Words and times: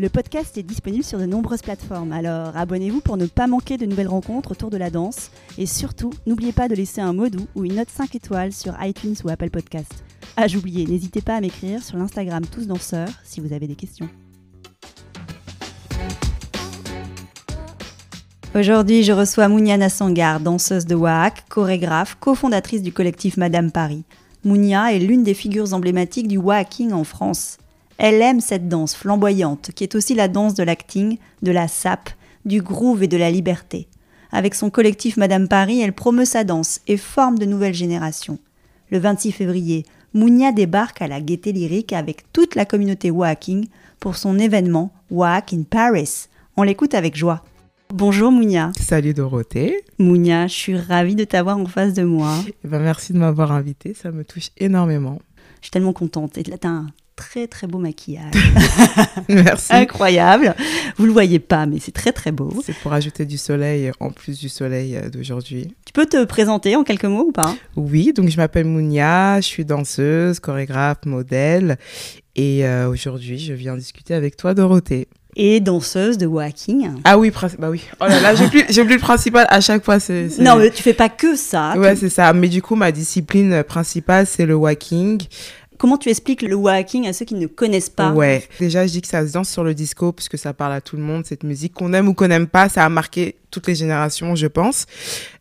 Le 0.00 0.08
podcast 0.08 0.58
est 0.58 0.64
disponible 0.64 1.04
sur 1.04 1.20
de 1.20 1.24
nombreuses 1.24 1.62
plateformes, 1.62 2.10
alors 2.10 2.56
abonnez-vous 2.56 3.00
pour 3.00 3.16
ne 3.16 3.26
pas 3.26 3.46
manquer 3.46 3.76
de 3.76 3.86
nouvelles 3.86 4.08
rencontres 4.08 4.50
autour 4.50 4.68
de 4.68 4.76
la 4.76 4.90
danse. 4.90 5.30
Et 5.56 5.66
surtout, 5.66 6.10
n'oubliez 6.26 6.50
pas 6.50 6.66
de 6.66 6.74
laisser 6.74 7.00
un 7.00 7.12
mot 7.12 7.28
doux 7.28 7.46
ou 7.54 7.64
une 7.64 7.76
note 7.76 7.90
5 7.90 8.12
étoiles 8.16 8.52
sur 8.52 8.74
iTunes 8.82 9.14
ou 9.22 9.28
Apple 9.28 9.50
Podcast. 9.50 10.02
Ah, 10.36 10.48
j'oubliais, 10.48 10.84
n'hésitez 10.84 11.20
pas 11.20 11.36
à 11.36 11.40
m'écrire 11.40 11.80
sur 11.80 11.96
l'Instagram 11.96 12.44
Tous 12.44 12.66
Danseurs 12.66 13.08
si 13.22 13.40
vous 13.40 13.52
avez 13.52 13.68
des 13.68 13.76
questions. 13.76 14.08
Aujourd'hui, 18.52 19.04
je 19.04 19.12
reçois 19.12 19.46
Mounia 19.46 19.76
Nassangar, 19.76 20.40
danseuse 20.40 20.86
de 20.86 20.96
WAAC, 20.96 21.44
chorégraphe, 21.48 22.16
cofondatrice 22.18 22.82
du 22.82 22.92
collectif 22.92 23.36
Madame 23.36 23.70
Paris. 23.70 24.02
Mounia 24.44 24.92
est 24.92 24.98
l'une 24.98 25.22
des 25.22 25.34
figures 25.34 25.72
emblématiques 25.72 26.26
du 26.26 26.38
WAACing 26.38 26.92
en 26.92 27.04
France. 27.04 27.58
Elle 27.98 28.20
aime 28.22 28.40
cette 28.40 28.68
danse 28.68 28.94
flamboyante, 28.94 29.70
qui 29.74 29.84
est 29.84 29.94
aussi 29.94 30.14
la 30.14 30.28
danse 30.28 30.54
de 30.54 30.62
l'acting, 30.62 31.18
de 31.42 31.52
la 31.52 31.68
sape, 31.68 32.10
du 32.44 32.60
groove 32.60 33.02
et 33.02 33.08
de 33.08 33.16
la 33.16 33.30
liberté. 33.30 33.88
Avec 34.32 34.54
son 34.54 34.68
collectif 34.68 35.16
Madame 35.16 35.46
Paris, 35.46 35.80
elle 35.80 35.92
promeut 35.92 36.24
sa 36.24 36.42
danse 36.42 36.80
et 36.88 36.96
forme 36.96 37.38
de 37.38 37.46
nouvelles 37.46 37.74
générations. 37.74 38.38
Le 38.90 38.98
26 38.98 39.32
février, 39.32 39.84
Mounia 40.12 40.52
débarque 40.52 41.02
à 41.02 41.08
la 41.08 41.20
Gaieté 41.20 41.52
Lyrique 41.52 41.92
avec 41.92 42.32
toute 42.32 42.54
la 42.54 42.64
communauté 42.64 43.10
Whacking 43.10 43.68
pour 44.00 44.16
son 44.16 44.38
événement 44.38 44.92
Whack 45.10 45.52
in 45.52 45.62
Paris. 45.62 46.26
On 46.56 46.62
l'écoute 46.62 46.94
avec 46.94 47.16
joie. 47.16 47.44
Bonjour 47.90 48.32
Mounia. 48.32 48.72
Salut 48.78 49.14
Dorothée. 49.14 49.84
Mounia, 49.98 50.48
je 50.48 50.54
suis 50.54 50.76
ravie 50.76 51.14
de 51.14 51.24
t'avoir 51.24 51.58
en 51.58 51.66
face 51.66 51.94
de 51.94 52.02
moi. 52.02 52.34
Eh 52.64 52.68
ben, 52.68 52.80
merci 52.80 53.12
de 53.12 53.18
m'avoir 53.18 53.52
invitée, 53.52 53.94
ça 53.94 54.10
me 54.10 54.24
touche 54.24 54.50
énormément. 54.56 55.20
Je 55.60 55.66
suis 55.66 55.70
tellement 55.70 55.92
contente. 55.92 56.36
Et 56.38 56.42
là, 56.42 56.58
t'as 56.58 56.68
un 56.68 56.86
très 57.16 57.46
très 57.46 57.66
beau 57.66 57.78
maquillage. 57.78 58.34
Merci. 59.28 59.72
Incroyable. 59.72 60.54
Vous 60.96 61.06
le 61.06 61.12
voyez 61.12 61.38
pas, 61.38 61.66
mais 61.66 61.78
c'est 61.78 61.92
très 61.92 62.12
très 62.12 62.32
beau. 62.32 62.62
C'est 62.64 62.76
pour 62.76 62.92
ajouter 62.92 63.24
du 63.24 63.38
soleil 63.38 63.90
en 64.00 64.10
plus 64.10 64.38
du 64.38 64.48
soleil 64.48 64.96
euh, 64.96 65.08
d'aujourd'hui. 65.08 65.74
Tu 65.86 65.92
peux 65.92 66.06
te 66.06 66.24
présenter 66.24 66.76
en 66.76 66.84
quelques 66.84 67.04
mots 67.04 67.26
ou 67.28 67.32
pas? 67.32 67.54
Oui, 67.76 68.12
donc 68.12 68.28
je 68.28 68.36
m'appelle 68.36 68.66
Mounia, 68.66 69.40
je 69.40 69.46
suis 69.46 69.64
danseuse, 69.64 70.40
chorégraphe, 70.40 71.04
modèle. 71.06 71.78
Et 72.36 72.66
euh, 72.66 72.88
aujourd'hui, 72.88 73.38
je 73.38 73.52
viens 73.52 73.76
discuter 73.76 74.14
avec 74.14 74.36
toi, 74.36 74.54
Dorothée. 74.54 75.08
Et 75.36 75.58
danseuse 75.58 76.16
de 76.16 76.26
walking. 76.26 76.90
Ah 77.02 77.18
oui, 77.18 77.32
bah 77.58 77.68
oui. 77.68 77.82
Oh 78.00 78.06
là 78.06 78.20
là, 78.20 78.34
j'ai 78.36 78.46
plus, 78.46 78.64
j'ai 78.68 78.84
plus 78.84 78.94
le 78.94 79.00
principal 79.00 79.46
à 79.50 79.60
chaque 79.60 79.84
fois. 79.84 79.98
C'est, 79.98 80.28
Non, 80.38 80.56
mais 80.56 80.70
tu 80.70 80.80
fais 80.82 80.94
pas 80.94 81.08
que 81.08 81.34
ça. 81.34 81.76
Ouais, 81.76 81.96
c'est 81.96 82.08
ça. 82.08 82.32
Mais 82.32 82.48
du 82.48 82.62
coup, 82.62 82.76
ma 82.76 82.92
discipline 82.92 83.64
principale, 83.64 84.26
c'est 84.28 84.46
le 84.46 84.54
walking. 84.54 85.20
Comment 85.78 85.98
tu 85.98 86.08
expliques 86.08 86.42
le 86.42 86.54
walking 86.54 87.06
à 87.06 87.12
ceux 87.12 87.24
qui 87.24 87.34
ne 87.34 87.46
connaissent 87.46 87.90
pas 87.90 88.12
Ouais, 88.12 88.46
déjà 88.60 88.86
je 88.86 88.92
dis 88.92 89.02
que 89.02 89.08
ça 89.08 89.26
se 89.26 89.32
danse 89.32 89.48
sur 89.48 89.64
le 89.64 89.74
disco 89.74 90.12
puisque 90.12 90.38
ça 90.38 90.52
parle 90.52 90.72
à 90.72 90.80
tout 90.80 90.96
le 90.96 91.02
monde, 91.02 91.26
cette 91.26 91.42
musique 91.42 91.74
qu'on 91.74 91.92
aime 91.92 92.08
ou 92.08 92.14
qu'on 92.14 92.28
n'aime 92.28 92.46
pas, 92.46 92.68
ça 92.68 92.84
a 92.84 92.88
marqué 92.88 93.36
toutes 93.50 93.66
les 93.66 93.74
générations, 93.74 94.34
je 94.34 94.46
pense. 94.46 94.86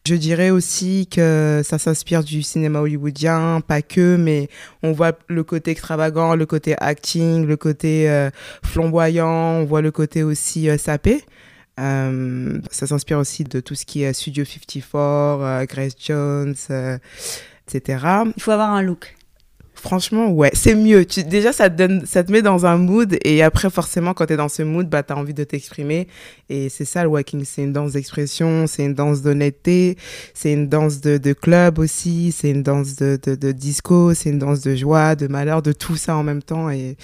Je 0.06 0.16
dirais 0.16 0.50
aussi 0.50 1.08
que 1.10 1.62
ça 1.64 1.78
s'inspire 1.80 2.24
du 2.24 2.44
cinéma 2.44 2.80
hollywoodien, 2.80 3.62
pas 3.62 3.82
que, 3.82 4.18
mais 4.18 4.50
on 4.84 4.92
voit 4.92 5.18
le 5.28 5.44
côté 5.44 5.72
extravagant, 5.72 6.36
le 6.36 6.46
côté 6.46 6.76
acting, 6.78 7.46
le 7.46 7.58
côté 7.58 8.10
euh, 8.10 8.30
flamboyant, 8.64 9.62
on 9.62 9.66
voit 9.66 9.82
le 9.82 9.92
côté 9.92 10.24
aussi 10.24 10.70
euh, 10.70 10.78
sapé. 10.78 11.24
Euh, 11.80 12.60
ça 12.70 12.86
s'inspire 12.86 13.18
aussi 13.18 13.44
de 13.44 13.60
tout 13.60 13.74
ce 13.74 13.86
qui 13.86 14.04
est 14.04 14.14
Studio 14.14 14.46
54, 14.46 15.66
Grace 15.66 15.94
Jones, 16.00 16.56
etc. 17.68 18.06
Il 18.38 18.44
faut 18.44 18.52
avoir 18.52 18.70
un 18.70 18.84
look. 18.84 19.16
Franchement, 19.84 20.32
ouais, 20.32 20.50
c'est 20.54 20.76
mieux. 20.76 21.04
Tu, 21.04 21.26
déjà, 21.26 21.52
ça 21.52 21.70
te, 21.70 21.76
donne, 21.76 22.06
ça 22.06 22.24
te 22.24 22.32
met 22.32 22.42
dans 22.42 22.66
un 22.66 22.78
mood 22.78 23.18
et 23.26 23.44
après, 23.44 23.70
forcément, 23.70 24.14
quand 24.14 24.26
tu 24.28 24.32
es 24.32 24.38
dans 24.38 24.48
ce 24.48 24.64
mood, 24.64 24.88
bah, 24.88 25.04
tu 25.04 25.12
as 25.12 25.18
envie 25.18 25.34
de 25.34 25.44
t'exprimer. 25.44 26.08
Et 26.48 26.70
c'est 26.70 26.86
ça 26.86 27.04
le 27.04 27.10
walking. 27.10 27.44
C'est 27.44 27.64
une 27.64 27.74
danse 27.74 27.92
d'expression, 27.92 28.66
c'est 28.66 28.86
une 28.86 28.94
danse 28.94 29.22
d'honnêteté, 29.22 29.98
c'est 30.34 30.54
une 30.54 30.70
danse 30.70 31.02
de, 31.02 31.18
de 31.18 31.34
club 31.34 31.80
aussi, 31.80 32.32
c'est 32.32 32.50
une 32.50 32.64
danse 32.64 32.96
de, 32.96 33.20
de, 33.22 33.36
de 33.36 33.52
disco, 33.52 34.14
c'est 34.14 34.30
une 34.30 34.40
danse 34.40 34.62
de 34.62 34.74
joie, 34.74 35.18
de 35.18 35.28
malheur, 35.28 35.62
de 35.62 35.74
tout 35.74 35.98
ça 35.98 36.16
en 36.16 36.24
même 36.24 36.42
temps. 36.42 36.70
Et 36.70 36.96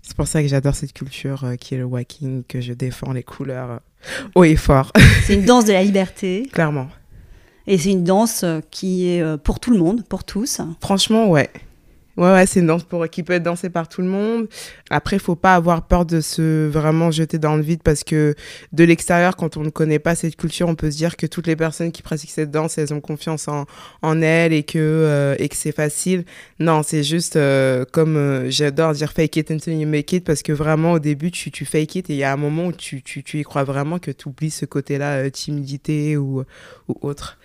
c'est 0.00 0.14
pour 0.14 0.28
ça 0.28 0.42
que 0.42 0.48
j'adore 0.48 0.76
cette 0.76 0.92
culture 0.92 1.42
euh, 1.42 1.56
qui 1.56 1.74
est 1.74 1.78
le 1.78 1.84
walking, 1.86 2.44
que 2.44 2.60
je 2.60 2.72
défends 2.72 3.12
les 3.12 3.24
couleurs 3.24 3.70
euh, 3.72 3.78
haut 4.36 4.44
et 4.44 4.54
fort. 4.54 4.92
C'est 5.24 5.34
une 5.34 5.44
danse 5.44 5.64
de 5.64 5.72
la 5.72 5.82
liberté. 5.82 6.48
Clairement. 6.52 6.86
Et 7.66 7.78
c'est 7.78 7.90
une 7.90 8.04
danse 8.04 8.44
euh, 8.44 8.60
qui 8.70 9.08
est 9.08 9.38
pour 9.38 9.58
tout 9.58 9.72
le 9.72 9.78
monde, 9.78 10.04
pour 10.08 10.22
tous. 10.22 10.60
Franchement, 10.80 11.28
ouais. 11.28 11.50
Ouais, 12.18 12.30
ouais, 12.30 12.46
c'est 12.46 12.60
une 12.60 12.66
danse 12.66 12.84
pour, 12.84 13.08
qui 13.08 13.22
peut 13.22 13.32
être 13.32 13.42
dansée 13.42 13.70
par 13.70 13.88
tout 13.88 14.02
le 14.02 14.06
monde. 14.06 14.46
Après, 14.90 15.18
faut 15.18 15.34
pas 15.34 15.54
avoir 15.54 15.86
peur 15.86 16.04
de 16.04 16.20
se 16.20 16.68
vraiment 16.68 17.10
jeter 17.10 17.38
dans 17.38 17.56
le 17.56 17.62
vide 17.62 17.82
parce 17.82 18.04
que 18.04 18.34
de 18.72 18.84
l'extérieur, 18.84 19.34
quand 19.34 19.56
on 19.56 19.62
ne 19.62 19.70
connaît 19.70 19.98
pas 19.98 20.14
cette 20.14 20.36
culture, 20.36 20.68
on 20.68 20.74
peut 20.74 20.90
se 20.90 20.98
dire 20.98 21.16
que 21.16 21.26
toutes 21.26 21.46
les 21.46 21.56
personnes 21.56 21.90
qui 21.90 22.02
pratiquent 22.02 22.30
cette 22.30 22.50
danse, 22.50 22.76
elles 22.76 22.92
ont 22.92 23.00
confiance 23.00 23.48
en, 23.48 23.64
en 24.02 24.20
elles 24.20 24.52
et 24.52 24.62
que, 24.62 24.78
euh, 24.78 25.36
et 25.38 25.48
que 25.48 25.56
c'est 25.56 25.72
facile. 25.72 26.26
Non, 26.58 26.82
c'est 26.82 27.02
juste 27.02 27.36
euh, 27.36 27.86
comme 27.90 28.16
euh, 28.16 28.50
j'adore 28.50 28.92
dire 28.92 29.12
fake 29.12 29.36
it 29.36 29.50
until 29.50 29.72
you 29.72 29.88
make 29.88 30.12
it 30.12 30.24
parce 30.24 30.42
que 30.42 30.52
vraiment, 30.52 30.92
au 30.92 30.98
début, 30.98 31.30
tu, 31.30 31.50
tu 31.50 31.64
fake 31.64 31.94
it 31.96 32.10
et 32.10 32.12
il 32.12 32.18
y 32.18 32.24
a 32.24 32.32
un 32.32 32.36
moment 32.36 32.66
où 32.66 32.72
tu, 32.72 33.02
tu, 33.02 33.22
tu 33.22 33.38
y 33.40 33.42
crois 33.42 33.64
vraiment 33.64 33.98
que 33.98 34.10
tu 34.10 34.28
oublies 34.28 34.50
ce 34.50 34.66
côté-là, 34.66 35.30
timidité 35.30 36.18
ou, 36.18 36.44
ou 36.88 36.96
autre. 37.00 37.38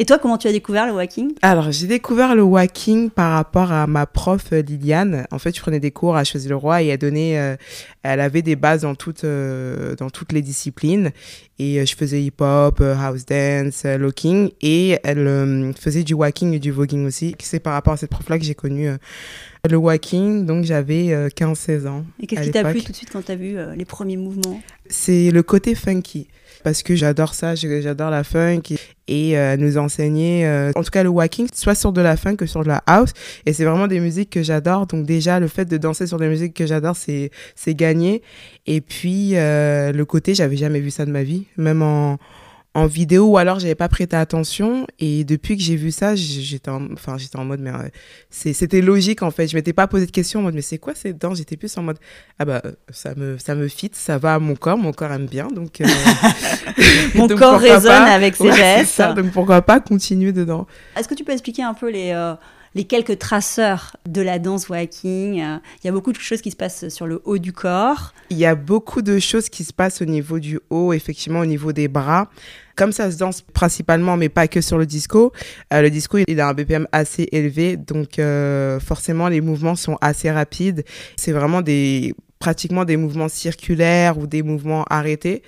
Et 0.00 0.04
toi, 0.04 0.20
comment 0.20 0.38
tu 0.38 0.46
as 0.46 0.52
découvert 0.52 0.86
le 0.86 0.92
walking? 0.92 1.32
Alors, 1.42 1.72
j'ai 1.72 1.88
découvert 1.88 2.36
le 2.36 2.42
walking 2.44 3.10
par 3.10 3.32
rapport 3.32 3.72
à 3.72 3.88
ma 3.88 4.06
prof 4.06 4.52
euh, 4.52 4.62
Liliane. 4.62 5.26
En 5.32 5.40
fait, 5.40 5.56
je 5.56 5.60
prenais 5.60 5.80
des 5.80 5.90
cours 5.90 6.14
à 6.14 6.22
Choisy-le-Roi 6.22 6.84
et 6.84 6.86
elle 6.86 6.98
donnait, 6.98 7.36
euh, 7.36 7.56
elle 8.04 8.20
avait 8.20 8.42
des 8.42 8.54
bases 8.54 8.82
dans 8.82 8.94
toutes, 8.94 9.24
euh, 9.24 9.96
dans 9.96 10.08
toutes 10.08 10.30
les 10.30 10.40
disciplines. 10.40 11.10
Et 11.58 11.84
je 11.84 11.96
faisais 11.96 12.22
hip-hop, 12.22 12.80
house 12.80 13.26
dance, 13.26 13.82
locking. 13.82 14.50
Et 14.60 15.00
elle 15.02 15.74
faisait 15.76 16.04
du 16.04 16.14
walking 16.14 16.54
et 16.54 16.60
du 16.60 16.70
voguing 16.70 17.04
aussi. 17.04 17.34
C'est 17.40 17.58
par 17.58 17.72
rapport 17.72 17.94
à 17.94 17.96
cette 17.96 18.10
prof-là 18.10 18.38
que 18.38 18.44
j'ai 18.44 18.54
connu 18.54 18.88
le 19.68 19.76
walking. 19.76 20.46
Donc, 20.46 20.62
j'avais 20.62 21.28
15-16 21.30 21.88
ans. 21.88 22.04
Et 22.22 22.28
qu'est-ce 22.28 22.42
qui 22.42 22.50
t'a 22.52 22.62
plu 22.62 22.84
tout 22.84 22.92
de 22.92 22.96
suite 22.96 23.10
quand 23.10 23.24
tu 23.24 23.32
as 23.32 23.36
vu 23.36 23.56
les 23.74 23.84
premiers 23.84 24.16
mouvements? 24.16 24.62
C'est 24.88 25.32
le 25.32 25.42
côté 25.42 25.74
funky 25.74 26.28
parce 26.68 26.82
que 26.82 26.94
j'adore 26.94 27.32
ça, 27.32 27.54
j'adore 27.54 28.10
la 28.10 28.24
funk 28.24 28.60
et, 29.06 29.38
euh, 29.38 29.56
nous 29.56 29.78
enseigner, 29.78 30.46
euh, 30.46 30.70
en 30.74 30.82
tout 30.82 30.90
cas 30.90 31.02
le 31.02 31.08
walking, 31.08 31.48
soit 31.54 31.74
sur 31.74 31.92
de 31.92 32.02
la 32.02 32.14
funk 32.14 32.36
que 32.36 32.44
sur 32.44 32.62
de 32.62 32.68
la 32.68 32.82
house. 32.84 33.14
Et 33.46 33.54
c'est 33.54 33.64
vraiment 33.64 33.86
des 33.86 34.00
musiques 34.00 34.28
que 34.28 34.42
j'adore. 34.42 34.86
Donc 34.86 35.06
déjà, 35.06 35.40
le 35.40 35.48
fait 35.48 35.64
de 35.64 35.78
danser 35.78 36.06
sur 36.06 36.18
des 36.18 36.28
musiques 36.28 36.52
que 36.52 36.66
j'adore, 36.66 36.94
c'est 36.94 37.30
gagné. 37.68 38.20
Et 38.66 38.82
puis, 38.82 39.30
euh, 39.36 39.92
le 39.92 40.04
côté, 40.04 40.34
j'avais 40.34 40.58
jamais 40.58 40.80
vu 40.80 40.90
ça 40.90 41.06
de 41.06 41.10
ma 41.10 41.22
vie, 41.22 41.44
même 41.56 41.80
en 41.80 42.18
en 42.78 42.86
vidéo 42.86 43.26
ou 43.26 43.38
alors 43.38 43.58
j'avais 43.58 43.74
pas 43.74 43.88
prêté 43.88 44.16
attention. 44.16 44.86
Et 44.98 45.24
depuis 45.24 45.56
que 45.56 45.62
j'ai 45.62 45.76
vu 45.76 45.90
ça 45.90 46.14
j'étais 46.14 46.70
en, 46.70 46.92
enfin 46.92 47.18
j'étais 47.18 47.38
en 47.38 47.44
mode 47.44 47.60
mais 47.60 47.70
euh, 47.70 47.88
c'était 48.30 48.80
logique 48.80 49.22
en 49.22 49.30
fait. 49.30 49.48
Je 49.48 49.56
m'étais 49.56 49.72
pas 49.72 49.86
posé 49.86 50.06
de 50.06 50.10
questions 50.10 50.40
en 50.40 50.42
mode 50.44 50.54
mais 50.54 50.62
c'est 50.62 50.78
quoi 50.78 50.94
cette 50.94 51.18
danse? 51.18 51.38
J'étais 51.38 51.56
plus 51.56 51.76
en 51.76 51.82
mode 51.82 51.98
ah 52.38 52.44
bah 52.44 52.62
ça 52.90 53.14
me 53.16 53.36
ça 53.38 53.54
me 53.54 53.68
fit 53.68 53.90
ça 53.92 54.18
va 54.18 54.34
à 54.34 54.38
mon 54.38 54.54
corps 54.54 54.78
mon 54.78 54.92
corps 54.92 55.12
aime 55.12 55.26
bien 55.26 55.48
donc 55.48 55.80
euh, 55.80 55.86
mon 57.14 57.28
corps 57.28 57.60
résonne 57.60 57.90
avec 57.90 58.36
ses 58.36 58.52
gestes. 58.52 59.02
donc 59.16 59.32
pourquoi 59.32 59.62
pas 59.62 59.80
continuer 59.80 60.32
dedans. 60.32 60.66
Est-ce 60.96 61.08
que 61.08 61.14
tu 61.14 61.24
peux 61.24 61.32
expliquer 61.32 61.62
un 61.62 61.74
peu 61.74 61.90
les 61.90 62.12
euh, 62.12 62.34
les 62.78 62.84
quelques 62.84 63.18
traceurs 63.18 63.96
de 64.08 64.22
la 64.22 64.38
danse 64.38 64.68
walking. 64.68 65.34
Il 65.34 65.84
y 65.84 65.88
a 65.88 65.92
beaucoup 65.92 66.12
de 66.12 66.18
choses 66.18 66.40
qui 66.40 66.52
se 66.52 66.56
passent 66.56 66.88
sur 66.90 67.08
le 67.08 67.20
haut 67.24 67.38
du 67.38 67.52
corps. 67.52 68.14
Il 68.30 68.38
y 68.38 68.46
a 68.46 68.54
beaucoup 68.54 69.02
de 69.02 69.18
choses 69.18 69.48
qui 69.48 69.64
se 69.64 69.72
passent 69.72 70.00
au 70.00 70.04
niveau 70.04 70.38
du 70.38 70.60
haut, 70.70 70.92
effectivement, 70.92 71.40
au 71.40 71.44
niveau 71.44 71.72
des 71.72 71.88
bras. 71.88 72.30
Comme 72.76 72.92
ça 72.92 73.10
se 73.10 73.18
danse 73.18 73.40
principalement, 73.40 74.16
mais 74.16 74.28
pas 74.28 74.46
que 74.46 74.60
sur 74.60 74.78
le 74.78 74.86
disco, 74.86 75.32
euh, 75.74 75.82
le 75.82 75.90
disco, 75.90 76.18
il 76.24 76.40
a 76.40 76.46
un 76.46 76.54
BPM 76.54 76.86
assez 76.92 77.26
élevé, 77.32 77.76
donc 77.76 78.20
euh, 78.20 78.78
forcément, 78.78 79.26
les 79.26 79.40
mouvements 79.40 79.74
sont 79.74 79.98
assez 80.00 80.30
rapides. 80.30 80.84
C'est 81.16 81.32
vraiment 81.32 81.62
des 81.62 82.14
pratiquement 82.38 82.84
des 82.84 82.96
mouvements 82.96 83.28
circulaires 83.28 84.18
ou 84.18 84.28
des 84.28 84.44
mouvements 84.44 84.84
arrêtés. 84.88 85.42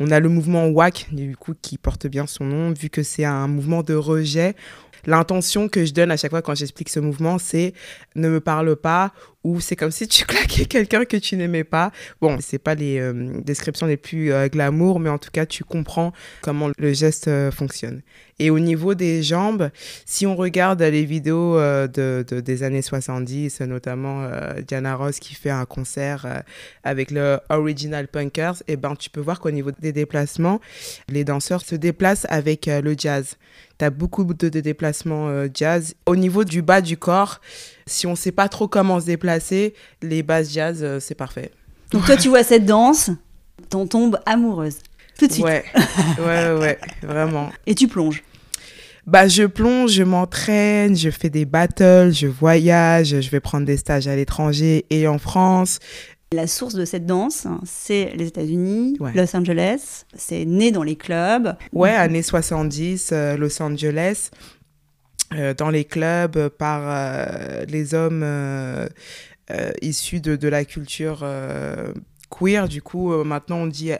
On 0.00 0.10
a 0.10 0.20
le 0.20 0.30
mouvement 0.30 0.68
WAC, 0.68 1.08
du 1.12 1.36
coup, 1.36 1.52
qui 1.60 1.76
porte 1.76 2.06
bien 2.06 2.26
son 2.26 2.44
nom, 2.44 2.72
vu 2.72 2.88
que 2.88 3.02
c'est 3.02 3.26
un 3.26 3.46
mouvement 3.46 3.82
de 3.82 3.92
rejet 3.92 4.54
l'intention 5.06 5.68
que 5.68 5.84
je 5.84 5.92
donne 5.92 6.10
à 6.10 6.16
chaque 6.16 6.30
fois 6.30 6.42
quand 6.42 6.54
j'explique 6.54 6.88
ce 6.88 7.00
mouvement, 7.00 7.38
c'est 7.38 7.74
ne 8.14 8.28
me 8.28 8.40
parle 8.40 8.76
pas 8.76 9.12
ou 9.44 9.60
c'est 9.60 9.76
comme 9.76 9.90
si 9.90 10.06
tu 10.08 10.24
claquais 10.26 10.66
quelqu'un 10.66 11.04
que 11.04 11.16
tu 11.16 11.36
n'aimais 11.36 11.64
pas. 11.64 11.90
Bon, 12.20 12.38
c'est 12.40 12.58
pas 12.58 12.74
les 12.74 12.98
euh, 12.98 13.40
descriptions 13.42 13.86
les 13.86 13.96
plus 13.96 14.32
euh, 14.32 14.48
glamour, 14.48 15.00
mais 15.00 15.10
en 15.10 15.18
tout 15.18 15.30
cas, 15.32 15.46
tu 15.46 15.64
comprends 15.64 16.12
comment 16.42 16.70
le 16.76 16.92
geste 16.92 17.28
euh, 17.28 17.50
fonctionne. 17.50 18.02
Et 18.38 18.50
au 18.50 18.58
niveau 18.58 18.94
des 18.94 19.22
jambes, 19.22 19.70
si 20.04 20.26
on 20.26 20.34
regarde 20.34 20.82
les 20.82 21.04
vidéos 21.04 21.58
de, 21.58 22.24
des 22.28 22.62
années 22.64 22.82
70, 22.82 23.60
notamment 23.60 24.28
Diana 24.66 24.96
Ross 24.96 25.20
qui 25.20 25.34
fait 25.34 25.50
un 25.50 25.64
concert 25.64 26.42
avec 26.82 27.12
le 27.12 27.38
Original 27.50 28.08
Punkers, 28.08 28.62
et 28.66 28.72
eh 28.72 28.76
ben, 28.76 28.96
tu 28.96 29.10
peux 29.10 29.20
voir 29.20 29.38
qu'au 29.38 29.52
niveau 29.52 29.70
des 29.78 29.92
déplacements, 29.92 30.60
les 31.08 31.22
danseurs 31.22 31.60
se 31.60 31.76
déplacent 31.76 32.26
avec 32.30 32.66
le 32.66 32.96
jazz. 32.98 33.36
Tu 33.82 33.86
as 33.86 33.90
beaucoup 33.90 34.22
de, 34.22 34.48
de 34.48 34.60
déplacements 34.60 35.28
jazz. 35.52 35.96
Au 36.06 36.14
niveau 36.14 36.44
du 36.44 36.62
bas 36.62 36.80
du 36.80 36.96
corps, 36.96 37.40
si 37.86 38.06
on 38.06 38.14
sait 38.14 38.32
pas 38.32 38.48
trop 38.48 38.68
comment 38.68 39.00
se 39.00 39.06
déplacer, 39.06 39.74
les 40.02 40.22
bases 40.22 40.52
jazz, 40.52 40.80
euh, 40.82 41.00
c'est 41.00 41.14
parfait. 41.16 41.50
Donc 41.90 42.04
toi, 42.06 42.16
tu 42.16 42.28
vois 42.28 42.42
cette 42.42 42.64
danse, 42.64 43.10
t'en 43.68 43.86
tombes 43.86 44.18
amoureuse. 44.24 44.76
Tout 45.18 45.26
de 45.26 45.32
suite. 45.32 45.44
Ouais, 45.44 45.64
ouais, 46.18 46.52
ouais, 46.58 46.78
vraiment. 47.02 47.50
Et 47.66 47.74
tu 47.74 47.88
plonges 47.88 48.22
bah, 49.04 49.26
je 49.26 49.42
plonge, 49.42 49.90
je 49.90 50.04
m'entraîne, 50.04 50.96
je 50.96 51.10
fais 51.10 51.28
des 51.28 51.44
battles, 51.44 52.12
je 52.12 52.28
voyage, 52.28 53.20
je 53.20 53.30
vais 53.30 53.40
prendre 53.40 53.66
des 53.66 53.76
stages 53.76 54.06
à 54.06 54.14
l'étranger 54.14 54.86
et 54.90 55.08
en 55.08 55.18
France. 55.18 55.80
La 56.32 56.46
source 56.46 56.74
de 56.74 56.84
cette 56.84 57.06
danse, 57.06 57.46
c'est 57.64 58.12
les 58.16 58.28
États-Unis, 58.28 58.96
Los 59.14 59.36
Angeles. 59.36 60.04
C'est 60.14 60.44
né 60.44 60.72
dans 60.72 60.82
les 60.82 60.96
clubs. 60.96 61.56
Ouais, 61.72 61.90
années 61.90 62.22
70, 62.22 63.10
euh, 63.12 63.36
Los 63.36 63.62
Angeles. 63.62 64.30
Euh, 65.34 65.54
dans 65.54 65.70
les 65.70 65.84
clubs 65.84 66.48
par 66.48 66.82
euh, 66.84 67.64
les 67.66 67.94
hommes 67.94 68.22
euh, 68.22 68.86
issus 69.80 70.20
de, 70.20 70.36
de, 70.36 70.48
la 70.48 70.64
culture 70.64 71.24
queer. 72.30 72.68
Du 72.68 72.82
coup, 72.82 73.12
maintenant 73.24 73.58
on 73.58 73.66
dit 73.66 73.92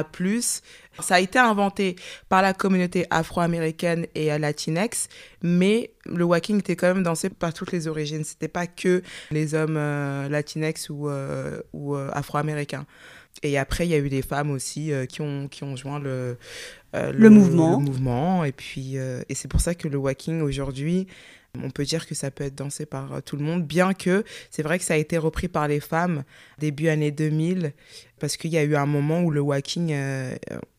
LGBTQIA+. 0.00 0.62
Ça 1.00 1.14
a 1.14 1.20
été 1.20 1.38
inventé 1.38 1.96
par 2.28 2.42
la 2.42 2.52
communauté 2.52 3.06
afro-américaine 3.10 4.06
et 4.14 4.36
latinex, 4.38 5.08
mais 5.42 5.90
le 6.04 6.22
walking 6.22 6.58
était 6.58 6.76
quand 6.76 6.88
même 6.88 7.02
dansé 7.02 7.30
par 7.30 7.54
toutes 7.54 7.72
les 7.72 7.88
origines. 7.88 8.24
C'était 8.24 8.48
pas 8.48 8.66
que 8.66 9.02
les 9.30 9.54
hommes 9.54 9.76
latinex 10.28 10.90
ou, 10.90 11.08
ou 11.72 11.94
afro-américains. 11.94 12.84
Et 13.42 13.58
après, 13.58 13.86
il 13.86 13.90
y 13.90 13.94
a 13.94 13.98
eu 13.98 14.08
des 14.08 14.22
femmes 14.22 14.50
aussi 14.50 14.92
qui, 15.08 15.20
ont, 15.20 15.48
qui 15.48 15.64
ont 15.64 15.74
joint 15.74 15.98
le, 15.98 16.36
euh, 16.94 17.12
le, 17.12 17.30
mouvement. 17.30 17.78
Le 17.78 17.84
mouvement. 17.84 18.44
Et 18.44 18.52
puis, 18.52 18.98
euh, 18.98 19.22
et 19.28 19.34
c'est 19.34 19.48
pour 19.48 19.60
ça 19.60 19.74
que 19.74 19.88
le 19.88 19.96
walking 19.96 20.42
aujourd'hui, 20.42 21.06
on 21.62 21.70
peut 21.70 21.84
dire 21.84 22.06
que 22.06 22.14
ça 22.14 22.30
peut 22.30 22.44
être 22.44 22.54
dansé 22.54 22.86
par 22.86 23.14
euh, 23.14 23.20
tout 23.20 23.36
le 23.36 23.44
monde, 23.44 23.64
bien 23.64 23.94
que 23.94 24.24
c'est 24.50 24.62
vrai 24.62 24.78
que 24.78 24.84
ça 24.84 24.94
a 24.94 24.98
été 24.98 25.16
repris 25.16 25.48
par 25.48 25.68
les 25.68 25.80
femmes 25.80 26.24
début 26.58 26.88
années 26.88 27.10
2000, 27.10 27.72
parce 28.20 28.36
qu'il 28.36 28.50
y 28.50 28.58
a 28.58 28.62
eu 28.62 28.76
un 28.76 28.86
moment 28.86 29.22
où 29.22 29.30
le 29.30 29.40
walking, 29.40 29.94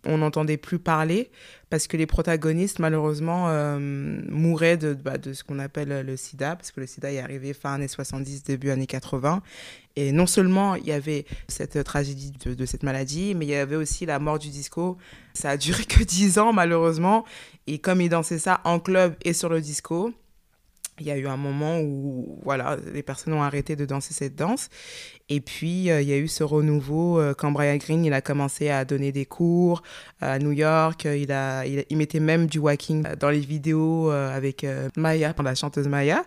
on 0.05 0.19
n'entendait 0.19 0.57
plus 0.57 0.79
parler, 0.79 1.29
parce 1.69 1.87
que 1.87 1.97
les 1.97 2.05
protagonistes, 2.05 2.79
malheureusement, 2.79 3.49
mouraient 3.77 4.77
de, 4.77 4.93
bah, 4.93 5.17
de 5.17 5.33
ce 5.33 5.43
qu'on 5.43 5.59
appelle 5.59 6.05
le 6.05 6.15
sida, 6.15 6.55
parce 6.55 6.71
que 6.71 6.79
le 6.79 6.87
sida 6.87 7.11
est 7.11 7.19
arrivé 7.19 7.53
fin 7.53 7.73
années 7.73 7.89
70, 7.89 8.43
début 8.43 8.69
années 8.69 8.87
80. 8.87 9.43
Et 9.95 10.11
non 10.11 10.25
seulement 10.25 10.75
il 10.75 10.85
y 10.85 10.91
avait 10.91 11.25
cette 11.47 11.83
tragédie 11.83 12.31
de, 12.31 12.65
cette 12.65 12.83
maladie, 12.83 13.35
mais 13.35 13.45
il 13.45 13.49
y 13.49 13.55
avait 13.55 13.75
aussi 13.75 14.05
la 14.05 14.19
mort 14.19 14.39
du 14.39 14.49
disco. 14.49 14.97
Ça 15.33 15.51
a 15.51 15.57
duré 15.57 15.85
que 15.85 16.03
10 16.03 16.39
ans, 16.39 16.53
malheureusement. 16.53 17.25
Et 17.67 17.79
comme 17.79 18.01
ils 18.01 18.09
dansaient 18.09 18.39
ça 18.39 18.61
en 18.63 18.79
club 18.79 19.15
et 19.23 19.33
sur 19.33 19.49
le 19.49 19.61
disco, 19.61 20.11
il 20.99 21.07
y 21.07 21.11
a 21.11 21.17
eu 21.17 21.27
un 21.27 21.37
moment 21.37 21.79
où 21.79 22.39
voilà, 22.43 22.77
les 22.93 23.01
personnes 23.01 23.33
ont 23.33 23.41
arrêté 23.41 23.75
de 23.75 23.85
danser 23.85 24.13
cette 24.13 24.35
danse. 24.35 24.69
Et 25.29 25.41
puis, 25.41 25.89
euh, 25.89 26.01
il 26.01 26.07
y 26.07 26.13
a 26.13 26.17
eu 26.17 26.27
ce 26.27 26.43
renouveau 26.43 27.19
euh, 27.19 27.33
quand 27.33 27.51
Brian 27.51 27.77
Green 27.77 28.05
il 28.05 28.13
a 28.13 28.21
commencé 28.21 28.69
à 28.69 28.85
donner 28.85 29.11
des 29.11 29.25
cours 29.25 29.81
à 30.21 30.37
New 30.37 30.51
York. 30.51 31.05
Il, 31.05 31.31
a, 31.31 31.65
il, 31.65 31.85
il 31.89 31.97
mettait 31.97 32.19
même 32.19 32.45
du 32.45 32.59
walking 32.59 33.03
dans 33.19 33.29
les 33.29 33.39
vidéos 33.39 34.11
euh, 34.11 34.35
avec 34.35 34.65
Maya, 34.95 35.33
la 35.43 35.55
chanteuse 35.55 35.87
Maya. 35.87 36.23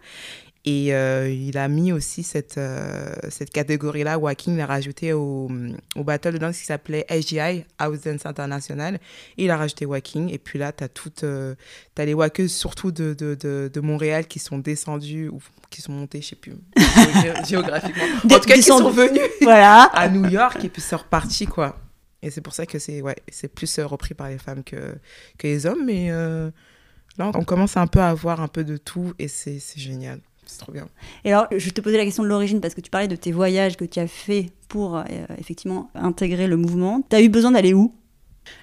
Et 0.69 0.93
euh, 0.93 1.31
il 1.31 1.57
a 1.59 1.69
mis 1.69 1.93
aussi 1.93 2.25
cette, 2.25 2.59
euh, 2.59 3.15
cette 3.29 3.51
catégorie-là, 3.51 4.19
Walking, 4.19 4.55
il 4.55 4.57
l'a 4.57 4.67
rajouté 4.67 5.13
au, 5.13 5.49
au 5.95 6.03
battle 6.03 6.33
de 6.33 6.39
danse 6.39 6.59
qui 6.59 6.65
s'appelait 6.65 7.07
SGI, 7.09 7.65
House 7.79 8.01
Dance 8.01 8.27
International. 8.27 8.99
il 9.37 9.49
a 9.53 9.57
rajouté 9.57 9.87
Walking. 9.87 10.29
Et 10.33 10.39
puis 10.39 10.59
là, 10.59 10.73
tu 10.73 10.83
as, 10.83 10.89
toutes, 10.89 11.23
euh, 11.23 11.55
as 11.97 12.05
les 12.05 12.15
walkeuses, 12.15 12.53
surtout 12.53 12.91
de, 12.91 13.15
de, 13.15 13.37
de, 13.37 13.71
de, 13.73 13.81
Montréal, 13.81 14.27
qui 14.27 14.41
sont 14.41 14.59
descendues, 14.59 15.29
ou 15.29 15.41
qui 15.71 15.83
sont 15.83 15.93
montées, 15.93 16.21
je 16.21 16.31
sais 16.31 16.37
plus, 16.37 16.55
géographiquement. 17.49 18.03
En 18.25 18.29
tout 18.29 18.41
cas, 18.41 18.55
qui 18.57 18.63
sont 18.65 18.91
venues 18.91 19.21
voilà. 19.43 19.85
à 19.85 20.09
New 20.09 20.29
York 20.29 20.65
et 20.65 20.69
puis 20.69 20.83
c'est 20.83 20.97
reparti, 20.97 21.47
quoi. 21.47 21.79
Et 22.23 22.31
c'est 22.31 22.41
pour 22.41 22.55
ça 22.55 22.67
que 22.67 22.81
c'est 22.81 23.03
ouais, 23.03 23.15
plus 23.55 23.79
repris 23.79 24.15
par 24.15 24.31
les 24.31 24.39
femmes 24.39 24.65
que, 24.65 24.97
que 25.39 25.47
les 25.47 25.65
hommes. 25.65 25.85
Mais 25.87 26.11
là, 26.11 27.31
on 27.35 27.45
commence 27.45 27.77
un 27.77 27.87
peu 27.87 28.01
à 28.01 28.09
avoir 28.09 28.41
un 28.41 28.49
peu 28.49 28.65
de 28.65 28.77
tout 28.77 29.13
et 29.21 29.29
c'est 29.29 29.61
génial. 29.77 30.19
C'est 30.47 30.59
trop 30.59 30.73
bien. 30.73 30.89
Et 31.25 31.33
alors, 31.33 31.49
je 31.57 31.71
te 31.71 31.81
posais 31.81 31.97
la 31.97 32.05
question 32.05 32.23
de 32.23 32.29
l'origine 32.29 32.61
parce 32.61 32.75
que 32.75 32.81
tu 32.81 32.91
parlais 32.91 33.09
de 33.09 33.17
tes 33.17 33.33
voyages 33.33 33.77
que 33.77 33.85
tu 33.85 33.99
as 33.99 34.07
fait 34.07 34.51
pour 34.69 34.97
euh, 34.97 35.03
effectivement 35.39 35.91
intégrer 35.95 36.47
le 36.47 36.57
mouvement. 36.57 37.03
Tu 37.09 37.17
as 37.17 37.23
eu 37.23 37.29
besoin 37.29 37.53
d'aller 37.53 37.75
où? 37.75 37.95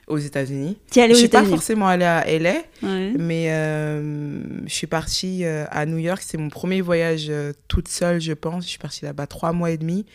Aux 0.07 0.17
États-Unis. 0.17 0.77
Tu 0.89 0.99
es 0.99 1.03
allée 1.03 1.13
aux 1.13 1.15
Je 1.15 1.21
suis 1.21 1.29
pas 1.29 1.43
forcément 1.43 1.87
allée 1.87 2.05
à 2.05 2.25
LA, 2.25 2.55
mais 2.81 3.51
euh, 3.51 4.41
je 4.65 4.73
suis 4.73 4.87
partie 4.87 5.43
euh, 5.43 5.65
à 5.71 5.85
New 5.85 5.97
York. 5.97 6.23
C'est 6.25 6.37
mon 6.37 6.49
premier 6.49 6.79
voyage 6.79 7.29
toute 7.67 7.89
seule, 7.89 8.21
je 8.21 8.31
pense. 8.31 8.63
Je 8.63 8.69
suis 8.69 8.79
partie 8.79 9.03
là-bas 9.03 9.27
trois 9.27 9.51
mois 9.51 9.71
et 9.71 9.77
demi. 9.77 10.05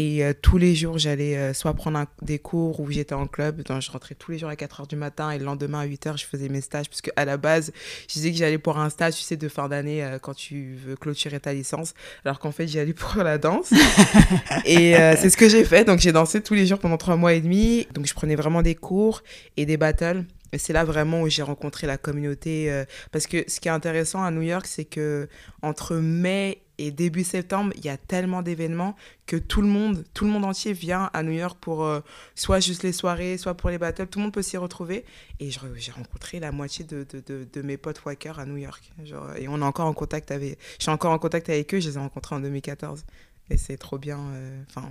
Et 0.00 0.22
euh, 0.22 0.32
tous 0.40 0.58
les 0.58 0.76
jours, 0.76 0.96
j'allais 0.96 1.36
euh, 1.36 1.52
soit 1.52 1.74
prendre 1.74 2.06
des 2.22 2.38
cours 2.38 2.78
ou 2.78 2.88
j'étais 2.88 3.16
en 3.16 3.26
club. 3.26 3.62
Donc, 3.62 3.82
je 3.82 3.90
rentrais 3.90 4.14
tous 4.14 4.30
les 4.30 4.38
jours 4.38 4.48
à 4.48 4.54
4 4.54 4.82
h 4.82 4.88
du 4.88 4.94
matin 4.94 5.32
et 5.32 5.40
le 5.40 5.44
lendemain 5.44 5.80
à 5.80 5.86
8 5.86 6.06
h, 6.06 6.20
je 6.20 6.24
faisais 6.24 6.48
mes 6.48 6.60
stages. 6.60 6.88
Parce 6.88 7.00
qu'à 7.00 7.24
la 7.24 7.36
base, 7.36 7.72
je 8.06 8.12
disais 8.12 8.30
que 8.30 8.36
j'allais 8.36 8.58
pour 8.58 8.78
un 8.78 8.90
stage, 8.90 9.16
tu 9.16 9.22
sais, 9.22 9.36
de 9.36 9.48
fin 9.48 9.68
d'année 9.68 10.04
euh, 10.04 10.20
quand 10.20 10.34
tu 10.34 10.76
veux 10.86 10.94
clôturer 10.94 11.40
ta 11.40 11.52
licence. 11.52 11.94
Alors 12.24 12.38
qu'en 12.38 12.52
fait, 12.52 12.68
j'y 12.68 12.78
allais 12.78 12.92
pour 12.94 13.24
la 13.24 13.38
danse. 13.38 13.72
et 14.64 14.94
c'est 15.16 15.30
ce 15.30 15.36
que 15.36 15.48
j'ai 15.48 15.64
fait. 15.64 15.84
Donc, 15.84 15.98
j'ai 15.98 16.12
dansé 16.12 16.40
tous 16.42 16.54
les 16.54 16.64
jours 16.64 16.78
pendant 16.78 16.96
3 16.96 17.16
mois 17.16 17.32
et 17.32 17.40
demi. 17.40 17.88
Donc, 17.92 18.06
je 18.06 18.14
prenais 18.14 18.36
vraiment 18.36 18.62
des 18.62 18.76
cours 18.76 19.24
et 19.56 19.66
des 19.66 19.78
battles. 19.78 20.26
Et 20.52 20.58
c'est 20.58 20.72
là 20.72 20.84
vraiment 20.84 21.22
où 21.22 21.28
j'ai 21.28 21.42
rencontré 21.42 21.88
la 21.88 21.98
communauté. 21.98 22.84
parce 23.10 23.26
que 23.26 23.42
ce 23.48 23.58
qui 23.58 23.66
est 23.66 23.72
intéressant 23.72 24.22
à 24.22 24.30
New 24.30 24.42
York, 24.42 24.66
c'est 24.68 24.84
que 24.84 25.28
entre 25.60 25.96
mai 25.96 26.62
et 26.78 26.92
début 26.92 27.24
septembre, 27.24 27.72
il 27.76 27.84
y 27.84 27.88
a 27.88 27.96
tellement 27.96 28.40
d'événements 28.40 28.94
que 29.26 29.36
tout 29.36 29.60
le 29.60 29.66
monde, 29.68 30.04
tout 30.14 30.24
le 30.24 30.30
monde 30.30 30.44
entier 30.44 30.72
vient 30.72 31.10
à 31.12 31.22
New 31.22 31.32
York 31.32 31.58
pour 31.60 31.84
euh, 31.84 32.00
soit 32.36 32.60
juste 32.60 32.84
les 32.84 32.92
soirées, 32.92 33.36
soit 33.36 33.54
pour 33.54 33.70
les 33.70 33.78
battles. 33.78 34.06
Tout 34.06 34.20
le 34.20 34.24
monde 34.24 34.32
peut 34.32 34.42
s'y 34.42 34.56
retrouver. 34.56 35.04
Et 35.40 35.50
j'ai 35.50 35.92
rencontré 35.92 36.38
la 36.38 36.52
moitié 36.52 36.84
de, 36.84 37.04
de, 37.04 37.46
de, 37.52 37.62
mes 37.62 37.76
potes 37.76 38.04
Wacker 38.04 38.38
à 38.38 38.46
New 38.46 38.56
York. 38.56 38.92
Genre, 39.04 39.34
et 39.36 39.48
on 39.48 39.60
est 39.60 39.64
encore 39.64 39.86
en 39.86 39.92
contact 39.92 40.30
avec. 40.30 40.58
Je 40.78 40.84
suis 40.84 40.90
encore 40.90 41.12
en 41.12 41.18
contact 41.18 41.48
avec 41.50 41.74
eux. 41.74 41.80
Je 41.80 41.88
les 41.88 41.96
ai 41.96 42.00
rencontrés 42.00 42.36
en 42.36 42.40
2014. 42.40 43.04
Et 43.50 43.56
c'est 43.56 43.76
trop 43.76 43.98
bien. 43.98 44.18
Euh, 44.18 44.62
enfin. 44.70 44.88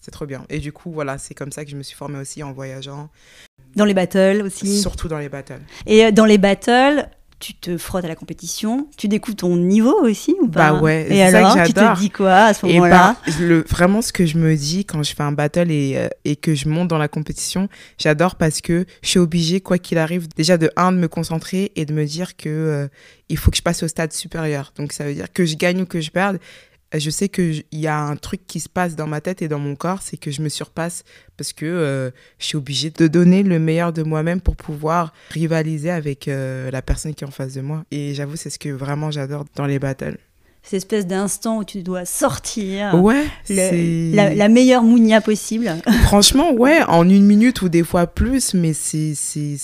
c'est 0.00 0.10
trop 0.10 0.26
bien. 0.26 0.46
Et 0.48 0.58
du 0.58 0.72
coup, 0.72 0.90
voilà, 0.90 1.18
c'est 1.18 1.34
comme 1.34 1.52
ça 1.52 1.64
que 1.64 1.70
je 1.70 1.76
me 1.76 1.82
suis 1.82 1.96
formée 1.96 2.18
aussi 2.18 2.42
en 2.42 2.52
voyageant. 2.52 3.10
Dans 3.74 3.84
les 3.84 3.94
battles 3.94 4.42
aussi 4.42 4.80
Surtout 4.80 5.08
dans 5.08 5.18
les 5.18 5.28
battles. 5.28 5.60
Et 5.84 6.06
euh, 6.06 6.10
dans 6.10 6.24
les 6.24 6.38
battles, 6.38 7.10
tu 7.38 7.54
te 7.54 7.76
frottes 7.76 8.04
à 8.04 8.08
la 8.08 8.14
compétition, 8.14 8.88
tu 8.96 9.08
découvres 9.08 9.36
ton 9.36 9.56
niveau 9.56 9.94
aussi 10.02 10.34
ou 10.40 10.48
pas 10.48 10.72
Bah 10.72 10.80
ouais, 10.80 11.06
et 11.10 11.22
alors 11.22 11.52
ça 11.52 11.62
que 11.62 11.66
tu 11.66 11.74
te 11.74 11.98
dis 11.98 12.10
quoi 12.10 12.34
à 12.34 12.54
ce 12.54 12.64
moment-là 12.66 13.16
bah, 13.26 13.62
Vraiment 13.68 14.00
ce 14.00 14.12
que 14.12 14.24
je 14.24 14.38
me 14.38 14.56
dis 14.56 14.84
quand 14.84 15.02
je 15.02 15.14
fais 15.14 15.22
un 15.22 15.32
battle 15.32 15.70
et, 15.70 15.94
euh, 15.96 16.08
et 16.24 16.36
que 16.36 16.54
je 16.54 16.68
monte 16.68 16.88
dans 16.88 16.98
la 16.98 17.08
compétition, 17.08 17.68
j'adore 17.98 18.36
parce 18.36 18.60
que 18.60 18.86
je 19.02 19.08
suis 19.08 19.18
obligée, 19.18 19.60
quoi 19.60 19.78
qu'il 19.78 19.98
arrive, 19.98 20.28
déjà 20.34 20.56
de 20.56 20.70
un, 20.76 20.92
de 20.92 20.96
me 20.96 21.08
concentrer 21.08 21.72
et 21.76 21.84
de 21.84 21.92
me 21.92 22.06
dire 22.06 22.36
que 22.36 22.48
euh, 22.48 22.88
il 23.28 23.36
faut 23.36 23.50
que 23.50 23.56
je 23.56 23.62
passe 23.62 23.82
au 23.82 23.88
stade 23.88 24.12
supérieur. 24.12 24.72
Donc 24.76 24.92
ça 24.92 25.04
veut 25.04 25.14
dire 25.14 25.32
que 25.32 25.44
je 25.44 25.56
gagne 25.56 25.82
ou 25.82 25.86
que 25.86 26.00
je 26.00 26.10
perde, 26.10 26.38
je 26.98 27.10
sais 27.10 27.28
qu'il 27.28 27.64
y 27.72 27.86
a 27.86 27.98
un 27.98 28.16
truc 28.16 28.46
qui 28.46 28.60
se 28.60 28.68
passe 28.68 28.96
dans 28.96 29.06
ma 29.06 29.20
tête 29.20 29.42
et 29.42 29.48
dans 29.48 29.58
mon 29.58 29.76
corps, 29.76 30.02
c'est 30.02 30.16
que 30.16 30.30
je 30.30 30.42
me 30.42 30.48
surpasse 30.48 31.04
parce 31.36 31.52
que 31.52 31.66
euh, 31.66 32.10
je 32.38 32.46
suis 32.46 32.56
obligée 32.56 32.90
de 32.90 33.06
donner 33.06 33.42
le 33.42 33.58
meilleur 33.58 33.92
de 33.92 34.02
moi-même 34.02 34.40
pour 34.40 34.56
pouvoir 34.56 35.12
rivaliser 35.30 35.90
avec 35.90 36.28
euh, 36.28 36.70
la 36.70 36.82
personne 36.82 37.14
qui 37.14 37.24
est 37.24 37.26
en 37.26 37.30
face 37.30 37.54
de 37.54 37.60
moi. 37.60 37.84
Et 37.90 38.14
j'avoue, 38.14 38.36
c'est 38.36 38.50
ce 38.50 38.58
que 38.58 38.68
vraiment 38.68 39.10
j'adore 39.10 39.44
dans 39.54 39.66
les 39.66 39.78
battles. 39.78 40.18
Cette 40.62 40.78
espèce 40.78 41.06
d'instant 41.06 41.58
où 41.58 41.64
tu 41.64 41.82
dois 41.84 42.04
sortir 42.04 42.94
ouais, 42.96 43.24
la, 43.48 44.34
la, 44.34 44.48
meilleure 44.48 44.82
mounia 44.82 45.20
possible. 45.20 45.72
Franchement, 46.02 46.52
ouais, 46.52 46.82
en 46.88 47.08
une 47.08 47.24
minute 47.24 47.62
ou 47.62 47.68
des 47.68 47.84
fois 47.84 48.08
plus, 48.08 48.52
mais 48.52 48.72
c'est 48.72 49.14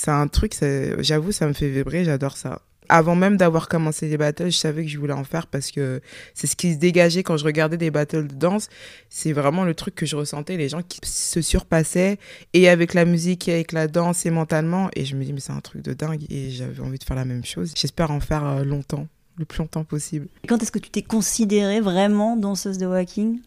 un 0.07 0.29
truc, 0.29 0.55
j'avoue, 0.99 1.33
ça 1.33 1.49
me 1.49 1.55
fait 1.55 1.69
vibrer, 1.69 2.05
j'adore 2.05 2.37
ça 2.37 2.61
avant 2.93 3.17
même 3.17 3.39
d'avoir 3.39 3.69
commencé 3.69 4.07
les 4.07 4.19
battles, 4.19 4.51
je 4.51 4.57
savais 4.59 4.85
que 4.85 4.91
je 4.91 4.99
voulais 4.99 5.15
en 5.15 5.25
faire 5.25 5.47
parce 5.47 5.71
que 5.71 6.03
c'est 6.35 6.47
ce 6.47 6.55
qui 6.57 6.75
se 6.75 6.79
dégageait 6.79 7.23
quand 7.23 7.39
je 7.39 7.45
regardais 7.45 7.79
des 7.79 7.91
battles 7.91 8.29
de 8.29 8.35
danse. 8.35 8.69
C'est 9.09 9.33
vraiment 9.33 9.65
le 9.65 9.75
truc 9.75 9.95
que 9.95 10.05
je 10.05 10.15
ressentais, 10.15 10.59
les 10.59 10.69
gens 10.69 10.83
qui 10.83 11.01
se 11.03 11.41
surpassaient 11.41 12.19
et 12.53 12.69
avec 12.69 12.93
la 12.93 13.07
musique 13.07 13.49
et 13.49 13.55
avec 13.55 13.73
la 13.73 13.89
danse 13.89 14.27
et 14.27 14.31
mentalement. 14.31 14.91
Et 14.95 15.07
je 15.07 15.17
me 15.17 15.25
dis, 15.25 15.33
mais 15.33 15.41
c'est 15.41 15.53
un 15.53 15.61
truc 15.61 15.81
de 15.81 15.95
dingue 15.95 16.27
et 16.31 16.51
j'avais 16.51 16.81
envie 16.81 16.99
de 16.99 17.05
faire 17.05 17.17
la 17.17 17.25
même 17.25 17.47
chose. 17.47 17.73
J'espère 17.75 18.11
en 18.11 18.21
faire 18.21 18.45
euh, 18.45 18.63
longtemps, 18.63 19.09
le 19.39 19.47
plus 19.47 19.61
longtemps 19.61 19.85
possible. 19.85 20.29
quand 20.47 20.63
est-ce 20.63 20.73
que 20.73 20.79
tu 20.79 20.91
t'es 20.91 21.03
considérée 21.03 21.81
vraiment 21.81 22.37
danseuse 22.37 22.77
de 22.77 22.85
walking? 22.85 23.41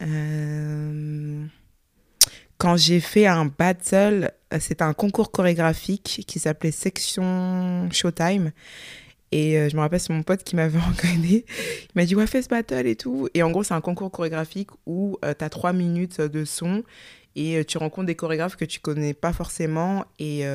Euh, 0.00 1.44
Quand 2.58 2.76
j'ai 2.76 3.00
fait 3.00 3.26
un 3.26 3.46
battle, 3.46 4.32
euh, 4.52 4.58
c'était 4.60 4.82
un 4.82 4.94
concours 4.94 5.30
chorégraphique 5.30 6.24
qui 6.26 6.38
s'appelait 6.38 6.70
Section 6.70 7.88
Showtime. 7.90 8.52
Et 9.32 9.58
euh, 9.58 9.68
je 9.68 9.76
me 9.76 9.80
rappelle, 9.80 10.00
c'est 10.00 10.12
mon 10.12 10.22
pote 10.22 10.42
qui 10.42 10.56
m'avait 10.56 10.78
regardé. 10.98 11.44
Il 11.48 11.92
m'a 11.94 12.04
dit, 12.04 12.14
ouais, 12.14 12.26
fais 12.26 12.42
ce 12.42 12.48
battle 12.48 12.86
et 12.86 12.96
tout. 12.96 13.28
Et 13.34 13.42
en 13.42 13.50
gros, 13.50 13.62
c'est 13.62 13.74
un 13.74 13.80
concours 13.80 14.10
chorégraphique 14.10 14.70
où 14.86 15.18
tu 15.22 15.44
as 15.44 15.50
trois 15.50 15.72
minutes 15.72 16.20
de 16.20 16.44
son 16.44 16.82
et 17.34 17.62
tu 17.66 17.76
rencontres 17.76 18.06
des 18.06 18.14
chorégraphes 18.14 18.56
que 18.56 18.64
tu 18.64 18.80
connais 18.80 19.12
pas 19.12 19.34
forcément. 19.34 20.06
Et 20.18 20.46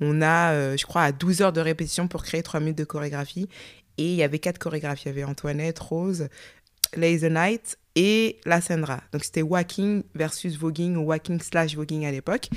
on 0.00 0.22
a, 0.22 0.76
je 0.76 0.86
crois, 0.86 1.02
à 1.02 1.12
12 1.12 1.42
heures 1.42 1.52
de 1.52 1.60
répétition 1.60 2.06
pour 2.06 2.22
créer 2.22 2.42
trois 2.44 2.60
minutes 2.60 2.78
de 2.78 2.84
chorégraphie. 2.84 3.48
Et 3.98 4.04
il 4.04 4.14
y 4.14 4.22
avait 4.22 4.38
quatre 4.38 4.58
chorégraphes. 4.58 5.04
Il 5.04 5.08
y 5.08 5.10
avait 5.10 5.24
Antoinette, 5.24 5.80
Rose, 5.80 6.28
Laser 6.94 7.30
Night 7.30 7.79
et 7.96 8.38
La 8.44 8.60
Sandra. 8.60 9.02
Donc 9.12 9.24
c'était 9.24 9.42
walking 9.42 10.02
versus 10.14 10.56
voguing 10.56 10.96
ou 10.96 11.02
walking 11.02 11.40
slash 11.40 11.74
voguing 11.74 12.04
à 12.04 12.10
l'époque. 12.10 12.48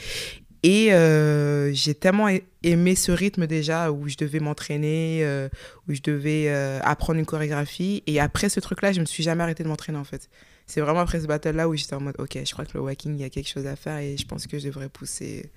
Et 0.64 0.94
euh, 0.94 1.74
j'ai 1.74 1.94
tellement 1.94 2.30
aimé 2.64 2.96
ce 2.96 3.12
rythme 3.12 3.48
déjà 3.48 3.92
où 3.92 4.08
je 4.08 4.16
devais 4.16 4.40
m'entraîner, 4.40 5.20
euh, 5.24 5.50
où 5.90 5.94
je 5.94 6.02
devais 6.02 6.46
euh, 6.48 6.80
apprendre 6.84 7.20
une 7.20 7.26
chorégraphie. 7.26 8.02
Et 8.08 8.22
après 8.22 8.48
ce 8.48 8.62
truc-là, 8.62 8.94
je 8.94 9.02
me 9.02 9.06
suis 9.06 9.24
jamais 9.24 9.44
arrêtée 9.44 9.64
de 9.64 9.68
m'entraîner 9.68 9.98
en 9.98 10.06
fait. 10.06 10.30
C'est 10.66 10.80
vraiment 10.80 11.02
après 11.02 11.20
ce 11.20 11.28
battle-là 11.28 11.68
où 11.68 11.76
j'étais 11.76 11.96
en 11.96 12.00
mode, 12.00 12.16
ok, 12.18 12.38
je 12.46 12.52
crois 12.54 12.64
que 12.66 12.72
le 12.76 12.82
walking, 12.82 13.14
il 13.16 13.22
y 13.22 13.26
a 13.26 13.30
quelque 13.30 13.50
chose 13.50 13.68
à 13.68 13.76
faire 13.76 13.98
et 13.98 14.16
je 14.16 14.26
pense 14.26 14.48
que 14.48 14.58
je 14.58 14.68
devrais 14.68 14.88
pousser. 14.88 15.52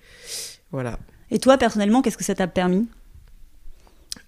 Voilà. 0.73 0.99
Et 1.31 1.39
toi, 1.39 1.57
personnellement, 1.57 2.03
qu'est-ce 2.03 2.19
que 2.19 2.25
ça 2.25 2.35
t'a 2.35 2.49
permis? 2.49 2.89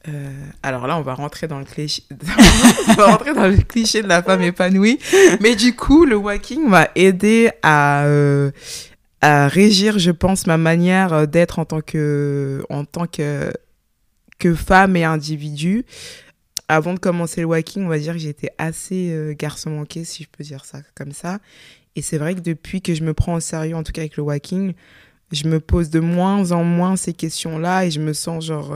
Euh, 0.08 0.30
alors 0.62 0.86
là, 0.86 0.96
on 0.96 1.02
va 1.02 1.14
rentrer 1.14 1.48
dans 1.48 1.58
le 1.58 1.64
cliché, 1.64 2.02
rentrer 2.98 3.34
dans 3.34 3.48
le 3.48 3.56
cliché 3.56 4.02
de 4.02 4.08
la 4.08 4.22
femme 4.22 4.42
épanouie. 4.42 4.98
Mais 5.40 5.54
du 5.54 5.74
coup, 5.74 6.04
le 6.04 6.16
walking 6.16 6.66
m'a 6.66 6.88
aidé 6.94 7.50
à, 7.62 8.04
euh, 8.04 8.50
à 9.20 9.48
régir, 9.48 9.98
je 9.98 10.10
pense, 10.10 10.46
ma 10.46 10.56
manière 10.56 11.26
d'être 11.26 11.58
en 11.58 11.64
tant 11.64 11.80
que, 11.80 12.64
en 12.70 12.84
tant 12.84 13.06
que, 13.06 13.52
que 14.38 14.54
femme 14.54 14.96
et 14.96 15.04
individu. 15.04 15.84
Avant 16.68 16.92
de 16.92 16.98
commencer 16.98 17.40
le 17.40 17.46
walking, 17.46 17.84
on 17.84 17.88
va 17.88 17.98
dire 17.98 18.12
que 18.12 18.18
j'étais 18.18 18.50
assez 18.58 19.10
euh, 19.10 19.34
garçon 19.36 19.70
manqué, 19.70 20.04
si 20.04 20.24
je 20.24 20.28
peux 20.28 20.44
dire 20.44 20.64
ça 20.64 20.80
comme 20.94 21.12
ça. 21.12 21.38
Et 21.96 22.02
c'est 22.02 22.18
vrai 22.18 22.34
que 22.34 22.40
depuis 22.40 22.82
que 22.82 22.94
je 22.94 23.02
me 23.02 23.14
prends 23.14 23.34
au 23.34 23.40
sérieux, 23.40 23.74
en 23.74 23.82
tout 23.82 23.92
cas 23.92 24.02
avec 24.02 24.16
le 24.16 24.22
walking, 24.22 24.74
je 25.32 25.46
me 25.48 25.60
pose 25.60 25.90
de 25.90 26.00
moins 26.00 26.52
en 26.52 26.64
moins 26.64 26.96
ces 26.96 27.12
questions-là 27.12 27.86
et 27.86 27.90
je 27.90 28.00
me 28.00 28.12
sens 28.12 28.44
genre 28.44 28.74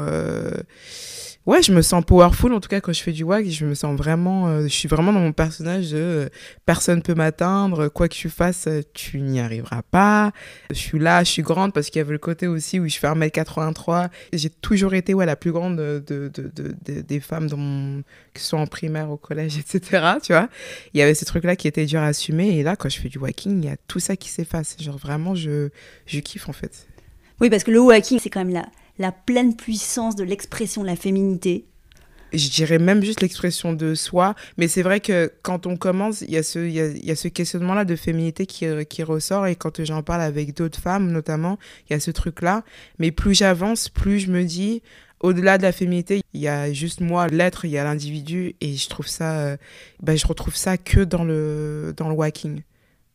ouais, 1.46 1.62
je 1.62 1.72
me 1.72 1.82
sens 1.82 2.04
powerful 2.04 2.52
en 2.52 2.61
tout 2.61 2.68
cas 2.68 2.80
quand 2.80 2.92
je 2.92 3.02
fais 3.02 3.12
du 3.12 3.25
WAG. 3.25 3.49
Je 3.49 3.66
me 3.66 3.75
sens 3.75 3.96
vraiment, 3.96 4.49
euh, 4.49 4.62
je 4.62 4.68
suis 4.68 4.88
vraiment 4.88 5.12
dans 5.12 5.20
mon 5.20 5.32
personnage 5.32 5.90
de 5.90 5.99
euh, 5.99 6.28
personne 6.66 7.02
peut 7.02 7.14
m'atteindre, 7.14 7.88
quoi 7.88 8.08
que 8.08 8.14
tu 8.14 8.28
fasses, 8.28 8.66
euh, 8.66 8.82
tu 8.94 9.20
n'y 9.20 9.40
arriveras 9.40 9.82
pas. 9.82 10.32
Je 10.70 10.78
suis 10.78 10.99
là, 10.99 11.25
je 11.25 11.30
suis 11.30 11.42
grande 11.42 11.72
parce 11.72 11.90
qu'il 11.90 11.99
y 11.99 12.02
avait 12.02 12.12
le 12.12 12.18
côté 12.18 12.46
aussi 12.46 12.80
où 12.80 12.88
je 12.88 12.96
fais 12.99 13.08
1m83. 13.08 14.08
J'ai 14.32 14.50
toujours 14.50 14.94
été 14.94 15.14
ouais, 15.14 15.26
la 15.26 15.37
plus 15.37 15.52
grande 15.52 15.76
de, 15.76 16.02
de, 16.06 16.30
de, 16.34 17.00
des 17.00 17.20
femmes 17.20 17.49
dans 17.49 17.56
mon, 17.56 18.02
que 18.34 18.40
ce 18.40 18.56
en 18.56 18.66
primaire, 18.66 19.11
au 19.11 19.16
collège, 19.16 19.58
etc. 19.58 20.14
Tu 20.22 20.32
vois, 20.32 20.49
il 20.94 20.99
y 20.99 21.02
avait 21.02 21.14
ce 21.14 21.25
truc-là 21.25 21.56
qui 21.56 21.68
était 21.68 21.87
dur 21.87 22.00
à 22.00 22.06
assumer 22.06 22.58
et 22.58 22.62
là, 22.62 22.76
quand 22.76 22.88
je 22.88 23.00
fais 23.00 23.08
du 23.08 23.18
walking, 23.18 23.62
il 23.62 23.68
y 23.68 23.72
a 23.72 23.76
tout 23.88 24.00
ça 24.00 24.16
qui 24.16 24.28
s'efface. 24.28 24.76
Genre 24.80 24.99
vraiment, 24.99 25.34
je, 25.34 25.70
je 26.06 26.20
kiffe 26.20 26.49
en 26.49 26.52
fait. 26.52 26.87
Oui, 27.40 27.50
parce 27.50 27.64
que 27.64 27.70
le 27.72 27.80
walking, 27.80 28.20
c'est 28.20 28.30
quand 28.30 28.44
même 28.44 28.54
là 28.54 28.66
la 29.02 29.12
pleine 29.12 29.54
puissance 29.54 30.16
de 30.16 30.25
l'expression 30.25 30.82
de 30.82 30.87
la 30.87 30.97
féminité 30.97 31.66
je 32.32 32.49
dirais 32.49 32.78
même 32.78 33.02
juste 33.02 33.21
l'expression 33.21 33.75
de 33.75 33.94
soi. 33.94 34.35
Mais 34.56 34.66
c'est 34.66 34.80
vrai 34.80 35.00
que 35.00 35.30
quand 35.42 35.66
on 35.66 35.76
commence, 35.76 36.23
il 36.23 36.30
y 36.30 36.38
a 36.38 36.42
ce, 36.42 36.61
il 36.61 37.04
y 37.04 37.11
a, 37.11 37.14
ce 37.14 37.28
questionnement-là 37.28 37.85
de 37.85 37.94
féminité 37.94 38.47
qui, 38.47 38.66
qui 38.88 39.02
ressort. 39.02 39.47
Et 39.47 39.54
quand 39.54 39.85
j'en 39.85 40.02
parle 40.02 40.23
avec 40.23 40.56
d'autres 40.56 40.80
femmes, 40.80 41.11
notamment, 41.11 41.59
il 41.85 41.92
y 41.92 41.97
a 41.97 42.00
ce 42.00 42.11
truc-là. 42.11 42.64
Mais 42.99 43.11
plus 43.11 43.35
j'avance, 43.35 43.90
plus 43.90 44.18
je 44.18 44.30
me 44.30 44.44
dis, 44.44 44.82
au-delà 45.21 45.59
de 45.59 45.62
la 45.62 45.73
féminité, 45.73 46.23
il 46.32 46.40
y 46.40 46.49
a 46.49 46.73
juste 46.73 47.00
moi, 47.00 47.28
l'être, 47.28 47.66
il 47.66 47.73
y 47.73 47.78
a 47.78 47.85
l'individu. 47.85 48.54
Et 48.62 48.76
je 48.76 48.88
trouve 48.88 49.09
ça, 49.09 49.38
euh, 49.40 49.56
ben, 50.02 50.16
je 50.16 50.26
retrouve 50.26 50.56
ça 50.56 50.78
que 50.78 51.00
dans 51.00 51.25
le, 51.25 51.92
dans 51.97 52.09
le 52.09 52.14
walking. 52.14 52.62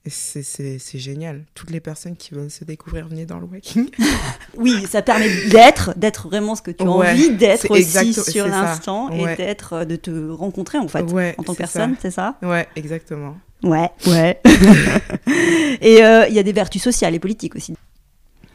C'est 0.10 1.00
génial. 1.00 1.46
Toutes 1.54 1.70
les 1.70 1.80
personnes 1.80 2.16
qui 2.16 2.34
veulent 2.34 2.50
se 2.50 2.64
découvrir, 2.64 3.08
venez 3.08 3.26
dans 3.26 3.40
le 3.40 3.46
walking. 3.46 3.90
oui, 4.58 4.86
ça 4.88 5.02
permet 5.02 5.30
d'être, 5.48 5.98
d'être 5.98 6.28
vraiment 6.30 6.56
ce 6.56 6.62
que 6.62 6.72
tu 6.72 6.84
as 6.84 6.90
envie 6.90 7.36
d'être 7.36 7.70
aussi 7.72 8.14
sur 8.14 8.48
l'instant 8.48 9.10
et 9.10 9.36
d'être, 9.36 9.74
euh, 9.74 9.86
de 9.86 9.96
te 9.96 10.30
rencontrer 10.30 10.78
en 10.78 10.88
fait 10.88 11.02
en 11.38 11.44
tant 11.44 11.54
que 11.54 11.58
personne, 11.58 11.96
c'est 12.00 12.12
ça? 12.12 12.38
Ouais, 12.42 12.68
exactement. 12.76 13.38
Ouais, 13.64 13.90
ouais. 14.06 14.40
et 15.82 16.04
euh, 16.04 16.28
il 16.30 16.36
y 16.36 16.40
a 16.40 16.44
des 16.44 16.54
vertus 16.54 16.82
sociales 16.82 17.16
et 17.16 17.20
politiques 17.20 17.56
aussi. 17.56 17.76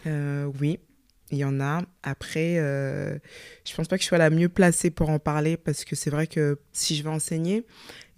Euh, 0.07 0.51
oui, 0.61 0.79
il 1.31 1.39
y 1.39 1.45
en 1.45 1.61
a. 1.61 1.83
Après, 2.03 2.55
je 2.55 3.75
pense 3.77 3.89
pas 3.89 3.99
que 3.99 4.03
je 4.03 4.09
sois 4.09 4.19
la 4.19 4.31
mieux 4.31 4.49
placée 4.49 4.91
pour 4.91 5.11
en 5.11 5.19
parler 5.19 5.57
parce 5.57 5.85
que 5.85 5.97
c'est 5.97 6.11
vrai 6.11 6.27
que 6.27 6.61
si 6.73 6.97
je 6.97 7.03
vais 7.03 7.11
enseigner, 7.11 7.67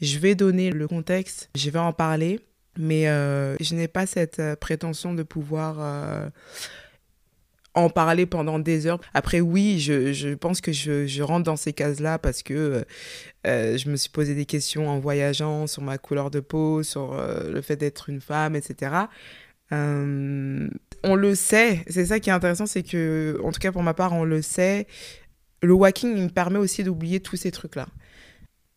je 0.00 0.18
vais 0.18 0.34
donner 0.34 0.70
le 0.70 0.86
contexte, 0.86 1.50
je 1.56 1.70
vais 1.70 1.78
en 1.78 1.92
parler 1.92 2.40
mais 2.78 3.08
euh, 3.08 3.56
je 3.60 3.74
n'ai 3.74 3.88
pas 3.88 4.06
cette 4.06 4.40
euh, 4.40 4.56
prétention 4.56 5.14
de 5.14 5.22
pouvoir 5.22 5.76
euh, 5.78 6.28
en 7.74 7.88
parler 7.90 8.26
pendant 8.26 8.58
des 8.58 8.86
heures. 8.86 9.00
Après, 9.14 9.40
oui, 9.40 9.80
je, 9.80 10.34
pense 10.34 10.60
que 10.60 10.72
je, 10.72 11.22
rentre 11.22 11.44
dans 11.44 11.56
ces 11.56 11.72
cases-là 11.72 12.18
parce 12.18 12.42
que 12.42 12.84
je 13.44 13.88
me 13.90 13.96
suis 13.96 14.10
posé 14.10 14.34
des 14.34 14.46
questions 14.46 14.88
en 14.88 15.00
voyageant 15.00 15.66
sur 15.66 15.82
ma 15.82 15.98
couleur 15.98 16.30
de 16.30 16.40
peau, 16.40 16.84
sur 16.84 17.16
le 17.16 17.60
fait 17.62 17.76
d'être 17.76 18.08
une 18.10 18.20
femme, 18.20 18.54
etc. 18.54 18.92
on 19.72 21.14
le 21.16 21.34
sait, 21.34 21.84
c'est 21.88 22.06
ça 22.06 22.20
qui 22.20 22.30
est 22.30 22.32
intéressant, 22.32 22.66
c'est 22.66 22.84
que, 22.84 23.40
en 23.42 23.50
tout 23.50 23.58
cas 23.58 23.72
pour 23.72 23.82
ma 23.82 23.92
part, 23.92 24.12
on 24.12 24.22
le 24.22 24.40
sait, 24.40 24.86
le 25.60 25.72
walking 25.72 26.14
me 26.14 26.28
permet 26.28 26.60
aussi 26.60 26.84
d'oublier 26.84 27.18
tous 27.18 27.36
ces 27.36 27.50
trucs-là. 27.50 27.88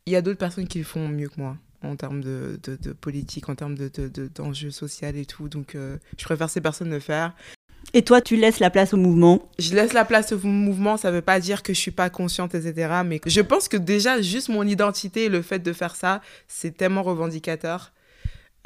Il 0.07 0.13
y 0.13 0.15
a 0.15 0.23
d'autres 0.23 0.39
personnes 0.39 0.67
qui 0.67 0.79
le 0.79 0.85
font 0.85 1.07
mieux 1.07 1.29
que 1.29 1.39
moi 1.39 1.55
en 1.83 1.95
termes 1.95 2.21
de, 2.21 2.59
de, 2.63 2.93
politique, 2.93 3.49
en 3.49 3.55
termes 3.55 3.75
d'enjeux 3.75 4.67
de, 4.67 4.73
sociaux 4.73 5.09
et 5.13 5.25
tout. 5.25 5.49
Donc, 5.49 5.75
euh, 5.75 5.97
je 6.17 6.23
préfère 6.23 6.49
ces 6.49 6.61
personnes 6.61 6.89
le 6.89 6.99
faire. 6.99 7.33
Et 7.93 8.01
toi, 8.01 8.19
tu 8.19 8.35
laisses 8.35 8.59
la 8.59 8.69
place 8.69 8.93
au 8.93 8.97
mouvement? 8.97 9.49
Je 9.59 9.73
laisse 9.73 9.93
la 9.93 10.03
place 10.03 10.33
au 10.33 10.39
mouvement, 10.39 10.97
ça 10.97 11.09
ne 11.09 11.15
veut 11.15 11.21
pas 11.21 11.39
dire 11.39 11.63
que 11.63 11.73
je 11.73 11.79
suis 11.79 11.91
pas 11.91 12.09
consciente, 12.09 12.53
etc. 12.53 13.01
Mais 13.05 13.21
je 13.25 13.41
pense 13.41 13.69
que 13.69 13.77
déjà, 13.77 14.21
juste 14.21 14.49
mon 14.49 14.63
identité 14.63 15.25
et 15.25 15.29
le 15.29 15.41
fait 15.41 15.59
de 15.59 15.71
faire 15.71 15.95
ça, 15.95 16.21
c'est 16.47 16.75
tellement 16.75 17.03
revendicateur 17.03 17.93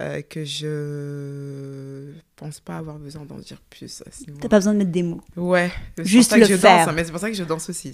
euh, 0.02 0.22
que 0.24 0.44
je 0.44 2.12
pense 2.36 2.60
pas 2.60 2.78
avoir 2.78 2.98
besoin 2.98 3.24
d'en 3.24 3.38
dire 3.38 3.62
plus. 3.70 4.02
T'as 4.42 4.50
pas 4.50 4.58
besoin 4.58 4.74
de 4.74 4.80
mettre 4.80 4.90
des 4.90 5.04
mots. 5.04 5.22
Ouais, 5.36 5.72
juste 6.00 6.36
le 6.36 6.46
je 6.46 6.58
faire. 6.58 6.80
Danse, 6.80 6.88
hein, 6.88 6.94
mais 6.96 7.04
c'est 7.04 7.12
pour 7.12 7.20
ça 7.20 7.30
que 7.30 7.36
je 7.36 7.44
danse 7.44 7.70
aussi. 7.70 7.94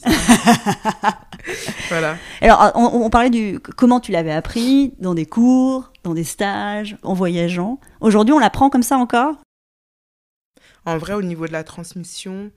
voilà. 1.89 2.17
Alors, 2.39 2.71
on, 2.75 3.09
parlait 3.09 3.29
du 3.29 3.59
comment 3.59 3.99
tu 3.99 4.13
l'avais 4.13 4.31
appris 4.31 4.93
dans 4.99 5.15
des 5.15 5.25
cours, 5.25 5.91
dans 6.03 6.13
des 6.13 6.23
stages, 6.23 6.97
en 7.03 7.13
voyageant. 7.13 7.77
Aujourd'hui, 7.99 8.33
on 8.33 8.39
l'apprend 8.39 8.69
comme 8.69 8.83
ça 8.83 8.97
encore? 8.97 9.35
En 10.85 10.97
vrai, 10.97 11.13
au 11.13 11.23
niveau 11.23 11.45
de 11.45 11.51
la 11.51 11.65
transmission, 11.65 12.51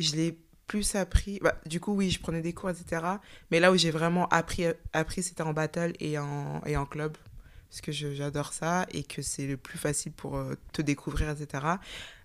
je 0.00 0.16
l'ai 0.16 0.36
plus 0.66 0.96
appris. 0.96 1.38
Bah, 1.42 1.54
du 1.64 1.78
coup, 1.78 1.92
oui, 1.92 2.10
je 2.10 2.18
prenais 2.18 2.40
des 2.40 2.54
cours, 2.54 2.70
etc. 2.70 3.02
Mais 3.52 3.60
là 3.60 3.70
où 3.70 3.76
j'ai 3.76 3.92
vraiment 3.92 4.26
appris, 4.30 4.64
appris 4.92 5.22
c'était 5.22 5.42
en 5.42 5.52
battle 5.52 5.92
et 6.00 6.18
en, 6.18 6.60
et 6.66 6.76
en 6.76 6.86
club 6.86 7.16
parce 7.68 7.80
que 7.80 7.92
j'adore 7.92 8.52
ça 8.52 8.86
et 8.92 9.02
que 9.02 9.22
c'est 9.22 9.46
le 9.46 9.56
plus 9.56 9.78
facile 9.78 10.12
pour 10.12 10.36
euh, 10.36 10.54
te 10.72 10.82
découvrir, 10.82 11.30
etc. 11.30 11.64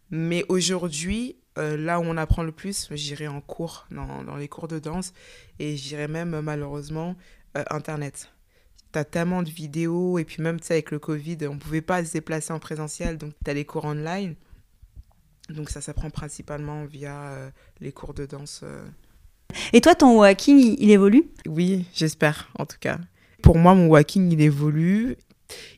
Mais 0.09 0.45
aujourd'hui, 0.49 1.37
euh, 1.57 1.77
là 1.77 1.99
où 1.99 2.03
on 2.03 2.17
apprend 2.17 2.43
le 2.43 2.51
plus, 2.51 2.89
j'irai 2.91 3.27
en 3.27 3.41
cours, 3.41 3.85
dans, 3.91 4.23
dans, 4.23 4.35
les 4.35 4.47
cours 4.47 4.67
de 4.67 4.79
danse, 4.79 5.13
et 5.59 5.75
j'irai 5.77 6.07
même 6.07 6.39
malheureusement 6.41 7.15
euh, 7.57 7.63
Internet. 7.69 8.31
Tu 8.93 8.99
as 8.99 9.05
tellement 9.05 9.41
de 9.41 9.49
vidéos, 9.49 10.19
et 10.19 10.25
puis 10.25 10.41
même 10.41 10.59
avec 10.69 10.91
le 10.91 10.99
Covid, 10.99 11.37
on 11.43 11.55
ne 11.55 11.59
pouvait 11.59 11.81
pas 11.81 12.03
se 12.03 12.13
déplacer 12.13 12.53
en 12.53 12.59
présentiel, 12.59 13.17
donc 13.17 13.33
tu 13.43 13.49
as 13.49 13.53
les 13.53 13.65
cours 13.65 13.85
online. 13.85 14.35
Donc 15.49 15.69
ça 15.69 15.81
s'apprend 15.81 16.09
principalement 16.09 16.85
via 16.85 17.51
les 17.81 17.91
cours 17.91 18.13
de 18.13 18.25
danse. 18.25 18.63
Et 19.73 19.81
toi, 19.81 19.95
ton 19.95 20.19
walking, 20.19 20.77
il 20.77 20.91
évolue? 20.91 21.25
Oui, 21.45 21.85
j'espère 21.93 22.49
en 22.57 22.65
tout 22.65 22.77
cas. 22.79 22.99
Pour 23.41 23.57
moi, 23.57 23.73
mon 23.73 23.87
walking, 23.87 24.31
il 24.31 24.41
évolue 24.41 25.17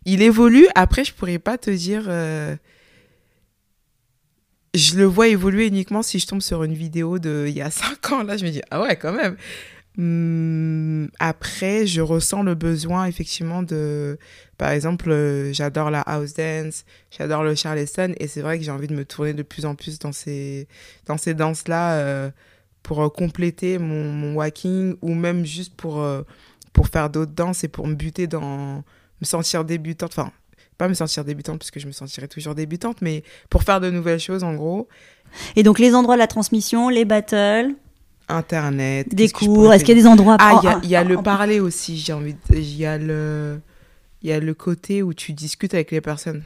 il 0.06 0.22
évolue. 0.22 0.68
Après, 0.76 1.04
je 1.04 1.14
pourrais 1.14 1.40
pas 1.40 1.58
te 1.58 1.70
dire. 1.70 2.06
Euh, 2.08 2.56
je 4.74 4.96
le 4.96 5.06
vois 5.06 5.28
évoluer 5.28 5.68
uniquement 5.68 6.02
si 6.02 6.18
je 6.18 6.26
tombe 6.26 6.42
sur 6.42 6.64
une 6.64 6.74
vidéo 6.74 7.20
de 7.20 7.46
il 7.48 7.56
y 7.56 7.62
a 7.62 7.72
5 7.72 8.12
ans. 8.12 8.24
Là, 8.24 8.38
je 8.38 8.46
me 8.46 8.50
dis, 8.50 8.62
ah 8.72 8.82
ouais, 8.82 8.96
quand 8.96 9.14
même. 9.14 9.38
Hum, 9.98 11.10
après, 11.20 11.86
je 11.86 12.02
ressens 12.02 12.42
le 12.42 12.56
besoin, 12.56 13.06
effectivement, 13.06 13.62
de. 13.62 14.18
Par 14.58 14.72
exemple, 14.72 15.12
euh, 15.12 15.54
j'adore 15.54 15.92
la 15.92 16.02
house 16.02 16.34
dance, 16.34 16.86
j'adore 17.12 17.44
le 17.44 17.54
charleston, 17.54 18.14
et 18.18 18.28
c'est 18.28 18.42
vrai 18.42 18.58
que 18.58 18.66
j'ai 18.66 18.72
envie 18.72 18.88
de 18.88 18.96
me 18.96 19.06
tourner 19.06 19.34
de 19.34 19.44
plus 19.44 19.66
en 19.66 19.76
plus 19.76 20.00
dans 20.00 20.12
ces, 20.12 20.68
dans 21.06 21.18
ces 21.18 21.34
danses-là 21.36 21.98
euh, 21.98 22.32
pour 22.82 23.12
compléter 23.14 23.78
mon, 23.78 24.12
mon 24.12 24.36
walking 24.36 24.96
ou 25.02 25.14
même 25.14 25.46
juste 25.46 25.76
pour, 25.76 26.06
pour 26.74 26.88
faire 26.88 27.10
d'autres 27.10 27.34
danses 27.34 27.64
et 27.64 27.68
pour 27.68 27.88
me 27.88 27.96
buter 27.96 28.28
dans. 28.28 28.84
Me 29.24 29.26
sentir 29.26 29.64
débutante. 29.64 30.12
Enfin, 30.18 30.32
pas 30.78 30.88
me 30.88 30.94
sentir 30.94 31.24
débutante 31.24 31.60
parce 31.60 31.72
que 31.72 31.80
je 31.80 31.88
me 31.88 31.92
sentirais 31.92 32.28
toujours 32.28 32.56
débutante, 32.56 33.02
mais 33.02 33.24
pour 33.50 33.64
faire 33.64 33.80
de 33.80 33.90
nouvelles 33.90 34.20
choses 34.20 34.44
en 34.44 34.54
gros. 34.54 34.88
Et 35.56 35.64
donc 35.64 35.80
les 35.80 35.96
endroits 35.96 36.16
de 36.16 36.20
la 36.20 36.28
transmission, 36.28 36.90
les 36.90 37.06
battles 37.06 37.76
Internet. 38.28 39.14
Des 39.14 39.30
cours, 39.30 39.74
est-ce 39.74 39.84
qu'il 39.84 39.96
y 39.96 40.00
a 40.00 40.02
des 40.02 40.08
endroits 40.08 40.38
Ah, 40.40 40.80
il 40.84 40.90
y 40.90 40.96
a, 40.96 41.04
le 41.04 41.22
parler 41.22 41.60
aussi, 41.60 41.98
j'ai 41.98 42.14
envie 42.14 42.36
Il 42.52 42.76
y 42.76 42.86
a 42.86 42.98
le... 42.98 43.60
Il 44.22 44.30
y 44.30 44.32
a 44.32 44.40
le 44.40 44.54
côté 44.54 45.04
où 45.04 45.14
tu 45.14 45.34
discutes 45.34 45.74
avec 45.74 45.92
les 45.92 46.00
personnes. 46.00 46.44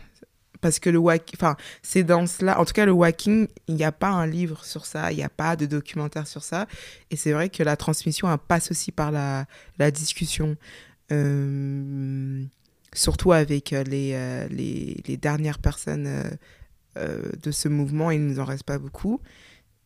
Parce 0.62 0.80
que 0.80 0.90
le 0.90 0.98
walking, 0.98 1.36
enfin, 1.38 1.56
ces 1.84 2.04
danses-là, 2.04 2.60
en 2.60 2.66
tout 2.66 2.74
cas 2.74 2.88
le 2.88 2.92
walking, 2.92 3.48
il 3.68 3.76
n'y 3.76 3.84
a 3.84 3.92
pas 3.92 4.10
un 4.10 4.26
livre 4.26 4.66
sur 4.66 4.88
ça, 4.88 5.12
il 5.12 5.18
n'y 5.18 5.24
a 5.24 5.30
pas 5.30 5.56
de 5.56 5.68
documentaire 5.68 6.26
sur 6.26 6.44
ça. 6.44 6.66
Et 7.12 7.16
c'est 7.16 7.34
vrai 7.34 7.50
que 7.50 7.62
la 7.62 7.78
transmission 7.78 8.32
elle 8.32 8.40
passe 8.40 8.72
aussi 8.72 8.92
par 8.92 9.12
la, 9.12 9.46
la 9.78 9.92
discussion. 9.92 10.56
Euh, 11.12 12.44
surtout 12.98 13.32
avec 13.32 13.74
euh, 13.74 13.84
les, 13.84 14.12
euh, 14.14 14.48
les, 14.50 15.02
les, 15.08 15.18
dernières 15.18 15.60
personnes 15.60 16.08
euh, 16.98 17.22
de 17.42 17.52
ce 17.52 17.68
mouvement, 17.68 18.12
il 18.12 18.24
ne 18.24 18.30
nous 18.30 18.40
en 18.40 18.46
reste 18.46 18.64
pas 18.64 18.80
beaucoup. 18.80 19.22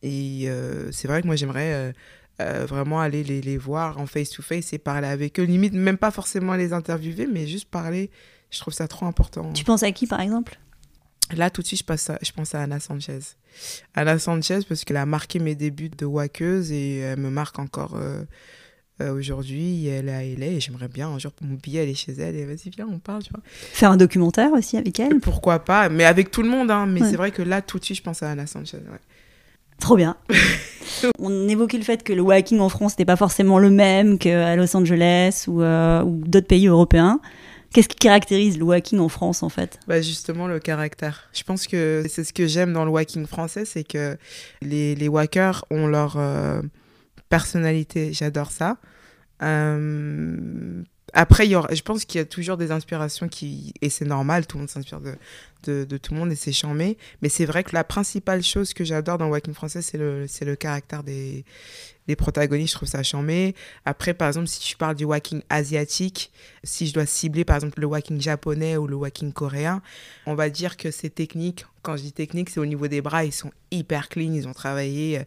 Et 0.02 0.48
c'est 0.92 1.08
vrai 1.08 1.22
que 1.22 1.28
moi, 1.28 1.36
j'aimerais 1.36 1.94
vraiment 2.40 3.00
aller 3.00 3.24
les, 3.24 3.40
les, 3.40 3.58
voir 3.58 4.00
en 4.00 4.08
face-to-face 4.08 4.74
et 4.74 4.80
parler 4.80 5.08
avec 5.08 5.40
eux. 5.40 5.44
Limite, 5.44 5.74
même 5.74 6.00
pas 6.00 6.10
forcément 6.10 6.56
les 6.56 6.74
interviewer, 6.74 7.28
mais 7.28 7.46
juste 7.46 7.70
parler. 7.70 8.10
Je 8.50 8.60
trouve 8.60 8.74
ça 8.74 8.88
trop 8.88 9.06
important. 9.06 9.54
Tu 9.54 9.64
penses 9.64 9.84
à 9.84 9.92
qui, 9.92 10.08
par 10.08 10.20
exemple? 10.20 10.58
Là, 11.36 11.52
tout 11.52 11.62
de 11.62 11.68
suite, 11.68 11.80
je, 11.80 11.86
passe 11.86 12.10
à, 12.10 12.18
je 12.24 12.32
pense 12.32 12.56
à 12.56 12.64
Anna 12.64 12.80
Sanchez. 12.80 13.20
Anna 13.94 14.18
Sanchez, 14.18 14.62
parce 14.68 14.84
qu'elle 14.84 14.98
a 14.98 15.06
marqué 15.06 15.38
mes 15.38 15.54
débuts 15.54 15.90
de 15.90 16.06
waqueuse 16.06 16.72
et 16.72 16.98
elle 16.98 17.20
me 17.20 17.30
marque 17.30 17.60
encore 17.60 17.96
euh, 17.96 18.24
aujourd'hui, 19.00 19.88
elle 19.88 20.10
est 20.10 20.14
à 20.14 20.24
LA 20.24 20.46
et 20.46 20.60
j'aimerais 20.60 20.88
bien 20.88 21.10
un 21.10 21.18
jour 21.18 21.32
mon 21.42 21.56
billet 21.56 21.82
aller 21.82 21.96
chez 21.96 22.12
elle 22.14 22.36
et 22.36 22.46
vas-y, 22.46 22.70
viens, 22.70 22.88
on 22.92 23.00
parle, 23.00 23.24
tu 23.24 23.32
vois. 23.32 23.42
Faire 23.46 23.92
un 23.92 23.98
documentaire 23.98 24.52
aussi 24.54 24.78
avec 24.78 25.00
elle? 25.00 25.20
Pourquoi 25.20 25.60
pas, 25.60 25.90
mais 25.90 26.06
avec 26.06 26.30
tout 26.30 26.44
le 26.44 26.50
monde, 26.50 26.70
hein. 26.70 26.86
Mais 26.86 27.00
c'est 27.00 27.16
vrai 27.16 27.32
que 27.32 27.42
là, 27.42 27.62
tout 27.62 27.80
de 27.80 27.86
suite, 27.86 27.98
je 27.98 28.04
pense 28.04 28.22
à 28.22 28.30
Anna 28.30 28.46
Sanchez, 28.46 28.78
ouais. 28.78 29.00
Trop 29.80 29.96
bien. 29.96 30.16
on 31.20 31.48
évoquait 31.48 31.80
le 31.80 31.84
fait 31.84 32.04
que 32.04 32.14
le 32.14 32.22
walking 32.22 32.60
en 32.60 32.70
France 32.70 32.98
n'est 33.00 33.06
pas 33.06 33.16
forcément 33.16 33.58
le 33.58 33.72
même 33.72 34.20
qu'à 34.20 34.56
Los 34.56 34.76
Angeles 34.78 35.46
ou, 35.48 35.64
euh, 35.64 36.04
ou 36.04 36.22
d'autres 36.26 36.48
pays 36.48 36.68
européens. 36.68 37.20
Qu'est-ce 37.74 37.88
qui 37.88 37.96
caractérise 37.96 38.60
le 38.60 38.66
walking 38.66 39.00
en 39.00 39.10
France 39.10 39.44
en 39.44 39.50
fait? 39.50 39.80
Bah 39.88 40.02
Justement 40.02 40.46
le 40.48 40.60
caractère. 40.60 41.30
Je 41.34 41.44
pense 41.44 41.68
que 41.68 42.04
c'est 42.10 42.24
ce 42.24 42.34
que 42.34 42.46
j'aime 42.46 42.74
dans 42.74 42.86
le 42.86 42.92
walking 42.92 43.26
français, 43.26 43.66
c'est 43.66 43.84
que 43.86 44.18
les, 44.62 44.94
les 44.94 45.08
walkers 45.08 45.66
ont 45.72 45.88
leur 45.88 46.18
euh, 46.18 46.62
personnalité. 47.32 48.14
J'adore 48.14 48.52
ça. 48.52 48.78
Euh, 49.42 50.84
après, 51.14 51.48
y 51.48 51.52
je 51.52 51.82
pense 51.82 52.06
qu'il 52.06 52.20
y 52.20 52.22
a 52.22 52.26
toujours 52.26 52.58
des 52.58 52.72
inspirations 52.72 53.28
qui, 53.28 53.74
et 53.82 53.90
c'est 53.90 54.06
normal, 54.06 54.46
tout 54.46 54.58
le 54.58 54.62
monde 54.62 54.70
s'inspire 54.70 55.00
de, 55.02 55.98
tout 55.98 56.14
le 56.14 56.20
monde 56.20 56.32
et 56.32 56.36
c'est 56.36 56.52
charmé. 56.52 56.98
Mais 57.22 57.30
c'est 57.30 57.46
vrai 57.46 57.64
que 57.64 57.74
la 57.74 57.84
principale 57.84 58.44
chose 58.44 58.74
que 58.74 58.84
j'adore 58.84 59.18
dans 59.18 59.30
Walking 59.30 59.54
français, 59.54 59.82
c'est 59.82 59.98
le, 59.98 60.26
le 60.42 60.56
caractère 60.56 61.04
des, 61.04 61.44
des 62.08 62.16
protagonistes. 62.16 62.74
Je 62.74 62.78
trouve 62.78 62.90
ça 62.90 63.04
charmé. 63.04 63.56
Après, 63.86 64.14
par 64.14 64.28
exemple, 64.28 64.48
si 64.48 64.60
tu 64.60 64.76
parles 64.78 64.96
du 64.96 65.06
walking 65.06 65.42
asiatique, 65.50 66.32
si 66.64 66.88
je 66.88 66.94
dois 66.94 67.06
cibler 67.06 67.46
par 67.46 67.56
exemple 67.56 67.80
le 67.80 67.88
walking 67.88 68.20
japonais 68.22 68.78
ou 68.78 68.88
le 68.88 68.96
walking 68.96 69.32
coréen, 69.34 69.82
on 70.26 70.36
va 70.36 70.50
dire 70.50 70.78
que 70.78 70.92
ces 70.92 71.10
techniques, 71.10 71.66
quand 71.82 71.98
je 71.98 72.04
dis 72.04 72.14
technique, 72.14 72.50
c'est 72.50 72.60
au 72.60 72.66
niveau 72.66 72.88
des 72.88 73.02
bras, 73.02 73.26
ils 73.26 73.32
sont 73.32 73.52
hyper 73.72 74.10
clean, 74.10 74.34
ils 74.34 74.48
ont 74.48 74.54
travaillé. 74.54 75.22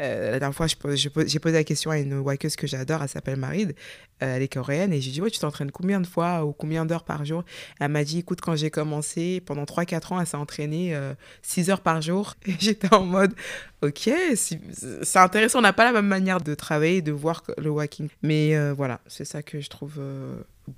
Euh, 0.00 0.32
la 0.32 0.38
dernière 0.38 0.54
fois, 0.54 0.66
j'ai 0.66 1.38
posé 1.38 1.54
la 1.54 1.64
question 1.64 1.90
à 1.90 1.98
une 1.98 2.18
walkeuse 2.18 2.56
que 2.56 2.66
j'adore, 2.66 3.02
elle 3.02 3.08
s'appelle 3.08 3.36
Marid, 3.36 3.74
euh, 4.22 4.36
elle 4.36 4.42
est 4.42 4.52
coréenne, 4.52 4.92
et 4.92 5.00
j'ai 5.00 5.10
dit, 5.10 5.20
ouais, 5.20 5.30
tu 5.30 5.38
t'entraînes 5.38 5.70
combien 5.70 6.00
de 6.00 6.06
fois 6.06 6.44
ou 6.44 6.52
combien 6.52 6.84
d'heures 6.84 7.04
par 7.04 7.24
jour? 7.24 7.44
Elle 7.80 7.88
m'a 7.88 8.04
dit, 8.04 8.18
écoute, 8.18 8.40
quand 8.40 8.56
j'ai 8.56 8.70
commencé, 8.70 9.40
pendant 9.44 9.64
3-4 9.64 10.14
ans, 10.14 10.20
elle 10.20 10.26
s'est 10.26 10.36
entraînée 10.36 10.96
6 11.42 11.68
euh, 11.68 11.72
heures 11.72 11.80
par 11.80 12.02
jour, 12.02 12.34
et 12.46 12.54
j'étais 12.58 12.92
en 12.94 13.04
mode, 13.04 13.34
ok, 13.82 14.10
c'est 14.34 15.16
intéressant, 15.16 15.60
on 15.60 15.62
n'a 15.62 15.72
pas 15.72 15.84
la 15.84 15.92
même 15.92 16.06
manière 16.06 16.40
de 16.40 16.54
travailler, 16.54 17.02
de 17.02 17.12
voir 17.12 17.42
le 17.58 17.70
walking. 17.70 18.08
Mais 18.22 18.72
voilà, 18.72 19.00
c'est 19.06 19.24
ça 19.24 19.42
que 19.42 19.60
je 19.60 19.68
trouve 19.68 20.00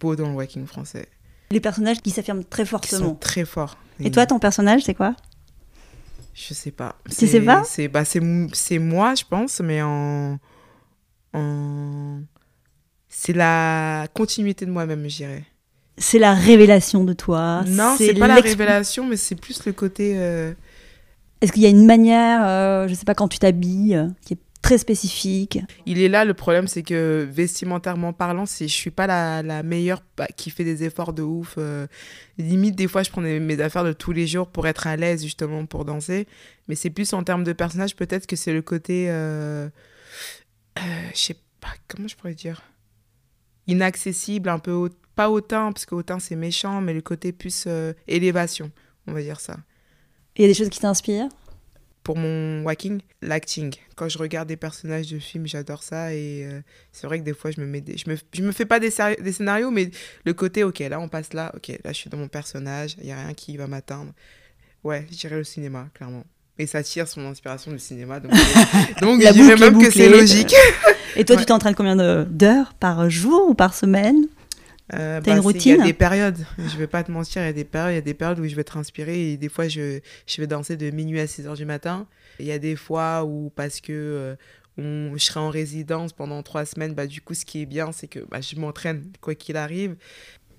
beau 0.01 0.17
dans 0.17 0.29
le 0.29 0.35
walking 0.35 0.67
français. 0.67 1.09
Les 1.51 1.61
personnages 1.61 2.01
qui 2.01 2.11
s'affirment 2.11 2.45
très 2.45 2.65
fortement. 2.65 2.99
Qui 2.99 3.07
sont 3.07 3.15
très 3.15 3.45
forts. 3.45 3.79
Et, 4.01 4.11
toi, 4.11 4.27
ton 4.27 4.39
personnage, 4.39 4.83
c'est 4.83 4.95
quoi? 4.95 5.15
Je 6.35 6.53
sais 6.53 6.71
pas. 6.71 6.97
Tu 7.09 7.27
sais 7.27 7.41
pas 7.41 7.63
C'est 7.65 7.89
bah, 7.89 8.05
moi, 8.81 9.15
je 9.15 9.25
pense, 9.25 9.61
mais 9.61 9.81
en. 9.83 10.39
en... 11.33 12.21
C'est 13.09 13.33
la 13.33 14.07
continuité 14.13 14.67
de 14.67 14.71
moi-même, 14.71 15.09
je 15.09 15.17
dirais. 15.17 15.45
C'est 15.99 16.19
la 16.19 16.35
révélation 16.35 17.05
de 17.05 17.15
toi 17.15 17.65
Non, 17.67 17.95
c'est 17.97 18.13
pas 18.15 18.29
la 18.29 18.35
révélation, 18.35 19.07
mais 19.07 19.17
c'est 19.17 19.35
plus 19.35 19.65
le 19.65 19.73
côté. 19.73 20.15
Euh, 20.19 20.53
Est-ce 21.41 21.53
qu'il 21.53 21.63
y 21.63 21.67
a 21.67 21.71
une 21.71 21.87
manière, 21.87 22.47
euh, 22.47 22.87
je 22.89 22.95
sais 22.95 23.07
pas, 23.07 23.15
quand 23.15 23.29
tu 23.29 23.39
t'habilles, 23.39 23.97
euh, 23.97 24.09
qui 24.21 24.35
est 24.35 24.39
très 24.67 24.79
spécifique. 24.79 25.61
Il 25.87 26.01
est 26.01 26.09
là, 26.09 26.25
le 26.25 26.35
problème, 26.35 26.67
c'est 26.67 26.83
que 26.83 27.25
vestimentairement 27.31 28.13
parlant, 28.13 28.47
c'est 28.47 28.67
je 28.67 28.75
suis 28.75 28.91
pas 28.91 29.07
la, 29.07 29.41
la 29.45 29.63
meilleure 29.63 30.03
bah, 30.17 30.27
qui 30.37 30.51
fait 30.51 30.65
des 30.65 30.83
efforts 30.83 31.13
de 31.13 31.23
ouf. 31.23 31.55
Euh. 31.57 31.87
limite, 32.37 32.75
des 32.75 32.89
fois, 32.89 33.05
je 33.05 33.11
prends 33.11 33.21
mes 33.21 33.61
affaires 33.61 33.85
de 33.85 33.93
tous 33.93 34.11
les 34.11 34.27
jours 34.27 34.49
pour 34.49 34.67
être 34.67 34.89
à 34.89 34.97
l'aise, 34.97 35.23
justement, 35.23 35.67
pour 35.67 35.85
danser. 35.85 36.27
Mais 36.67 36.75
c'est 36.75 36.91
plus 36.91 37.13
en 37.13 37.23
termes 37.23 37.45
de 37.45 37.53
personnage, 37.53 37.95
peut-être 37.95 38.27
que 38.27 38.35
c'est 38.35 38.53
le 38.53 38.61
côté. 38.61 39.07
Euh, 39.09 39.69
euh, 40.79 40.81
je 41.15 41.19
sais 41.19 41.37
pas, 41.61 41.71
comment 41.87 42.09
je 42.09 42.17
pourrais 42.17 42.35
dire? 42.35 42.61
Inaccessible, 43.69 44.49
un 44.49 44.59
peu. 44.59 44.91
Pas 45.15 45.31
hautain, 45.31 45.71
parce 45.71 45.87
que 45.87 45.95
hautain, 45.95 46.19
c'est 46.19 46.37
méchant, 46.37 46.81
mais 46.81 46.93
le 46.93 47.03
côté 47.03 47.31
plus 47.31 47.69
élévation, 48.09 48.73
on 49.07 49.13
va 49.13 49.23
dire 49.23 49.39
ça. 49.39 49.59
Il 50.35 50.43
y 50.43 50.45
a 50.45 50.49
des 50.49 50.55
choses 50.55 50.69
qui 50.69 50.81
t'inspirent? 50.81 51.29
Pour 52.07 52.17
mon 52.17 52.63
walking, 52.63 53.01
l'acting. 53.21 53.75
Quand 53.97 54.09
je 54.09 54.17
regarde 54.17 54.47
des 54.47 54.57
personnages 54.57 55.11
de 55.11 55.19
films, 55.19 55.49
j'adore 55.49 55.83
ça. 55.83 56.15
Et 56.15 56.47
euh, 56.47 56.61
c'est 56.93 57.09
vrai 57.09 57.19
que 57.19 57.25
des 57.25 57.35
fois, 57.35 57.51
je 57.51 57.61
me, 57.61 57.67
mets 57.67 57.83
je 57.85 58.09
me, 58.09 58.17
je 58.33 58.43
me 58.43 58.53
fais 58.53 58.65
pas 58.65 58.79
des, 58.79 58.93
des, 59.21 59.33
scénarios, 59.33 59.73
mais 59.73 59.91
le 60.25 60.33
côté, 60.33 60.63
ok, 60.63 60.79
là, 60.79 61.01
on 61.01 61.09
passe 61.09 61.33
là, 61.33 61.51
ok, 61.57 61.67
là, 61.83 61.91
je 61.91 61.97
suis 61.97 62.09
dans 62.09 62.17
mon 62.17 62.29
personnage, 62.29 62.95
il 63.01 63.07
n'y 63.07 63.13
a 63.13 63.17
rien 63.17 63.35
qui 63.35 63.57
va 63.57 63.67
m'atteindre. 63.67 64.13
Ouais, 64.85 65.05
je 65.11 65.17
dirais 65.17 65.35
le 65.35 65.43
cinéma, 65.43 65.89
clairement. 65.95 66.23
Et 66.61 66.69
ça 66.69 66.81
tire 66.85 67.09
son 67.09 67.27
inspiration 67.27 67.73
du 67.73 67.81
cinéma. 67.81 68.21
Donc, 68.21 68.31
donc 69.01 69.21
je 69.21 69.33
dirais 69.33 69.57
même 69.57 69.83
que 69.83 69.91
c'est 69.91 70.09
logique. 70.09 70.55
Et 71.17 71.25
toi, 71.25 71.35
tu 71.35 71.45
t'entraînes 71.45 71.75
combien 71.75 71.97
d'heures 71.97 72.73
par 72.75 73.11
jour 73.11 73.49
ou 73.49 73.55
par 73.55 73.75
semaine? 73.75 74.29
Euh, 74.95 75.21
T'as 75.23 75.35
une 75.35 75.41
routine 75.41 75.75
Il 75.75 75.79
y 75.79 75.83
a 75.83 75.85
des 75.85 75.93
périodes, 75.93 76.39
je 76.59 76.77
vais 76.77 76.87
pas 76.87 77.03
te 77.03 77.11
mentir, 77.11 77.43
il 77.43 77.47
y 77.47 77.49
a 77.49 77.53
des 77.53 77.65
périodes, 77.65 77.93
il 77.93 77.97
y 77.97 77.99
a 77.99 78.03
des 78.03 78.15
périodes 78.15 78.39
où 78.39 78.47
je 78.47 78.55
vais 78.55 78.65
transpirer 78.65 79.33
et 79.33 79.37
des 79.37 79.49
fois 79.49 79.69
je, 79.69 80.01
je 80.27 80.41
vais 80.41 80.47
danser 80.47 80.77
de 80.77 80.91
minuit 80.91 81.21
à 81.21 81.27
6 81.27 81.47
heures 81.47 81.57
du 81.57 81.65
matin. 81.65 82.07
Il 82.39 82.47
y 82.47 82.53
a 82.53 82.59
des 82.59 82.77
fois 82.77 83.25
où 83.25 83.51
parce 83.55 83.81
que 83.81 83.93
euh, 83.93 84.37
on, 84.79 85.17
je 85.17 85.25
serai 85.25 85.41
en 85.41 85.51
résidence 85.51 86.13
pendant 86.13 86.43
trois 86.43 86.65
semaines, 86.65 86.95
bah 86.95 87.07
du 87.07 87.21
coup 87.21 87.35
ce 87.35 87.45
qui 87.45 87.63
est 87.63 87.67
bien 87.67 87.93
c'est 87.93 88.09
que 88.09 88.21
bah, 88.31 88.41
je 88.41 88.57
m'entraîne 88.57 89.11
quoi 89.21 89.35
qu'il 89.35 89.57
arrive. 89.57 89.97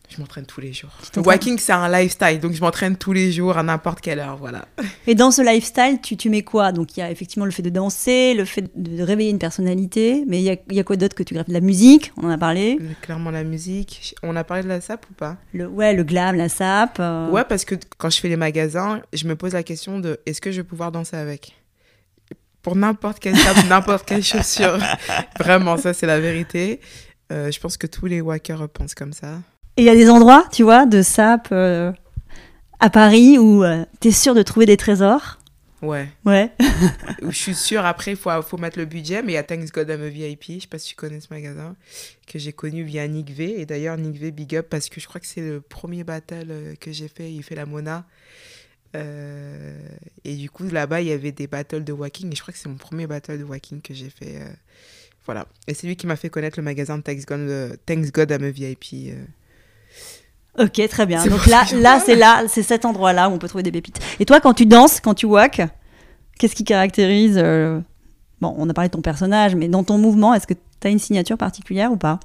Je 0.09 0.21
m'entraîne 0.21 0.45
tous 0.45 0.61
les 0.61 0.71
jours. 0.71 0.91
Walking, 1.17 1.57
c'est 1.59 1.73
un 1.73 1.89
lifestyle, 1.89 2.39
donc 2.39 2.53
je 2.53 2.61
m'entraîne 2.61 2.95
tous 2.95 3.11
les 3.11 3.31
jours 3.31 3.57
à 3.57 3.63
n'importe 3.63 3.99
quelle 3.99 4.19
heure, 4.19 4.37
voilà. 4.37 4.65
Et 5.05 5.15
dans 5.15 5.31
ce 5.31 5.41
lifestyle, 5.41 5.99
tu, 6.01 6.15
tu 6.15 6.29
mets 6.29 6.43
quoi? 6.43 6.71
Donc 6.71 6.95
il 6.95 7.01
y 7.01 7.03
a 7.03 7.11
effectivement 7.11 7.45
le 7.45 7.51
fait 7.51 7.61
de 7.61 7.69
danser, 7.69 8.33
le 8.33 8.45
fait 8.45 8.71
de 8.75 9.03
réveiller 9.03 9.31
une 9.31 9.39
personnalité, 9.39 10.23
mais 10.25 10.39
il 10.39 10.43
y 10.43 10.49
a, 10.49 10.55
y 10.71 10.79
a, 10.79 10.83
quoi 10.83 10.95
d'autre 10.95 11.15
que 11.15 11.23
tu 11.23 11.33
graves 11.33 11.47
La 11.49 11.59
musique, 11.59 12.13
on 12.15 12.25
en 12.25 12.29
a 12.29 12.37
parlé. 12.37 12.79
Clairement 13.01 13.31
la 13.31 13.43
musique. 13.43 14.15
On 14.23 14.35
a 14.37 14.45
parlé 14.45 14.63
de 14.63 14.69
la 14.69 14.79
sap 14.79 15.05
ou 15.11 15.13
pas? 15.13 15.37
Le, 15.53 15.67
Ouais, 15.67 15.93
le 15.93 16.03
glam, 16.03 16.35
la 16.35 16.47
sap. 16.47 16.97
Euh. 16.99 17.29
Ouais, 17.29 17.43
parce 17.43 17.65
que 17.65 17.75
quand 17.97 18.09
je 18.09 18.19
fais 18.19 18.29
les 18.29 18.37
magasins, 18.37 19.01
je 19.11 19.27
me 19.27 19.35
pose 19.35 19.53
la 19.53 19.63
question 19.63 19.99
de 19.99 20.19
est-ce 20.25 20.39
que 20.39 20.51
je 20.51 20.61
vais 20.61 20.67
pouvoir 20.67 20.93
danser 20.93 21.17
avec? 21.17 21.53
Pour 22.61 22.77
n'importe 22.77 23.19
quelle 23.19 23.35
sap, 23.35 23.57
n'importe 23.69 24.07
quelle 24.07 24.23
chaussure. 24.23 24.77
Vraiment, 25.37 25.75
ça 25.75 25.93
c'est 25.93 26.07
la 26.07 26.19
vérité. 26.21 26.79
Euh, 27.31 27.51
je 27.51 27.59
pense 27.59 27.75
que 27.75 27.87
tous 27.87 28.05
les 28.05 28.21
walkers 28.21 28.69
pensent 28.69 28.95
comme 28.95 29.11
ça. 29.11 29.39
Et 29.77 29.81
il 29.81 29.85
y 29.85 29.89
a 29.89 29.95
des 29.95 30.09
endroits, 30.09 30.47
tu 30.51 30.63
vois, 30.63 30.85
de 30.85 31.01
sap 31.01 31.49
euh, 31.51 31.91
à 32.79 32.89
Paris 32.89 33.37
où 33.37 33.63
euh, 33.63 33.85
tu 34.01 34.07
es 34.09 34.11
sûr 34.11 34.33
de 34.33 34.41
trouver 34.41 34.65
des 34.65 34.77
trésors. 34.77 35.39
Ouais. 35.83 36.09
Ouais. 36.25 36.51
je 37.21 37.29
suis 37.37 37.53
sûre, 37.53 37.85
après, 37.85 38.11
il 38.11 38.17
faut, 38.17 38.31
faut 38.41 38.57
mettre 38.57 38.79
le 38.79 38.85
budget, 38.85 39.21
mais 39.21 39.33
il 39.33 39.35
y 39.35 39.37
a 39.37 39.43
Thanks 39.43 39.71
God 39.71 39.87
I'm 39.89 40.01
a 40.01 40.09
VIP, 40.09 40.43
je 40.55 40.59
sais 40.61 40.67
pas 40.67 40.79
si 40.79 40.89
tu 40.89 40.95
connais 40.95 41.19
ce 41.19 41.27
magasin, 41.29 41.75
que 42.25 42.39
j'ai 42.39 42.51
connu 42.53 42.81
via 42.83 43.07
Nick 43.07 43.29
V. 43.29 43.61
Et 43.61 43.67
d'ailleurs, 43.67 43.97
Nick 43.97 44.19
V, 44.19 44.31
big 44.31 44.55
up, 44.55 44.65
parce 44.69 44.89
que 44.89 44.99
je 44.99 45.07
crois 45.07 45.21
que 45.21 45.27
c'est 45.27 45.41
le 45.41 45.61
premier 45.61 46.03
battle 46.03 46.47
euh, 46.49 46.73
que 46.79 46.91
j'ai 46.91 47.07
fait, 47.07 47.31
il 47.31 47.43
fait 47.43 47.53
la 47.55 47.67
Mona. 47.67 48.05
Euh, 48.95 49.77
et 50.23 50.35
du 50.35 50.49
coup, 50.49 50.63
là-bas, 50.63 51.01
il 51.01 51.07
y 51.09 51.11
avait 51.11 51.31
des 51.31 51.45
battles 51.45 51.83
de 51.83 51.93
walking. 51.93 52.31
Et 52.31 52.35
je 52.35 52.41
crois 52.41 52.51
que 52.51 52.59
c'est 52.59 52.69
mon 52.69 52.75
premier 52.77 53.05
battle 53.05 53.37
de 53.37 53.43
walking 53.43 53.81
que 53.81 53.93
j'ai 53.93 54.09
fait. 54.09 54.37
euh, 54.41 54.49
voilà. 55.25 55.45
Et 55.67 55.75
c'est 55.75 55.85
lui 55.85 55.95
qui 55.95 56.07
m'a 56.07 56.15
fait 56.15 56.29
connaître 56.29 56.57
le 56.57 56.63
magasin 56.63 56.99
Thanks 57.01 57.25
God, 57.27 57.77
Thanks 57.85 58.11
God 58.11 58.31
I'm 58.31 58.43
a 58.43 58.49
VIP. 58.49 59.11
euh. 59.13 59.23
Ok, 60.57 60.81
très 60.89 61.05
bien. 61.05 61.25
Donc 61.25 61.45
là, 61.45 61.65
là, 61.75 61.99
c'est 62.03 62.15
là, 62.15 62.43
c'est 62.47 62.63
cet 62.63 62.85
endroit-là 62.85 63.29
où 63.29 63.33
on 63.33 63.37
peut 63.37 63.47
trouver 63.47 63.63
des 63.63 63.71
pépites. 63.71 63.99
Et 64.19 64.25
toi, 64.25 64.39
quand 64.39 64.53
tu 64.53 64.65
danses, 64.65 64.99
quand 64.99 65.13
tu 65.13 65.25
walk, 65.27 65.61
qu'est-ce 66.39 66.55
qui 66.55 66.63
caractérise 66.63 67.37
euh, 67.37 67.79
Bon, 68.41 68.55
on 68.57 68.69
a 68.69 68.73
parlé 68.73 68.89
de 68.89 68.93
ton 68.93 69.01
personnage, 69.01 69.55
mais 69.55 69.67
dans 69.67 69.83
ton 69.83 69.97
mouvement, 69.97 70.33
est-ce 70.33 70.47
que 70.47 70.53
tu 70.53 70.87
as 70.87 70.89
une 70.89 70.99
signature 70.99 71.37
particulière 71.37 71.91
ou 71.91 71.97
pas? 71.97 72.19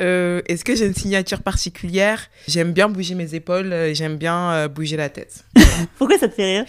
Euh, 0.00 0.42
Est-ce 0.46 0.64
que 0.64 0.74
j'ai 0.74 0.86
une 0.86 0.94
signature 0.94 1.42
particulière? 1.42 2.28
J'aime 2.48 2.72
bien 2.72 2.88
bouger 2.88 3.14
mes 3.14 3.34
épaules, 3.34 3.72
euh, 3.72 3.94
j'aime 3.94 4.16
bien 4.16 4.52
euh, 4.52 4.68
bouger 4.68 4.96
la 4.96 5.08
tête. 5.08 5.44
Pourquoi 5.98 6.18
ça 6.18 6.28
te 6.28 6.34
fait 6.34 6.58
rire? 6.58 6.64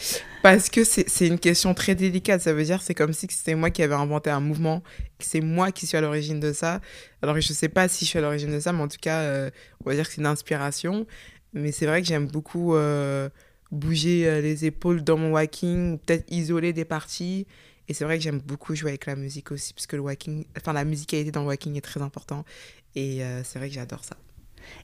Parce 0.45 0.69
que 0.69 0.83
c'est 0.83 1.25
une 1.25 1.39
question 1.39 1.73
très 1.73 1.95
délicate. 1.95 2.39
Ça 2.39 2.53
veut 2.53 2.63
dire 2.63 2.79
c'est 2.83 2.93
comme 2.93 3.13
si 3.13 3.25
c'était 3.31 3.55
moi 3.55 3.71
qui 3.71 3.81
avais 3.81 3.95
inventé 3.95 4.29
un 4.29 4.39
mouvement, 4.39 4.81
que 5.17 5.25
c'est 5.25 5.41
moi 5.41 5.71
qui 5.71 5.87
suis 5.87 5.97
à 5.97 6.01
l'origine 6.01 6.39
de 6.39 6.53
ça. 6.53 6.81
Alors 7.23 7.41
je 7.41 7.51
sais 7.51 7.67
pas 7.67 7.87
si 7.87 8.05
je 8.05 8.11
suis 8.11 8.19
à 8.19 8.21
l'origine 8.21 8.51
de 8.51 8.59
ça, 8.59 8.71
mais 8.71 8.83
en 8.83 8.87
tout 8.87 8.99
cas, 9.01 9.21
euh, 9.21 9.49
on 9.83 9.89
va 9.89 9.95
dire 9.95 10.05
que 10.05 10.13
c'est 10.13 10.21
une 10.21 10.27
inspiration. 10.27 11.07
Mais 11.53 11.71
c'est 11.71 11.87
vrai 11.87 12.03
que 12.03 12.07
j'aime 12.07 12.27
beaucoup 12.27 12.75
euh, 12.75 13.27
bouger 13.71 14.27
euh, 14.27 14.39
les 14.39 14.65
épaules 14.65 15.03
dans 15.03 15.17
mon 15.17 15.31
walking, 15.31 15.97
peut-être 15.97 16.31
isoler 16.31 16.73
des 16.73 16.85
parties. 16.85 17.47
Et 17.87 17.95
c'est 17.95 18.05
vrai 18.05 18.19
que 18.19 18.23
j'aime 18.23 18.39
beaucoup 18.39 18.75
jouer 18.75 18.91
avec 18.91 19.07
la 19.07 19.15
musique 19.15 19.51
aussi, 19.51 19.73
parce 19.73 19.87
que 19.87 19.95
le 19.95 20.03
walking, 20.03 20.45
enfin 20.55 20.73
la 20.73 20.85
musicalité 20.85 21.31
dans 21.31 21.41
le 21.41 21.47
walking 21.47 21.75
est 21.75 21.81
très 21.81 22.03
important. 22.03 22.45
Et 22.93 23.21
c'est 23.43 23.57
vrai 23.57 23.67
que 23.69 23.73
j'adore 23.73 24.03
ça. 24.03 24.15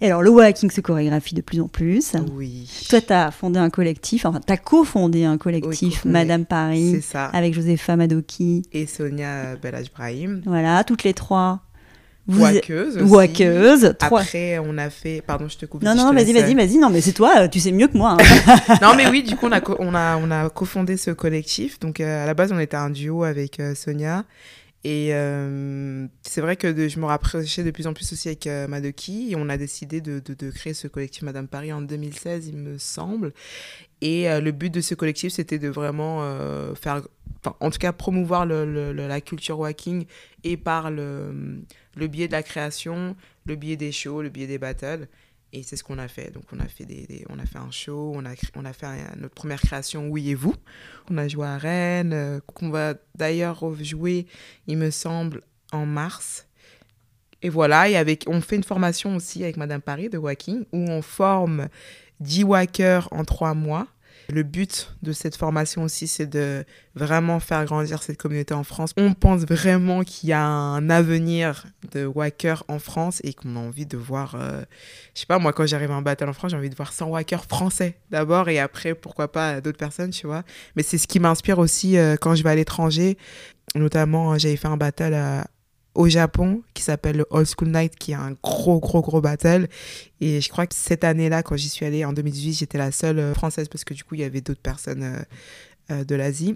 Et 0.02 0.08
alors, 0.08 0.22
le 0.22 0.30
walking 0.30 0.70
se 0.72 0.82
chorégraphie 0.82 1.36
de 1.36 1.42
plus 1.42 1.62
en 1.62 1.68
plus. 1.68 2.14
Oui. 2.34 2.70
Toi, 2.90 3.02
tu 3.02 3.14
as 3.14 3.32
fondé 3.32 3.60
un 3.60 3.70
collectif, 3.70 4.26
enfin, 4.26 4.40
tu 4.46 4.52
as 4.52 4.58
cofondé 4.58 5.26
un 5.26 5.38
collectif. 5.38 6.06
Madame 6.06 6.42
C'est 6.42 6.48
Paris, 6.48 7.02
ça. 7.02 7.26
avec 7.28 7.54
Josepha 7.54 7.96
Madoki. 7.96 8.64
Et 8.74 8.86
Sonia 8.88 9.56
Belaj 9.62 9.92
Brahim. 9.92 10.42
Voilà, 10.46 10.84
toutes 10.84 11.04
les 11.04 11.14
trois. 11.14 11.60
Vous 12.28 12.44
Waqueuse 12.44 12.98
aussi. 12.98 13.06
Waqueuses. 13.12 13.96
Trois. 14.00 14.22
Après, 14.22 14.60
on 14.60 14.78
a 14.78 14.90
fait. 14.92 15.24
Pardon, 15.26 15.48
je 15.50 15.58
te 15.58 15.66
coupe. 15.66 15.82
Non, 15.84 15.96
non, 15.96 16.12
te 16.12 16.16
vas-y, 16.16 16.32
vas-y, 16.34 16.54
vas-y. 16.54 16.78
Non, 16.78 16.90
mais 16.92 17.02
c'est 17.02 17.14
toi, 17.14 17.48
tu 17.48 17.60
sais 17.60 17.72
mieux 17.72 17.88
que 17.88 17.98
moi. 17.98 18.16
hein. 18.20 18.78
Non, 18.82 18.94
mais 18.96 19.08
oui, 19.10 19.24
du 19.24 19.36
coup, 19.36 19.48
on 19.48 19.52
a, 19.52 19.60
co- 19.60 19.76
on 19.80 19.94
a, 19.96 20.18
on 20.18 20.30
a 20.30 20.50
cofondé 20.50 20.98
ce 20.98 21.10
collectif. 21.12 21.80
Donc, 21.80 22.00
euh, 22.00 22.24
à 22.24 22.28
la 22.28 22.34
base, 22.36 22.52
on 22.52 22.60
était 22.60 22.78
un 22.78 22.92
duo 22.92 23.24
avec 23.24 23.60
euh, 23.60 23.74
Sonia. 23.76 24.24
Et 24.84 25.10
euh, 25.14 26.08
c'est 26.24 26.42
vrai 26.42 26.56
que 26.56 26.88
je 26.88 27.00
me 27.00 27.06
rapprochais 27.06 27.64
de 27.64 27.70
plus 27.70 27.86
en 27.86 27.94
plus 27.94 28.12
aussi 28.14 28.30
avec 28.30 28.48
euh, 28.48 28.68
Madoki. 28.68 29.36
On 29.38 29.48
a 29.50 29.58
décidé 29.58 30.02
de, 30.02 30.20
créer 30.50 30.74
ce 30.74 30.88
collectif 30.88 31.22
Madame 31.22 31.48
Paris 31.48 31.72
en 31.72 31.82
2016, 31.82 32.48
il 32.48 32.58
me 32.58 32.78
semble. 32.80 33.34
Et 34.02 34.30
euh, 34.30 34.42
le 34.42 34.52
but 34.52 34.74
de 34.74 34.82
ce 34.82 34.96
collectif, 34.96 35.34
c'était 35.34 35.60
de 35.60 35.70
vraiment 35.70 36.22
faire, 36.76 37.04
en 37.60 37.70
tout 37.70 37.78
cas, 37.78 37.92
promouvoir 37.92 38.46
la 38.48 39.22
culture 39.22 39.60
walking 39.60 40.06
et 40.44 40.58
par 40.58 40.90
le 40.90 41.64
biais 41.96 42.28
de 42.28 42.34
la 42.34 42.42
création, 42.42 43.16
le 43.46 43.56
biais 43.56 43.78
des 43.78 43.92
shows, 43.92 44.24
le 44.24 44.30
biais 44.30 44.48
des 44.48 44.58
battles. 44.58 45.08
Et 45.54 45.64
c'est 45.64 45.76
ce 45.76 45.84
qu'on 45.84 45.98
a 45.98 46.08
fait. 46.08 46.32
Donc, 46.32 46.44
on 46.54 46.60
a 46.60 46.68
fait, 46.68 46.86
des, 46.86 47.26
on 47.30 47.38
a 47.38 47.46
fait 47.46 47.58
un 47.58 47.72
show, 47.72 48.14
on 48.16 48.26
a, 48.26 48.34
on 48.56 48.66
a 48.66 48.74
fait 48.74 48.88
notre 49.18 49.36
première 49.36 49.62
création, 49.62 50.08
Oui 50.08 50.30
et 50.30 50.36
vous. 50.36 50.56
On 51.10 51.18
a 51.18 51.28
joué 51.28 51.46
à 51.46 51.58
Rennes, 51.58 52.14
euh, 52.14 52.40
qu'on 52.54 52.70
va 52.70 52.94
d'ailleurs 53.16 53.60
rejouer, 53.60 54.28
il 54.68 54.78
me 54.78 54.92
semble, 54.92 55.42
en 55.74 55.86
mars. 55.86 56.48
Et 57.42 57.50
voilà, 57.50 57.90
et 57.90 57.98
avec, 57.98 58.26
on 58.28 58.40
fait 58.40 58.56
une 58.56 58.64
formation 58.64 59.16
aussi 59.16 59.44
avec 59.44 59.58
Madame 59.58 59.82
Paris 59.82 60.10
de 60.10 60.18
Walking, 60.18 60.64
où 60.72 60.78
on 60.90 61.02
forme 61.02 61.68
10 62.20 62.44
walkers 62.44 63.08
en 63.12 63.26
trois 63.26 63.54
mois. 63.54 63.88
Le 64.34 64.44
but 64.44 64.94
de 65.04 65.12
cette 65.12 65.36
formation 65.36 65.84
aussi, 65.84 66.08
c'est 66.08 66.26
de 66.26 66.64
vraiment 66.96 67.42
faire 67.42 67.66
grandir 67.66 68.02
cette 68.02 68.18
communauté 68.18 68.54
en 68.54 68.64
France. 68.64 68.92
On 68.96 69.14
pense 69.14 69.42
vraiment 69.42 70.04
qu'il 70.04 70.30
y 70.30 70.34
a 70.34 70.42
un 70.46 70.90
avenir 70.90 71.66
de 71.92 72.06
walkers 72.06 72.64
en 72.70 72.80
France 72.80 73.20
et 73.26 73.34
qu'on 73.34 73.56
a 73.58 73.60
envie 73.60 73.86
de 73.86 73.98
voir, 73.98 74.36
euh, 74.36 74.62
je 75.14 75.20
sais 75.22 75.26
pas, 75.26 75.38
moi 75.38 75.52
quand 75.52 75.66
j'arrive 75.66 75.92
un 75.92 76.02
battle 76.02 76.30
en 76.30 76.34
France, 76.34 76.52
j'ai 76.52 76.58
envie 76.58 76.70
de 76.70 76.76
voir 76.76 76.94
100 76.94 77.08
walkers 77.10 77.44
français 77.44 77.98
d'abord 78.10 78.48
et 78.48 78.58
après, 78.60 78.96
pourquoi 78.96 79.30
pas 79.32 79.60
d'autres 79.60 79.78
personnes, 79.78 80.12
tu 80.12 80.28
vois. 80.28 80.44
Mais 80.78 80.84
c'est 80.84 80.98
ce 80.98 81.08
qui 81.08 81.20
m'inspire 81.20 81.60
aussi 81.60 81.98
euh, 81.98 82.16
quand 82.16 82.34
je 82.36 82.44
vais 82.44 82.52
à 82.52 82.56
l'étranger. 82.56 83.18
Notamment, 83.76 84.34
euh, 84.34 84.38
j'avais 84.38 84.56
fait 84.58 84.68
un 84.68 84.78
battle 84.78 85.14
à- 85.14 85.48
au 85.94 86.08
Japon 86.08 86.64
qui 86.74 86.84
s'appelle 86.84 87.18
le 87.18 87.26
Old 87.30 87.48
School 87.48 87.70
Night, 87.70 87.96
qui 87.96 88.12
est 88.12 88.16
un 88.16 88.36
gros, 88.44 88.80
gros, 88.80 89.02
gros 89.02 89.22
battle. 89.22 89.68
Et 90.20 90.42
je 90.42 90.50
crois 90.50 90.68
que 90.68 90.76
cette 90.76 91.04
année-là, 91.04 91.44
quand 91.44 91.58
j'y 91.58 91.70
suis 91.70 91.86
allée 91.86 92.06
en 92.06 92.14
2018, 92.14 92.54
j'étais 92.54 92.78
la 92.78 92.92
seule 92.92 93.20
euh, 93.20 93.34
française 93.34 93.68
parce 93.68 93.84
que 93.84 93.94
du 93.94 94.04
coup, 94.04 94.16
il 94.16 94.22
y 94.22 94.24
avait 94.24 94.42
d'autres 94.42 94.62
personnes 94.62 95.04
euh, 95.04 95.22
euh, 95.92 96.04
de 96.04 96.16
l'Asie. 96.16 96.56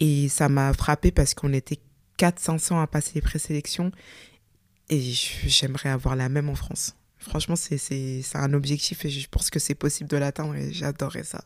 Et 0.00 0.28
ça 0.28 0.48
m'a 0.48 0.72
frappé 0.72 1.12
parce 1.12 1.34
qu'on 1.34 1.52
était 1.52 1.78
400-500 2.18 2.82
à 2.82 2.86
passer 2.86 3.12
les 3.14 3.22
présélections. 3.22 3.90
Et 4.90 5.00
j'aimerais 5.00 5.88
avoir 5.88 6.14
la 6.14 6.28
même 6.28 6.50
en 6.50 6.54
France. 6.54 6.94
Franchement, 7.18 7.56
c'est 7.56 8.22
un 8.34 8.52
objectif 8.52 9.06
et 9.06 9.08
je 9.08 9.26
pense 9.30 9.48
que 9.48 9.58
c'est 9.58 9.74
possible 9.74 10.10
de 10.10 10.18
l'atteindre 10.18 10.54
et 10.56 10.72
j'adorerais 10.72 11.24
ça. 11.24 11.42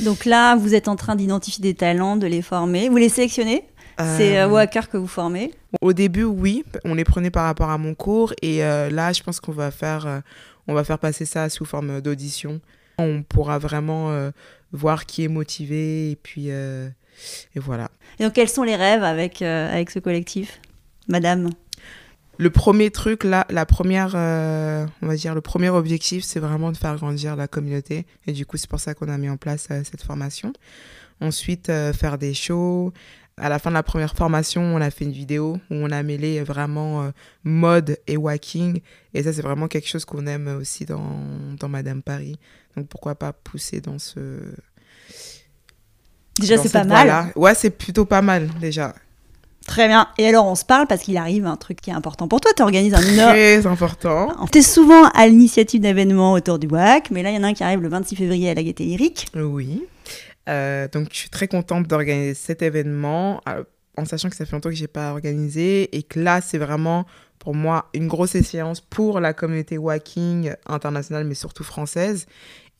Donc 0.00 0.26
là, 0.26 0.56
vous 0.56 0.74
êtes 0.74 0.88
en 0.88 0.96
train 0.96 1.16
d'identifier 1.16 1.62
des 1.62 1.74
talents, 1.74 2.16
de 2.16 2.26
les 2.26 2.42
former. 2.42 2.90
Vous 2.90 2.98
les 2.98 3.08
sélectionnez? 3.08 3.64
C'est 3.98 4.38
euh, 4.38 4.46
Euh, 4.46 4.48
Wacker 4.48 4.88
que 4.88 4.96
vous 4.96 5.06
formez. 5.06 5.52
Au 5.80 5.92
début, 5.92 6.24
oui, 6.24 6.64
on 6.84 6.94
les 6.94 7.04
prenait 7.04 7.30
par 7.30 7.44
rapport 7.44 7.70
à 7.70 7.78
mon 7.78 7.94
cours 7.94 8.32
et 8.42 8.64
euh, 8.64 8.90
là, 8.90 9.12
je 9.12 9.22
pense 9.22 9.40
qu'on 9.40 9.52
va 9.52 9.70
faire, 9.70 10.06
euh, 10.06 10.20
on 10.66 10.74
va 10.74 10.84
faire 10.84 10.98
passer 10.98 11.24
ça 11.24 11.48
sous 11.48 11.64
forme 11.64 12.00
d'audition. 12.00 12.60
On 12.98 13.22
pourra 13.22 13.58
vraiment 13.58 14.10
euh, 14.10 14.30
voir 14.72 15.06
qui 15.06 15.24
est 15.24 15.28
motivé 15.28 16.10
et 16.10 16.16
puis 16.16 16.46
euh, 16.50 16.88
et 17.54 17.60
voilà. 17.60 17.90
Et 18.18 18.24
donc, 18.24 18.32
quels 18.34 18.48
sont 18.48 18.62
les 18.62 18.76
rêves 18.76 19.02
avec, 19.02 19.42
euh, 19.42 19.72
avec 19.72 19.90
ce 19.90 19.98
collectif 19.98 20.60
Madame? 21.08 21.50
Le 22.38 22.50
premier 22.50 22.90
truc 22.90 23.24
là, 23.24 23.46
la 23.48 23.64
première, 23.64 24.12
euh, 24.14 24.84
on 25.00 25.06
va 25.06 25.14
dire 25.16 25.34
le 25.34 25.40
premier 25.40 25.70
objectif, 25.70 26.22
c'est 26.22 26.40
vraiment 26.40 26.70
de 26.70 26.76
faire 26.76 26.94
grandir 26.96 27.34
la 27.34 27.48
communauté 27.48 28.04
et 28.26 28.32
du 28.32 28.44
coup, 28.44 28.58
c'est 28.58 28.68
pour 28.68 28.80
ça 28.80 28.92
qu'on 28.92 29.08
a 29.08 29.16
mis 29.16 29.30
en 29.30 29.38
place 29.38 29.68
euh, 29.70 29.80
cette 29.90 30.02
formation. 30.02 30.52
Ensuite, 31.22 31.70
euh, 31.70 31.94
faire 31.94 32.18
des 32.18 32.34
shows. 32.34 32.92
À 33.38 33.50
la 33.50 33.58
fin 33.58 33.68
de 33.68 33.74
la 33.74 33.82
première 33.82 34.14
formation, 34.14 34.62
on 34.62 34.80
a 34.80 34.90
fait 34.90 35.04
une 35.04 35.12
vidéo 35.12 35.58
où 35.70 35.74
on 35.74 35.90
a 35.90 36.02
mêlé 36.02 36.42
vraiment 36.42 37.02
euh, 37.02 37.10
mode 37.44 37.98
et 38.06 38.16
walking. 38.16 38.80
Et 39.12 39.22
ça, 39.22 39.32
c'est 39.32 39.42
vraiment 39.42 39.68
quelque 39.68 39.88
chose 39.88 40.06
qu'on 40.06 40.26
aime 40.26 40.48
aussi 40.58 40.86
dans, 40.86 41.20
dans 41.58 41.68
Madame 41.68 42.02
Paris. 42.02 42.38
Donc, 42.76 42.86
pourquoi 42.88 43.14
pas 43.14 43.34
pousser 43.34 43.82
dans 43.82 43.98
ce. 43.98 44.40
Déjà, 46.40 46.56
c'est 46.56 46.72
pas 46.72 46.84
mal. 46.84 47.32
Ouais, 47.36 47.54
c'est 47.54 47.70
plutôt 47.70 48.06
pas 48.06 48.22
mal 48.22 48.48
déjà. 48.58 48.94
Très 49.66 49.88
bien. 49.88 50.08
Et 50.16 50.26
alors, 50.26 50.46
on 50.46 50.54
se 50.54 50.64
parle 50.64 50.86
parce 50.86 51.02
qu'il 51.02 51.16
arrive 51.16 51.44
un 51.44 51.56
truc 51.56 51.80
qui 51.80 51.90
est 51.90 51.94
important 51.94 52.28
pour 52.28 52.40
toi. 52.40 52.52
Tu 52.56 52.62
organises 52.62 52.94
un 52.94 53.02
énorme. 53.02 53.32
Très 53.32 53.66
important. 53.66 54.28
Tu 54.50 54.58
es 54.58 54.62
souvent 54.62 55.08
à 55.08 55.26
l'initiative 55.26 55.80
d'événements 55.80 56.32
autour 56.32 56.58
du 56.58 56.68
WAC, 56.68 57.10
mais 57.10 57.22
là, 57.22 57.30
il 57.30 57.36
y 57.36 57.38
en 57.38 57.42
a 57.42 57.48
un 57.48 57.54
qui 57.54 57.64
arrive 57.64 57.82
le 57.82 57.88
26 57.88 58.16
février 58.16 58.50
à 58.50 58.54
la 58.54 58.62
Gaîté 58.62 58.84
Lyrique. 58.84 59.26
Oui. 59.34 59.82
Euh, 60.48 60.88
donc, 60.88 61.08
je 61.12 61.16
suis 61.16 61.30
très 61.30 61.48
contente 61.48 61.86
d'organiser 61.86 62.34
cet 62.34 62.62
événement, 62.62 63.40
euh, 63.48 63.64
en 63.96 64.04
sachant 64.04 64.28
que 64.28 64.36
ça 64.36 64.44
fait 64.44 64.52
longtemps 64.52 64.68
que 64.68 64.74
j'ai 64.76 64.86
pas 64.86 65.10
organisé 65.10 65.94
et 65.96 66.02
que 66.02 66.20
là, 66.20 66.40
c'est 66.40 66.58
vraiment 66.58 67.06
pour 67.38 67.54
moi 67.54 67.88
une 67.94 68.08
grosse 68.08 68.34
échéance 68.34 68.80
pour 68.80 69.20
la 69.20 69.32
communauté 69.32 69.78
walking 69.78 70.52
internationale, 70.66 71.24
mais 71.24 71.34
surtout 71.34 71.64
française. 71.64 72.26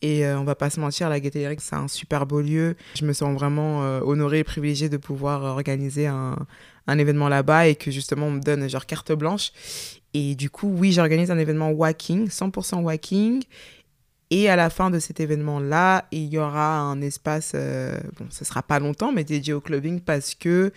Et 0.01 0.25
euh, 0.25 0.39
on 0.39 0.43
va 0.43 0.55
pas 0.55 0.69
se 0.69 0.79
mentir, 0.79 1.09
la 1.09 1.19
Gaîté 1.19 1.39
Lyrique, 1.39 1.61
c'est 1.61 1.75
un 1.75 1.87
super 1.87 2.27
beau 2.27 2.41
lieu. 2.41 2.75
Je 2.95 3.05
me 3.05 3.13
sens 3.13 3.33
vraiment 3.33 3.83
euh, 3.83 3.99
honorée 4.01 4.39
et 4.39 4.43
privilégiée 4.43 4.89
de 4.89 4.97
pouvoir 4.97 5.43
organiser 5.43 6.05
un, 6.05 6.35
un 6.85 6.97
événement 6.97 7.29
là-bas 7.29 7.67
et 7.67 7.75
que 7.75 7.89
justement 7.89 8.27
on 8.27 8.31
me 8.31 8.39
donne 8.39 8.69
genre 8.69 8.85
carte 8.85 9.11
blanche. 9.11 9.51
Et 10.13 10.35
du 10.35 10.49
coup, 10.49 10.67
oui, 10.67 10.91
j'organise 10.91 11.31
un 11.31 11.37
événement 11.37 11.71
walking, 11.71 12.27
100% 12.27 12.81
walking. 12.81 13.43
Et 14.29 14.49
à 14.49 14.55
la 14.55 14.69
fin 14.69 14.89
de 14.89 14.99
cet 14.99 15.19
événement-là, 15.19 16.05
il 16.11 16.25
y 16.25 16.37
aura 16.37 16.79
un 16.79 17.01
espace, 17.01 17.53
euh, 17.55 17.97
bon, 18.19 18.25
ce 18.29 18.43
sera 18.43 18.61
pas 18.61 18.79
longtemps, 18.79 19.11
mais 19.11 19.23
dédié 19.23 19.53
au 19.53 19.61
clubbing 19.61 20.01
parce 20.01 20.35
que 20.35 20.73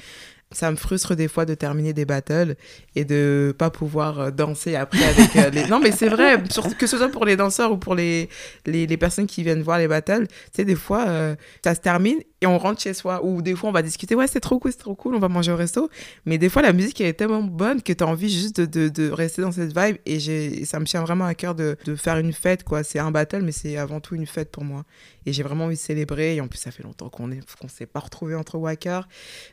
ça 0.52 0.70
me 0.70 0.76
frustre 0.76 1.14
des 1.14 1.28
fois 1.28 1.44
de 1.44 1.54
terminer 1.54 1.92
des 1.92 2.04
battles 2.04 2.56
et 2.96 3.04
de 3.04 3.54
pas 3.56 3.70
pouvoir 3.70 4.20
euh, 4.20 4.30
danser 4.30 4.74
après 4.74 5.04
avec 5.04 5.36
euh, 5.36 5.50
les... 5.50 5.66
Non, 5.68 5.78
mais 5.78 5.92
c'est 5.92 6.08
vrai, 6.08 6.42
que 6.78 6.86
ce 6.86 6.96
soit 6.96 7.08
pour 7.08 7.24
les 7.24 7.36
danseurs 7.36 7.72
ou 7.72 7.76
pour 7.76 7.94
les, 7.94 8.28
les, 8.66 8.86
les 8.86 8.96
personnes 8.96 9.26
qui 9.26 9.42
viennent 9.42 9.62
voir 9.62 9.78
les 9.78 9.86
battles. 9.86 10.26
Tu 10.26 10.34
sais, 10.54 10.64
des 10.64 10.74
fois, 10.74 11.06
euh, 11.08 11.36
ça 11.64 11.74
se 11.74 11.80
termine 11.80 12.18
et 12.40 12.46
on 12.46 12.58
rentre 12.58 12.80
chez 12.80 12.94
soi. 12.94 13.24
Ou 13.24 13.42
des 13.42 13.54
fois, 13.54 13.68
on 13.68 13.72
va 13.72 13.82
discuter, 13.82 14.14
ouais, 14.14 14.26
c'est 14.26 14.40
trop 14.40 14.58
cool, 14.58 14.72
c'est 14.72 14.78
trop 14.78 14.94
cool, 14.94 15.14
on 15.14 15.18
va 15.18 15.28
manger 15.28 15.52
au 15.52 15.56
resto. 15.56 15.90
Mais 16.24 16.38
des 16.38 16.48
fois, 16.48 16.62
la 16.62 16.72
musique, 16.72 17.00
est 17.00 17.12
tellement 17.14 17.42
bonne 17.42 17.82
que 17.82 17.92
tu 17.92 18.02
as 18.02 18.06
envie 18.06 18.30
juste 18.30 18.60
de, 18.60 18.88
de, 18.88 19.10
rester 19.10 19.42
dans 19.42 19.52
cette 19.52 19.76
vibe. 19.76 19.96
Et, 20.06 20.16
et 20.16 20.64
ça 20.64 20.80
me 20.80 20.84
tient 20.86 21.02
vraiment 21.02 21.26
à 21.26 21.34
cœur 21.34 21.54
de, 21.54 21.76
de 21.84 21.96
faire 21.96 22.16
une 22.18 22.32
fête, 22.32 22.64
quoi. 22.64 22.82
C'est 22.82 22.98
un 22.98 23.10
battle, 23.10 23.42
mais 23.42 23.52
c'est 23.52 23.76
avant 23.76 24.00
tout 24.00 24.14
une 24.14 24.26
fête 24.26 24.50
pour 24.50 24.64
moi. 24.64 24.84
Et 25.26 25.32
j'ai 25.32 25.42
vraiment 25.42 25.66
envie 25.66 25.76
de 25.76 25.80
célébrer. 25.80 26.36
Et 26.36 26.40
en 26.40 26.48
plus, 26.48 26.58
ça 26.58 26.70
fait 26.70 26.82
longtemps 26.82 27.08
qu'on 27.08 27.30
qu'on 27.60 27.68
s'est 27.68 27.86
pas 27.86 28.00
retrouvés 28.00 28.34
entre 28.34 28.56
Wacker. 28.58 29.06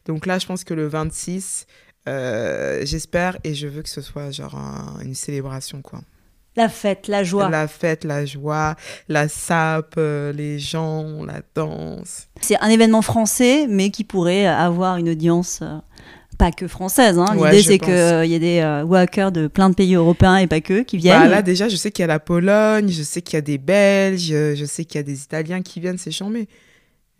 Donc 0.06 0.26
là, 0.26 0.40
je 0.40 0.46
pense 0.46 0.64
que 0.64 0.74
le 0.74 0.88
26, 0.88 1.66
euh, 2.08 2.86
j'espère 2.86 3.38
et 3.44 3.54
je 3.54 3.68
veux 3.68 3.82
que 3.82 3.90
ce 3.90 4.02
soit 4.02 4.32
genre 4.32 4.56
un- 4.56 5.00
une 5.04 5.16
célébration, 5.16 5.82
quoi. 5.82 6.02
La 6.58 6.68
fête, 6.68 7.08
la 7.08 7.24
joie. 7.24 7.50
La 7.50 7.68
fête, 7.68 8.04
la 8.04 8.26
joie, 8.26 8.76
la 9.08 9.30
sape, 9.30 9.96
euh, 9.98 10.34
les 10.34 10.60
gens, 10.60 11.24
la 11.24 11.42
danse. 11.56 12.28
C'est 12.42 12.60
un 12.60 12.68
événement 12.68 13.02
français, 13.02 13.68
mais 13.70 13.92
qui 13.92 14.04
pourrait 14.04 14.46
avoir 14.48 14.98
une 14.98 15.10
audience 15.10 15.60
euh, 15.62 15.78
pas 16.38 16.52
que 16.52 16.68
française. 16.68 17.18
Hein. 17.18 17.36
L'idée, 17.36 17.64
c'est 17.64 17.80
qu'il 17.80 18.32
y 18.32 18.34
ait 18.34 18.40
des 18.40 18.60
euh, 18.60 18.84
walkers 18.84 19.32
de 19.32 19.48
plein 19.48 19.70
de 19.70 19.76
pays 19.76 19.96
européens 19.96 20.38
et 20.38 20.48
pas 20.48 20.62
que 20.62 20.84
qui 20.84 20.98
viennent. 20.98 21.24
Bah, 21.24 21.28
là, 21.28 21.42
déjà, 21.42 21.68
je 21.68 21.76
sais 21.76 21.92
qu'il 21.92 22.04
y 22.04 22.06
a 22.06 22.08
la 22.08 22.20
Pologne, 22.20 22.90
je 22.90 23.04
sais 23.04 23.22
qu'il 23.22 23.36
y 23.36 23.38
a 23.38 23.42
des 23.42 23.58
Belges, 23.58 24.32
euh, 24.32 24.56
je 24.56 24.66
sais 24.66 24.86
qu'il 24.86 25.00
y 25.00 25.02
a 25.02 25.04
des 25.04 25.24
Italiens 25.24 25.62
qui 25.62 25.80
viennent, 25.80 25.98
c'est 25.98 26.12
chambé. 26.12 26.48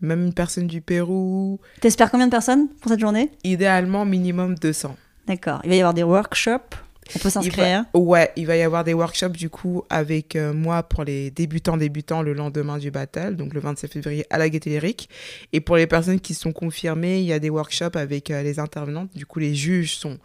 Même 0.02 0.26
une 0.26 0.34
personne 0.34 0.68
du 0.68 0.82
Pérou. 0.82 1.60
T'espères 1.82 2.12
combien 2.12 2.28
de 2.28 2.32
personnes 2.32 2.68
pour 2.82 2.92
cette 2.92 3.00
journée? 3.00 3.32
Idéalement, 3.44 4.06
minimum 4.06 4.56
200. 4.56 4.96
D'accord. 5.28 5.60
Il 5.64 5.70
va 5.70 5.76
y 5.76 5.80
avoir 5.80 5.96
des 5.96 6.04
workshops. 6.04 6.76
On 7.16 7.20
peut 7.20 7.30
s'inscrire. 7.30 7.86
Ouais, 7.94 8.32
il 8.36 8.46
va 8.46 8.58
y 8.58 8.62
avoir 8.62 8.84
des 8.84 8.94
workshops 8.94 9.30
du 9.30 9.50
coup 9.50 9.84
avec 9.90 10.36
euh, 10.36 10.54
moi 10.54 10.84
pour 10.84 11.04
les 11.04 11.32
débutants 11.32 11.78
débutants 11.78 12.22
le 12.22 12.34
lendemain 12.34 12.78
du 12.78 12.92
battle, 12.92 13.36
donc 13.36 13.54
le 13.54 13.60
27 13.60 13.92
février 13.92 14.26
à 14.30 14.38
la 14.38 14.50
Gaîté 14.50 14.70
Lyrique. 14.70 15.10
Et 15.54 15.62
pour 15.62 15.76
les 15.78 15.88
personnes 15.88 16.20
qui 16.20 16.34
sont 16.34 16.52
confirmées, 16.52 17.20
il 17.20 17.26
y 17.26 17.34
a 17.34 17.40
des 17.40 17.50
workshops 17.50 17.96
avec 17.96 18.32
euh, 18.32 18.44
les 18.44 18.60
intervenantes. 18.60 19.10
Du 19.16 19.26
coup, 19.26 19.40
les 19.40 19.56
juges 19.56 19.96
sont 19.96 20.18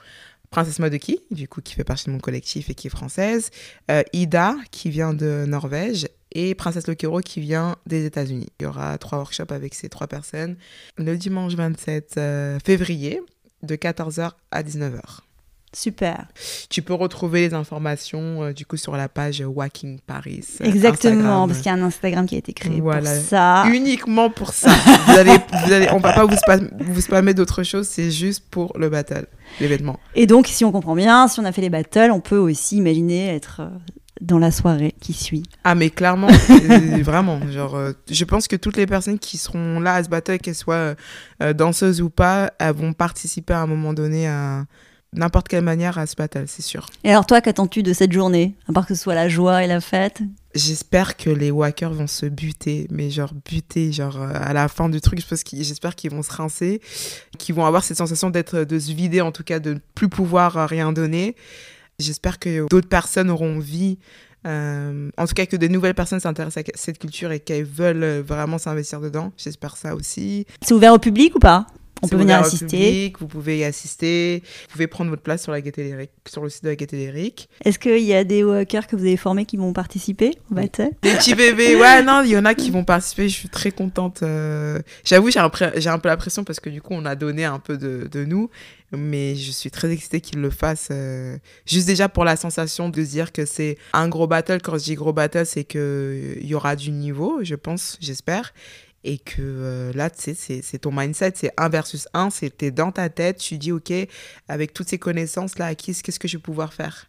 Princesse 0.52 0.78
Madoki, 0.78 1.18
du 1.30 1.48
coup 1.48 1.62
qui 1.62 1.74
fait 1.74 1.82
partie 1.82 2.04
de 2.04 2.10
mon 2.10 2.18
collectif 2.18 2.68
et 2.68 2.74
qui 2.74 2.86
est 2.86 2.90
française, 2.90 3.50
euh, 3.90 4.02
Ida 4.12 4.54
qui 4.70 4.90
vient 4.90 5.14
de 5.14 5.46
Norvège 5.48 6.06
et 6.30 6.54
Princesse 6.54 6.86
Lokero 6.86 7.20
qui 7.20 7.40
vient 7.40 7.76
des 7.86 8.04
États-Unis. 8.04 8.48
Il 8.60 8.64
y 8.64 8.66
aura 8.66 8.96
trois 8.98 9.18
workshops 9.18 9.50
avec 9.50 9.74
ces 9.74 9.88
trois 9.88 10.06
personnes 10.06 10.56
le 10.98 11.16
dimanche 11.16 11.54
27 11.54 12.14
euh, 12.18 12.58
février 12.64 13.22
de 13.62 13.76
14h 13.76 14.32
à 14.50 14.62
19h. 14.62 15.20
Super. 15.74 16.26
Tu 16.68 16.82
peux 16.82 16.92
retrouver 16.94 17.48
les 17.48 17.54
informations 17.54 18.42
euh, 18.42 18.52
du 18.52 18.66
coup 18.66 18.76
sur 18.76 18.94
la 18.96 19.08
page 19.08 19.42
Walking 19.46 20.00
Paris. 20.06 20.44
euh, 20.60 20.64
Exactement, 20.66 21.14
Instagram. 21.14 21.48
parce 21.48 21.58
qu'il 21.60 21.66
y 21.66 21.74
a 21.74 21.78
un 21.78 21.82
Instagram 21.82 22.26
qui 22.26 22.34
a 22.34 22.38
été 22.38 22.52
créé 22.52 22.80
Voilà. 22.80 23.10
pour 23.10 23.22
ça. 23.22 23.64
Uniquement 23.72 24.28
pour 24.30 24.52
ça. 24.52 24.70
vous 25.06 25.12
allez, 25.18 25.36
vous 25.64 25.72
allez, 25.72 25.88
on 25.92 25.98
va 25.98 26.12
pas 26.12 26.26
vous, 26.26 26.36
spam, 26.36 26.68
vous 26.80 27.00
spammer 27.00 27.32
d'autres 27.34 27.62
choses, 27.62 27.88
c'est 27.88 28.10
juste 28.10 28.44
pour 28.50 28.76
le 28.78 28.88
battle, 28.90 29.26
l'événement. 29.60 29.98
Et 30.14 30.26
donc, 30.26 30.46
si 30.46 30.64
on 30.64 30.72
comprend 30.72 30.94
bien, 30.94 31.26
si 31.28 31.40
on 31.40 31.44
a 31.44 31.52
fait 31.52 31.62
les 31.62 31.70
battles, 31.70 32.10
on 32.12 32.20
peut 32.20 32.36
aussi 32.38 32.76
imaginer 32.76 33.28
être 33.34 33.60
euh, 33.60 33.68
dans 34.20 34.38
la 34.38 34.50
soirée 34.50 34.94
qui 35.00 35.14
suit. 35.14 35.42
Ah 35.64 35.74
mais 35.74 35.88
clairement, 35.90 36.28
euh, 36.50 37.02
vraiment, 37.02 37.40
genre, 37.50 37.76
euh, 37.76 37.92
je 38.10 38.24
pense 38.26 38.46
que 38.46 38.56
toutes 38.56 38.76
les 38.76 38.86
personnes 38.86 39.18
qui 39.18 39.38
seront 39.38 39.80
là 39.80 39.94
à 39.94 40.04
ce 40.04 40.10
battle, 40.10 40.38
qu'elles 40.38 40.54
soient 40.54 40.94
euh, 41.42 41.52
danseuses 41.54 42.02
ou 42.02 42.10
pas, 42.10 42.52
elles 42.58 42.74
vont 42.74 42.92
participer 42.92 43.54
à 43.54 43.60
un 43.62 43.66
moment 43.66 43.94
donné 43.94 44.28
à 44.28 44.64
n'importe 45.14 45.48
quelle 45.48 45.64
manière 45.64 45.98
à 45.98 46.06
ce 46.06 46.16
battle, 46.16 46.44
c'est 46.46 46.62
sûr. 46.62 46.86
Et 47.04 47.10
alors, 47.10 47.26
toi, 47.26 47.40
qu'attends-tu 47.40 47.82
de 47.82 47.92
cette 47.92 48.12
journée 48.12 48.56
À 48.68 48.72
part 48.72 48.86
que 48.86 48.94
ce 48.94 49.02
soit 49.02 49.14
la 49.14 49.28
joie 49.28 49.62
et 49.64 49.66
la 49.66 49.80
fête? 49.80 50.22
J'espère 50.54 51.16
que 51.16 51.30
les 51.30 51.50
Wackers 51.50 51.94
vont 51.94 52.06
se 52.06 52.26
buter, 52.26 52.86
mais 52.90 53.10
genre 53.10 53.32
buter, 53.50 53.92
genre 53.92 54.20
euh, 54.20 54.30
à 54.32 54.52
la 54.52 54.68
fin 54.68 54.88
du 54.88 55.00
truc, 55.00 55.20
j'espère 55.52 55.94
qu'ils 55.94 56.10
vont 56.10 56.22
se 56.22 56.32
rincer, 56.32 56.80
qu'ils 57.38 57.54
vont 57.54 57.64
avoir 57.64 57.84
cette 57.84 57.96
sensation 57.96 58.28
d'être, 58.30 58.64
de 58.64 58.78
se 58.78 58.92
vider, 58.92 59.20
en 59.22 59.32
tout 59.32 59.44
cas 59.44 59.60
de 59.60 59.74
ne 59.74 59.78
plus 59.94 60.08
pouvoir 60.08 60.56
euh, 60.56 60.66
rien 60.66 60.92
donner. 60.92 61.36
J'espère 61.98 62.38
que 62.38 62.66
d'autres 62.68 62.88
personnes 62.88 63.30
auront 63.30 63.56
envie, 63.56 63.98
euh, 64.46 65.10
en 65.16 65.26
tout 65.26 65.34
cas 65.34 65.46
que 65.46 65.56
de 65.56 65.68
nouvelles 65.68 65.94
personnes 65.94 66.20
s'intéressent 66.20 66.64
à 66.64 66.70
cette 66.74 66.98
culture 66.98 67.32
et 67.32 67.40
qu'elles 67.40 67.64
veulent 67.64 68.20
vraiment 68.20 68.58
s'investir 68.58 69.00
dedans. 69.00 69.32
J'espère 69.38 69.76
ça 69.76 69.94
aussi. 69.94 70.46
C'est 70.60 70.74
ouvert 70.74 70.92
au 70.92 70.98
public 70.98 71.34
ou 71.36 71.38
pas? 71.38 71.66
On 72.02 72.08
peut 72.08 72.16
venir 72.16 72.38
assister. 72.40 72.66
public, 72.66 73.20
vous 73.20 73.26
pouvez 73.28 73.58
y 73.58 73.64
assister, 73.64 74.42
vous 74.44 74.72
pouvez 74.72 74.86
prendre 74.88 75.10
votre 75.10 75.22
place 75.22 75.42
sur, 75.42 75.52
la 75.52 75.60
Gaîté 75.60 75.84
Lyrique, 75.84 76.10
sur 76.28 76.42
le 76.42 76.50
site 76.50 76.64
de 76.64 76.70
la 76.70 76.76
Gaîté 76.76 76.96
Lyrique. 76.96 77.48
Est-ce 77.64 77.78
qu'il 77.78 77.98
y 78.02 78.12
a 78.14 78.24
des 78.24 78.42
walkers 78.44 78.86
que 78.86 78.96
vous 78.96 79.02
avez 79.04 79.16
formés 79.16 79.44
qui 79.44 79.56
vont 79.56 79.72
participer 79.72 80.32
Oui. 80.50 80.62
Des 81.02 81.14
petits 81.14 81.34
bébés, 81.34 81.76
ouais, 81.80 82.02
non, 82.02 82.22
il 82.24 82.30
y 82.30 82.36
en 82.36 82.44
a 82.44 82.54
qui 82.54 82.70
vont 82.70 82.84
participer, 82.84 83.28
je 83.28 83.34
suis 83.34 83.48
très 83.48 83.70
contente. 83.70 84.22
euh. 84.22 84.78
J'avoue, 85.04 85.30
j'ai 85.30 85.38
un, 85.40 85.48
pré- 85.48 85.72
j'ai 85.76 85.88
un 85.90 85.98
peu 85.98 86.08
la 86.08 86.16
pression 86.16 86.44
parce 86.44 86.60
que 86.60 86.70
du 86.70 86.82
coup, 86.82 86.92
on 86.94 87.04
a 87.06 87.14
donné 87.14 87.44
un 87.44 87.58
peu 87.60 87.76
de, 87.78 88.08
de 88.10 88.24
nous, 88.24 88.50
mais 88.90 89.36
je 89.36 89.50
suis 89.52 89.70
très 89.70 89.90
excitée 89.90 90.20
qu'ils 90.20 90.40
le 90.40 90.50
fassent. 90.50 90.88
euh, 90.90 91.38
Juste 91.66 91.86
déjà 91.86 92.08
pour 92.08 92.24
la 92.24 92.36
sensation 92.36 92.88
de 92.88 93.02
dire 93.02 93.32
que 93.32 93.46
c'est 93.46 93.78
un 93.92 94.08
gros 94.08 94.26
battle. 94.26 94.58
Quand 94.62 94.76
je 94.76 94.84
dis 94.84 94.94
gros 94.96 95.12
battle, 95.12 95.46
c'est 95.46 95.64
qu'il 95.64 96.40
y 96.44 96.54
aura 96.54 96.74
du 96.76 96.90
niveau, 96.90 97.38
je 97.42 97.54
pense, 97.54 97.96
j'espère. 98.00 98.52
Et 99.04 99.18
que 99.18 99.40
euh, 99.40 99.92
là, 99.94 100.10
tu 100.10 100.34
sais, 100.34 100.62
c'est- 100.62 100.78
ton 100.78 100.92
mindset, 100.92 101.32
c'est 101.36 101.52
1 101.56 101.68
versus 101.68 102.08
1, 102.14 102.30
c'était 102.30 102.70
dans 102.70 102.92
ta 102.92 103.08
tête, 103.08 103.38
tu 103.38 103.58
dis, 103.58 103.72
OK, 103.72 103.92
avec 104.48 104.72
toutes 104.74 104.88
ces 104.88 104.98
connaissances-là 104.98 105.66
acquises, 105.66 106.02
qu'est-ce 106.02 106.20
que 106.20 106.28
je 106.28 106.36
vais 106.38 106.42
pouvoir 106.42 106.72
faire? 106.72 107.06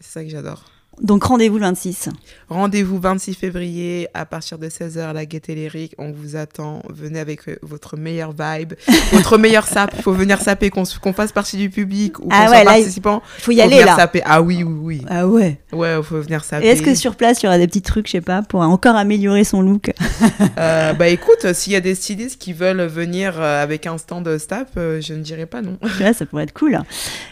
C'est 0.00 0.10
ça 0.12 0.24
que 0.24 0.30
j'adore. 0.30 0.75
Donc, 1.02 1.24
rendez-vous 1.24 1.56
le 1.56 1.62
26. 1.62 2.08
Rendez-vous 2.48 2.98
26 2.98 3.34
février 3.34 4.08
à 4.14 4.24
partir 4.24 4.58
de 4.58 4.66
16h 4.68 5.00
à 5.00 5.12
la 5.12 5.26
Gaîté 5.26 5.54
Lyrique. 5.54 5.94
On 5.98 6.10
vous 6.10 6.36
attend. 6.36 6.80
Venez 6.88 7.20
avec 7.20 7.46
euh, 7.48 7.56
votre 7.62 7.98
meilleure 7.98 8.32
vibe, 8.32 8.72
votre 9.12 9.36
meilleur 9.36 9.66
sap. 9.66 9.92
Il 9.96 10.02
faut 10.02 10.12
venir 10.14 10.40
saper, 10.40 10.70
qu'on 10.70 10.84
fasse 11.12 11.32
partie 11.32 11.58
du 11.58 11.68
public 11.68 12.18
ou 12.18 12.22
qu'on 12.22 12.28
Ah 12.32 12.46
soit 12.46 12.56
ouais, 12.58 12.64
là, 12.64 12.78
il- 12.78 12.80
participant. 12.82 13.22
Il 13.38 13.42
faut 13.42 13.50
y 13.52 13.56
faut 13.56 13.62
aller 13.62 13.72
venir 13.72 13.86
là. 13.86 13.96
saper. 13.96 14.22
Ah 14.24 14.40
oui, 14.40 14.62
oui, 14.62 14.74
oui. 14.80 15.02
Ah 15.08 15.26
ouais. 15.28 15.58
Ouais, 15.72 15.96
il 15.98 16.02
faut 16.02 16.20
venir 16.20 16.42
saper. 16.44 16.66
Est-ce 16.66 16.80
que 16.82 16.94
sur 16.94 17.14
place, 17.14 17.42
il 17.42 17.46
y 17.46 17.48
aura 17.48 17.58
des 17.58 17.66
petits 17.66 17.82
trucs, 17.82 18.06
je 18.06 18.12
sais 18.12 18.20
pas, 18.22 18.40
pour 18.42 18.60
encore 18.60 18.96
améliorer 18.96 19.44
son 19.44 19.60
look? 19.60 19.92
Euh, 20.58 20.94
bah 20.94 21.08
écoute, 21.08 21.52
s'il 21.52 21.74
y 21.74 21.76
a 21.76 21.80
des 21.80 21.94
stylistes 21.94 22.40
qui 22.40 22.54
veulent 22.54 22.82
venir 22.86 23.34
euh, 23.38 23.62
avec 23.62 23.86
un 23.86 23.98
stand 23.98 24.24
de 24.24 24.38
stap, 24.38 24.70
je 24.76 25.12
ne 25.12 25.20
dirais 25.20 25.46
pas 25.46 25.60
non. 25.60 25.76
Ouais, 26.00 26.12
ça 26.14 26.24
pourrait 26.24 26.44
être 26.44 26.54
cool. 26.54 26.78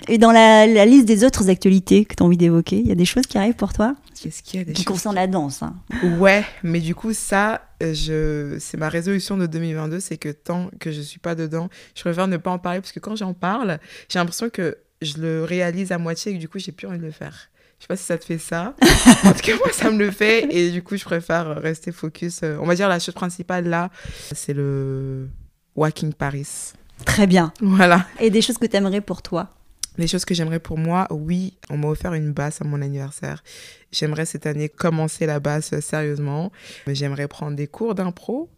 Et 0.08 0.18
dans 0.18 0.32
la, 0.32 0.66
la 0.66 0.84
liste 0.84 1.06
des 1.06 1.24
autres 1.24 1.48
actualités 1.48 2.04
que 2.04 2.14
tu 2.14 2.22
as 2.22 2.26
envie 2.26 2.36
d'évoquer, 2.36 2.76
il 2.76 2.86
y 2.86 2.92
a 2.92 2.94
des 2.94 3.04
choses 3.06 3.24
qui 3.26 3.38
arrivent? 3.38 3.53
Pour 3.56 3.72
toi 3.72 3.94
Qu'est-ce 4.20 4.42
qu'il 4.42 4.60
y 4.60 4.62
a 4.62 4.64
des 4.64 4.72
qui 4.72 4.82
choses 4.82 4.92
concernent 4.94 5.14
la 5.16 5.26
danse. 5.26 5.62
hein. 5.62 5.74
Ouais, 6.18 6.44
mais 6.62 6.80
du 6.80 6.94
coup, 6.94 7.12
ça, 7.12 7.62
euh, 7.82 7.94
je... 7.94 8.56
c'est 8.60 8.76
ma 8.76 8.88
résolution 8.88 9.36
de 9.36 9.46
2022, 9.46 10.00
c'est 10.00 10.16
que 10.16 10.28
tant 10.30 10.70
que 10.80 10.90
je 10.92 11.00
suis 11.00 11.18
pas 11.20 11.34
dedans, 11.34 11.68
je 11.94 12.00
préfère 12.02 12.28
ne 12.28 12.36
pas 12.36 12.50
en 12.50 12.58
parler 12.58 12.80
parce 12.80 12.92
que 12.92 13.00
quand 13.00 13.16
j'en 13.16 13.34
parle, 13.34 13.78
j'ai 14.08 14.18
l'impression 14.18 14.50
que 14.50 14.78
je 15.02 15.18
le 15.18 15.44
réalise 15.44 15.92
à 15.92 15.98
moitié 15.98 16.32
et 16.32 16.34
que 16.36 16.40
du 16.40 16.48
coup, 16.48 16.58
j'ai 16.58 16.72
plus 16.72 16.86
envie 16.86 16.98
de 16.98 17.04
le 17.04 17.10
faire. 17.10 17.48
Je 17.78 17.84
sais 17.84 17.88
pas 17.88 17.96
si 17.96 18.04
ça 18.04 18.16
te 18.16 18.24
fait 18.24 18.38
ça. 18.38 18.74
en 19.24 19.32
tout 19.32 19.40
cas, 19.42 19.56
moi, 19.56 19.70
ça 19.72 19.90
me 19.90 19.98
le 19.98 20.10
fait 20.10 20.46
et 20.54 20.70
du 20.70 20.82
coup, 20.82 20.96
je 20.96 21.04
préfère 21.04 21.60
rester 21.60 21.92
focus. 21.92 22.40
euh, 22.42 22.56
On 22.60 22.66
va 22.66 22.74
dire 22.74 22.88
la 22.88 22.98
chose 22.98 23.14
principale 23.14 23.66
là, 23.68 23.90
c'est 24.32 24.54
le 24.54 25.28
Walking 25.76 26.12
Paris. 26.14 26.72
Très 27.04 27.26
bien. 27.26 27.52
Voilà. 27.60 28.06
Et 28.20 28.30
des 28.30 28.40
choses 28.40 28.56
que 28.56 28.66
tu 28.66 28.76
aimerais 28.76 29.00
pour 29.00 29.20
toi 29.20 29.50
Les 29.96 30.06
choses 30.08 30.24
que 30.24 30.34
j'aimerais 30.34 30.58
pour 30.58 30.76
moi, 30.78 31.06
oui, 31.10 31.54
on 31.70 31.76
m'a 31.76 31.88
offert 31.88 32.14
une 32.14 32.32
basse 32.32 32.60
à 32.60 32.64
mon 32.64 32.82
anniversaire. 32.82 33.44
J'aimerais 33.92 34.26
cette 34.26 34.44
année 34.46 34.68
commencer 34.68 35.24
la 35.26 35.38
basse 35.38 35.78
sérieusement. 35.80 36.50
J'aimerais 36.88 37.28
prendre 37.28 37.56
des 37.56 37.68
cours 37.68 37.94
d'impro. 37.94 38.50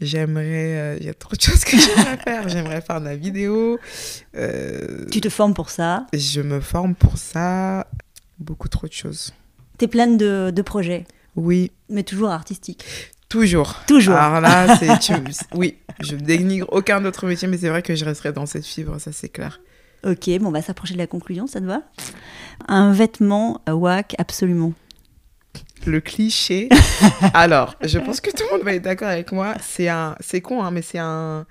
J'aimerais. 0.00 0.44
euh, 0.76 0.96
Il 0.98 1.06
y 1.06 1.08
a 1.08 1.14
trop 1.14 1.36
de 1.36 1.40
choses 1.48 1.64
que 1.64 1.76
j'aimerais 1.78 2.16
faire. 2.16 2.48
J'aimerais 2.48 2.80
faire 2.80 3.00
de 3.00 3.04
la 3.06 3.14
vidéo. 3.16 3.78
Euh, 4.34 5.06
Tu 5.10 5.20
te 5.20 5.28
formes 5.28 5.54
pour 5.54 5.70
ça? 5.70 6.06
Je 6.12 6.40
me 6.40 6.60
forme 6.60 6.94
pour 6.96 7.16
ça. 7.16 7.86
Beaucoup 8.40 8.68
trop 8.68 8.88
de 8.88 8.92
choses. 8.92 9.32
Tu 9.78 9.84
es 9.84 9.88
pleine 9.88 10.16
de, 10.16 10.50
de 10.54 10.62
projets, 10.62 11.06
Oui, 11.36 11.70
mais 11.88 12.02
toujours 12.02 12.30
artistiques. 12.30 12.84
toujours. 13.28 13.80
Toujours. 13.86 14.16
Alors 14.16 14.40
là, 14.40 14.76
c'est. 14.76 14.88
Oui, 15.54 15.76
je 16.00 16.16
dénigre 16.16 16.66
aucun 16.72 17.04
autre 17.04 17.26
métier, 17.26 17.46
mais 17.46 17.56
c'est 17.58 17.68
vrai 17.68 17.82
que 17.82 17.94
je 17.94 18.04
resterai 18.04 18.32
dans 18.32 18.46
cette 18.46 18.66
fibre, 18.66 18.98
ça 19.00 19.12
c'est 19.12 19.28
clair. 19.28 19.60
Ok, 20.04 20.28
bon, 20.40 20.48
on 20.48 20.50
va 20.50 20.62
s'approcher 20.62 20.94
de 20.94 20.98
la 20.98 21.06
conclusion, 21.06 21.46
ça 21.46 21.60
te 21.60 21.64
va? 21.64 21.82
Un 22.68 22.92
vêtement 22.92 23.60
wack, 23.68 24.14
absolument. 24.18 24.72
Le 25.86 26.00
cliché. 26.00 26.68
Alors, 27.34 27.76
je 27.82 27.98
pense 27.98 28.20
que 28.20 28.30
tout 28.30 28.44
le 28.50 28.56
monde 28.56 28.62
va 28.62 28.74
être 28.74 28.82
d'accord 28.82 29.08
avec 29.08 29.32
moi. 29.32 29.54
C'est 29.60 29.88
un, 29.88 30.16
c'est 30.20 30.40
con, 30.40 30.62
hein, 30.62 30.70
mais 30.70 30.82
c'est 30.82 30.98
un, 30.98 31.46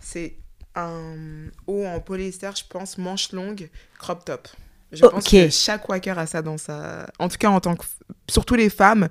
c'est 0.00 0.36
un 0.74 1.16
haut 1.66 1.84
en 1.84 2.00
polyester, 2.00 2.50
je 2.56 2.64
pense, 2.68 2.98
manche 2.98 3.32
longue, 3.32 3.68
crop 3.98 4.24
top. 4.24 4.48
Je 4.92 5.04
pense 5.06 5.24
que 5.24 5.50
chaque 5.50 5.88
wacker 5.88 6.18
a 6.18 6.26
ça 6.26 6.42
dans 6.42 6.58
sa. 6.58 7.06
En 7.18 7.28
tout 7.28 7.36
cas, 7.36 7.48
en 7.48 7.60
tant 7.60 7.74
que, 7.74 7.84
surtout 8.28 8.54
les 8.54 8.70
femmes, 8.70 9.08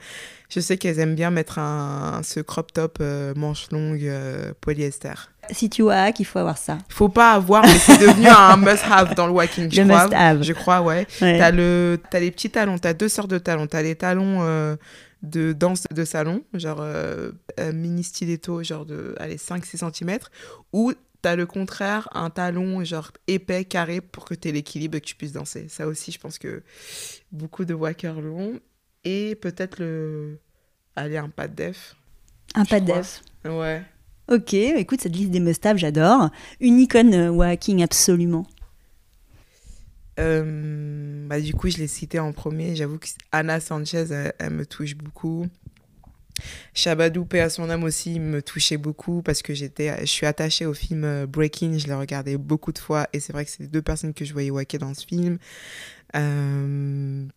je 0.50 0.60
sais 0.60 0.78
qu'elles 0.78 1.00
aiment 1.00 1.16
bien 1.16 1.30
mettre 1.30 1.60
un, 1.60 2.22
ce 2.24 2.40
crop 2.40 2.72
top 2.72 2.98
euh, 3.02 3.34
manche 3.36 3.70
longue 3.72 4.06
euh, 4.06 4.54
polyester. 4.62 5.14
Si 5.52 5.70
tu 5.70 5.82
wack, 5.84 6.20
il 6.20 6.26
faut 6.26 6.40
avoir 6.40 6.58
ça. 6.58 6.78
Faut 6.90 7.10
pas 7.10 7.34
avoir, 7.34 7.64
mais 7.64 7.78
c'est 7.78 7.98
devenu 7.98 8.28
un 8.28 8.58
must-have 8.58 9.14
dans 9.16 9.28
le 9.28 9.34
walking. 9.34 9.72
Je 9.72 9.82
Le 9.82 9.88
crois. 9.88 10.06
must-have. 10.06 10.44
Je 10.44 10.54
crois, 10.54 10.82
ouais. 10.82 11.06
Ouais. 11.22 11.38
T'as 11.38 11.52
le, 11.52 12.00
t'as 12.10 12.20
les 12.20 12.32
petits 12.32 12.50
talons, 12.50 12.78
t'as 12.78 12.94
deux 12.94 13.10
sortes 13.10 13.30
de 13.30 13.38
talons. 13.38 13.68
T'as 13.68 13.82
les 13.82 13.96
talons 13.96 14.40
euh, 14.42 14.76
de 15.22 15.54
danse 15.54 15.84
de 15.92 16.06
salon, 16.06 16.44
genre 16.54 16.80
euh, 16.82 17.32
euh, 17.60 17.72
mini 17.74 18.04
stiletto, 18.04 18.64
genre 18.64 18.86
de 18.86 19.16
allez, 19.20 19.38
5-6 19.38 19.78
cm, 19.92 20.18
ou 20.72 20.94
t'as 21.22 21.36
le 21.36 21.46
contraire, 21.46 22.10
un 22.14 22.30
talon 22.30 22.84
genre 22.84 23.12
épais, 23.28 23.64
carré, 23.66 24.02
pour 24.02 24.26
que 24.26 24.34
t'aies 24.34 24.52
l'équilibre 24.52 24.98
et 24.98 25.02
que 25.02 25.06
tu 25.06 25.16
puisses 25.16 25.32
danser. 25.34 25.68
Ça 25.70 25.88
aussi, 25.88 26.12
je 26.12 26.20
pense 26.20 26.38
que 26.38 26.64
beaucoup 27.32 27.66
de 27.66 27.74
wackers 27.74 28.20
l'ont. 28.22 28.60
Et 29.06 29.36
peut-être 29.36 29.80
le. 29.80 30.40
Allez, 30.96 31.18
un 31.18 31.30
pas 31.30 31.48
de 31.48 31.56
def. 31.56 31.96
Un 32.56 32.66
pas 32.66 32.80
de 32.80 32.86
def. 32.86 33.22
Ouais. 33.46 33.84
Ok, 34.32 34.54
écoute, 34.54 35.02
cette 35.02 35.16
liste 35.16 35.32
des 35.32 35.42
must-have, 35.42 35.78
j'adore. 35.78 36.30
Une 36.62 36.80
icône 36.80 37.14
euh, 37.14 37.30
walking, 37.30 37.84
absolument. 37.84 38.48
Euh, 40.18 41.28
bah, 41.28 41.42
du 41.42 41.54
coup, 41.54 41.70
je 41.70 41.78
l'ai 41.78 41.88
cité 41.88 42.20
en 42.20 42.32
premier. 42.32 42.76
J'avoue 42.76 43.00
que 43.00 43.08
Anna 43.34 43.60
Sanchez, 43.60 44.06
elle, 44.40 44.52
me 44.52 44.66
touche 44.66 44.96
beaucoup. 44.96 45.48
Shabadou, 46.74 47.26
paix 47.26 47.42
à 47.42 47.50
son 47.50 47.70
âme 47.70 47.84
aussi, 47.84 48.20
me 48.20 48.42
touchait 48.42 48.78
beaucoup 48.78 49.22
parce 49.22 49.42
que 49.42 49.54
j'étais, 49.54 50.00
je 50.00 50.06
suis 50.06 50.26
attachée 50.26 50.66
au 50.66 50.74
film 50.74 51.04
euh, 51.04 51.28
Breaking. 51.28 51.78
Je 51.78 51.88
l'ai 51.88 51.94
regardé 51.94 52.38
beaucoup 52.38 52.72
de 52.72 52.80
fois 52.80 53.08
et 53.12 53.20
c'est 53.20 53.34
vrai 53.34 53.44
que 53.44 53.52
c'est 53.52 53.64
les 53.64 53.70
deux 53.70 53.82
personnes 53.82 54.14
que 54.14 54.24
je 54.24 54.32
voyais 54.32 54.52
wacker 54.52 54.80
dans 54.80 54.94
ce 54.94 55.06
film. 55.06 55.38
Je 56.14 57.28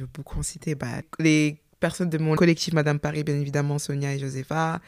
veux 0.00 0.08
beaucoup 0.14 0.38
en 0.38 0.42
citer. 0.42 0.74
Bah, 0.74 1.02
les 1.18 1.60
personnes 1.78 2.08
de 2.08 2.18
mon 2.18 2.36
collectif 2.36 2.72
Madame 2.72 2.98
Paris, 2.98 3.22
bien 3.22 3.38
évidemment, 3.38 3.78
Sonia 3.78 4.14
et 4.14 4.18
Josepha. 4.18 4.80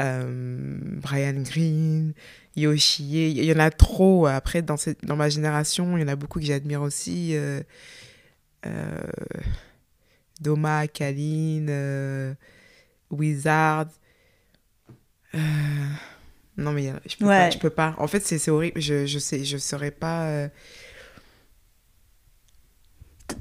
Euh, 0.00 0.78
Brian 1.02 1.42
Green, 1.42 2.12
Yoshie, 2.56 3.30
il 3.32 3.44
y 3.44 3.52
en 3.52 3.58
a 3.58 3.70
trop. 3.70 4.26
Après, 4.26 4.62
dans, 4.62 4.76
cette, 4.76 5.04
dans 5.04 5.16
ma 5.16 5.28
génération, 5.28 5.96
il 5.96 6.00
y 6.00 6.04
en 6.04 6.08
a 6.08 6.16
beaucoup 6.16 6.40
que 6.40 6.44
j'admire 6.46 6.82
aussi. 6.82 7.36
Euh, 7.36 7.60
euh, 8.66 8.98
Doma, 10.40 10.88
Kaline, 10.88 11.68
euh, 11.70 12.34
Wizard. 13.10 13.86
Euh, 15.34 15.38
non, 16.56 16.72
mais 16.72 16.92
je 17.06 17.16
peux, 17.16 17.26
Ouais. 17.26 17.36
pas, 17.36 17.50
je 17.50 17.58
peux 17.58 17.70
pas. 17.70 17.94
En 17.98 18.06
fait, 18.06 18.20
c'est 18.20 18.50
horrible. 18.50 18.80
Je, 18.80 19.06
je 19.06 19.18
sais, 19.18 19.44
je 19.44 19.58
saurais 19.58 19.90
pas. 19.90 20.26
euh, 20.28 20.48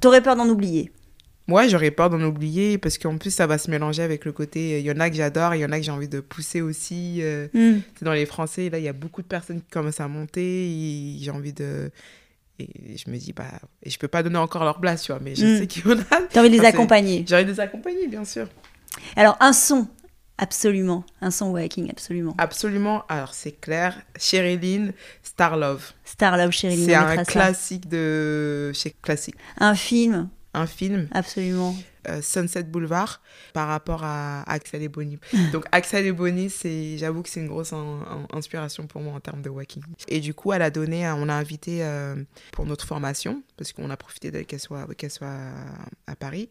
T'aurais 0.02 0.22
peur 0.22 0.36
d'en 0.36 0.48
oublier. 0.48 0.92
Moi, 1.50 1.68
j'aurais 1.68 1.92
peur 1.92 2.10
d'en 2.12 2.22
oublier 2.22 2.78
parce 2.78 2.98
qu'en 2.98 3.18
plus, 3.18 3.34
ça 3.34 3.48
va 3.48 3.58
se 3.58 3.72
mélanger 3.72 4.04
avec 4.04 4.24
le 4.26 4.32
côté. 4.32 4.80
Il 4.80 4.86
y 4.86 4.92
en 4.92 5.00
a 5.00 5.10
que 5.10 5.16
j'adore, 5.16 5.56
il 5.56 5.62
y 5.62 5.66
en 5.66 5.72
a 5.72 5.78
que 5.80 5.84
j'ai 5.84 5.92
envie 5.92 6.08
de 6.08 6.20
pousser 6.20 6.62
aussi. 6.62 7.20
euh, 7.22 7.48
Hmm. 7.54 7.80
C'est 7.98 8.06
dans 8.06 8.14
les 8.14 8.26
Français, 8.28 8.70
là, 8.70 8.78
il 8.78 8.84
y 8.84 8.88
a 8.88 8.94
beaucoup 8.94 9.22
de 9.24 9.28
personnes 9.28 9.62
qui 9.62 9.70
commencent 9.72 10.00
à 10.00 10.08
monter. 10.08 11.18
J'ai 11.20 11.32
envie 11.32 11.54
de. 11.54 11.92
Et 12.60 12.98
je 12.98 13.10
me 13.10 13.18
dis, 13.18 13.34
bah. 13.34 13.46
Et 13.84 13.90
je 13.90 13.98
peux 13.98 14.08
pas 14.08 14.22
donner 14.22 14.38
encore 14.38 14.64
leur 14.64 14.80
place, 14.80 15.04
tu 15.04 15.12
vois, 15.12 15.22
mais 15.24 15.34
je 15.36 15.46
Mm. 15.46 15.58
sais 15.60 15.68
qu'il 15.68 15.86
y 15.86 15.88
en 15.92 15.98
a. 16.00 16.22
T'as 16.30 16.42
envie 16.42 16.50
de 16.50 16.54
les 16.56 16.60
Enfin, 16.60 16.70
accompagner. 16.70 17.26
J'ai 17.28 17.36
envie 17.36 17.46
de 17.46 17.52
les 17.52 17.60
accompagner, 17.60 18.08
bien 18.08 18.26
sûr. 18.26 18.48
Alors, 19.16 19.38
un 19.40 19.54
son, 19.54 19.88
absolument. 20.38 21.04
Un 21.22 21.32
son 21.32 21.52
Waking, 21.52 21.90
absolument. 21.90 22.36
Absolument. 22.38 23.04
Alors, 23.08 23.34
c'est 23.34 23.54
clair. 23.54 24.02
Sherilyn, 24.18 24.92
Star 25.24 25.58
Love. 25.58 25.94
Star 26.04 26.38
Love, 26.38 26.52
Cheryl. 26.52 26.86
C'est 26.86 26.96
un 26.96 27.16
ça. 27.16 27.26
classique 27.26 27.88
de. 27.88 28.72
chez 28.74 28.94
Classique. 29.02 29.36
Un 29.58 29.76
film, 29.76 30.30
Un 30.54 30.66
film, 30.66 31.08
absolument. 31.12 31.76
euh, 32.08 32.22
Sunset 32.24 32.64
Boulevard, 32.64 33.22
par 33.54 33.68
rapport 33.68 34.04
à 34.04 34.42
Axel 34.52 34.82
et 34.82 34.88
Bonnie. 34.90 35.20
Donc, 35.52 35.66
Axel 35.72 36.06
et 36.08 36.12
Bonnie, 36.12 36.50
c'est, 36.50 36.98
j'avoue 36.98 37.22
que 37.22 37.30
c'est 37.30 37.40
une 37.42 37.48
grosse 37.48 37.72
in- 37.72 37.78
in- 37.78 38.28
inspiration 38.36 38.88
pour 38.88 39.02
moi 39.02 39.14
en 39.14 39.20
termes 39.20 39.44
de 39.44 39.50
walking. 39.50 39.84
Et 40.08 40.20
du 40.20 40.34
coup, 40.34 40.52
elle 40.52 40.64
a 40.64 40.72
donné, 40.72 41.08
on 41.10 41.30
a 41.30 41.34
invité 41.36 41.84
euh, 41.84 42.16
pour 42.52 42.66
notre 42.66 42.86
formation, 42.88 43.44
parce 43.58 43.74
qu'on 43.74 43.90
a 43.92 43.98
profité 43.98 44.44
qu'elle 44.46 44.60
soit, 44.60 44.88
qu'elle 44.96 45.12
soit 45.12 45.38
à 46.08 46.16
Paris. 46.16 46.50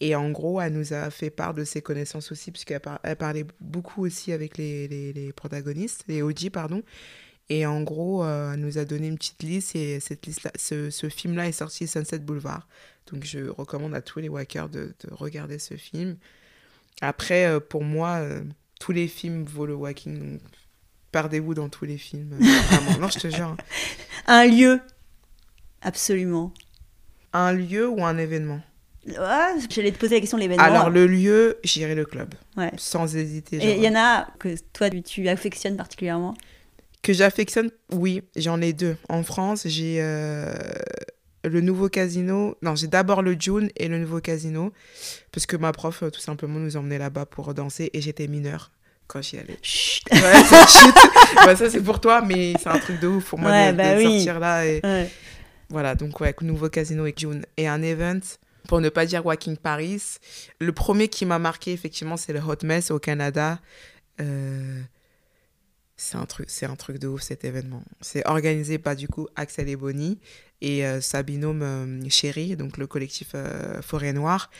Et 0.00 0.14
en 0.16 0.30
gros, 0.30 0.60
elle 0.60 0.72
nous 0.72 0.92
a 0.92 1.08
fait 1.10 1.30
part 1.30 1.54
de 1.54 1.64
ses 1.64 1.80
connaissances 1.82 2.32
aussi, 2.32 2.50
puisqu'elle 2.50 2.80
par- 2.80 3.00
parlait 3.18 3.44
beaucoup 3.60 4.04
aussi 4.04 4.32
avec 4.32 4.56
les, 4.58 4.88
les, 4.88 5.12
les 5.12 5.32
protagonistes, 5.32 6.02
les 6.08 6.22
OG, 6.22 6.50
pardon. 6.50 6.82
Et 7.50 7.64
en 7.66 7.82
gros, 7.82 8.22
euh, 8.24 8.52
elle 8.52 8.60
nous 8.60 8.76
a 8.78 8.84
donné 8.84 9.06
une 9.08 9.16
petite 9.16 9.42
liste, 9.42 9.74
et 9.76 10.00
cette 10.00 10.26
liste 10.26 10.48
ce, 10.56 10.90
ce 10.90 11.08
film-là 11.08 11.46
est 11.48 11.52
sorti 11.52 11.86
Sunset 11.86 12.18
Boulevard. 12.18 12.68
Donc 13.12 13.24
je 13.24 13.48
recommande 13.48 13.94
à 13.94 14.02
tous 14.02 14.18
les 14.18 14.28
walkers 14.28 14.68
de, 14.68 14.94
de 15.04 15.12
regarder 15.14 15.58
ce 15.58 15.74
film. 15.74 16.16
Après, 17.00 17.46
euh, 17.46 17.60
pour 17.60 17.84
moi, 17.84 18.16
euh, 18.16 18.42
tous 18.80 18.92
les 18.92 19.08
films 19.08 19.44
vaut 19.44 19.66
le 19.66 19.74
walking. 19.74 20.18
Donc 20.18 20.40
perdez-vous 21.12 21.54
dans 21.54 21.68
tous 21.68 21.84
les 21.84 21.96
films. 21.98 22.36
vraiment. 22.38 22.98
Non, 23.00 23.08
je 23.08 23.18
te 23.18 23.28
jure. 23.30 23.46
hein. 23.48 23.56
Un 24.26 24.46
lieu, 24.46 24.80
absolument. 25.82 26.52
Un 27.32 27.52
lieu 27.52 27.88
ou 27.88 28.04
un 28.04 28.18
événement? 28.18 28.60
Ah, 29.16 29.52
J'allais 29.70 29.92
te 29.92 29.98
poser 29.98 30.16
la 30.16 30.20
question 30.20 30.36
de 30.36 30.42
l'événement. 30.42 30.62
Alors, 30.64 30.90
le 30.90 31.06
lieu, 31.06 31.58
j'irai 31.64 31.94
le 31.94 32.04
club. 32.04 32.34
Ouais. 32.56 32.70
Sans 32.76 33.16
hésiter. 33.16 33.56
Et 33.56 33.76
il 33.76 33.82
y 33.82 33.88
en 33.88 33.94
a 33.96 34.28
que 34.38 34.54
toi, 34.72 34.90
tu- 34.90 35.02
tu 35.02 35.28
affectionnes 35.28 35.76
particulièrement? 35.76 36.34
Que 37.02 37.12
j'affectionne, 37.12 37.70
oui, 37.92 38.22
j'en 38.36 38.60
ai 38.60 38.72
deux. 38.74 38.96
En 39.08 39.22
France, 39.22 39.62
j'ai 39.66 39.98
euh, 40.02 40.52
le 41.48 41.60
nouveau 41.60 41.88
casino. 41.88 42.56
Non, 42.62 42.74
j'ai 42.74 42.86
d'abord 42.86 43.22
le 43.22 43.36
June 43.38 43.70
et 43.76 43.88
le 43.88 43.98
nouveau 43.98 44.20
casino. 44.20 44.72
Parce 45.32 45.46
que 45.46 45.56
ma 45.56 45.72
prof, 45.72 46.02
euh, 46.02 46.10
tout 46.10 46.20
simplement, 46.20 46.58
nous 46.58 46.76
emmenait 46.76 46.98
là-bas 46.98 47.26
pour 47.26 47.54
danser 47.54 47.90
et 47.92 48.00
j'étais 48.00 48.26
mineure 48.28 48.70
quand 49.06 49.22
j'y 49.22 49.38
allais. 49.38 49.58
Chut. 49.62 50.04
Ouais, 50.12 50.44
ça, 50.44 50.66
chut. 50.66 50.94
Ça, 51.56 51.70
c'est 51.70 51.82
pour 51.82 52.00
toi, 52.00 52.22
mais 52.22 52.54
c'est 52.60 52.68
un 52.68 52.78
truc 52.78 53.00
de 53.00 53.08
ouf 53.08 53.30
pour 53.30 53.38
moi 53.38 53.50
Ouais, 53.50 53.72
de, 53.72 53.76
bah 53.76 53.94
de 53.94 53.98
oui. 53.98 54.04
sortir 54.16 54.40
là. 54.40 54.66
Et... 54.66 54.80
Ouais. 54.82 55.10
Voilà, 55.70 55.94
donc 55.94 56.20
ouais, 56.20 56.34
nouveau 56.42 56.68
casino 56.68 57.04
et 57.06 57.14
June. 57.16 57.44
Et 57.56 57.68
un 57.68 57.82
event, 57.82 58.20
pour 58.68 58.80
ne 58.80 58.88
pas 58.88 59.06
dire 59.06 59.24
Walking 59.24 59.56
Paris. 59.56 60.02
Le 60.60 60.72
premier 60.72 61.08
qui 61.08 61.26
m'a 61.26 61.38
marqué, 61.38 61.72
effectivement, 61.72 62.16
c'est 62.16 62.32
le 62.32 62.40
Hot 62.40 62.64
Mess 62.64 62.90
au 62.90 62.98
Canada. 62.98 63.60
Euh, 64.20 64.80
c'est 65.98 66.16
un 66.16 66.26
truc 66.26 66.48
c'est 66.48 66.64
un 66.66 66.76
truc 66.76 66.98
de 66.98 67.08
ouf 67.08 67.22
cet 67.22 67.44
événement 67.44 67.82
c'est 68.00 68.26
organisé 68.26 68.78
par 68.78 68.96
du 68.96 69.08
coup 69.08 69.26
Axel 69.36 69.68
et 69.68 69.76
Bonnie 69.76 70.18
et 70.60 70.84
euh, 70.86 71.00
sa 71.00 71.22
binôme 71.22 71.62
euh, 71.62 72.08
Chérie 72.08 72.56
donc 72.56 72.76
le 72.78 72.86
collectif 72.86 73.28
euh, 73.34 73.80
Forêt 73.82 74.12
Noire 74.12 74.50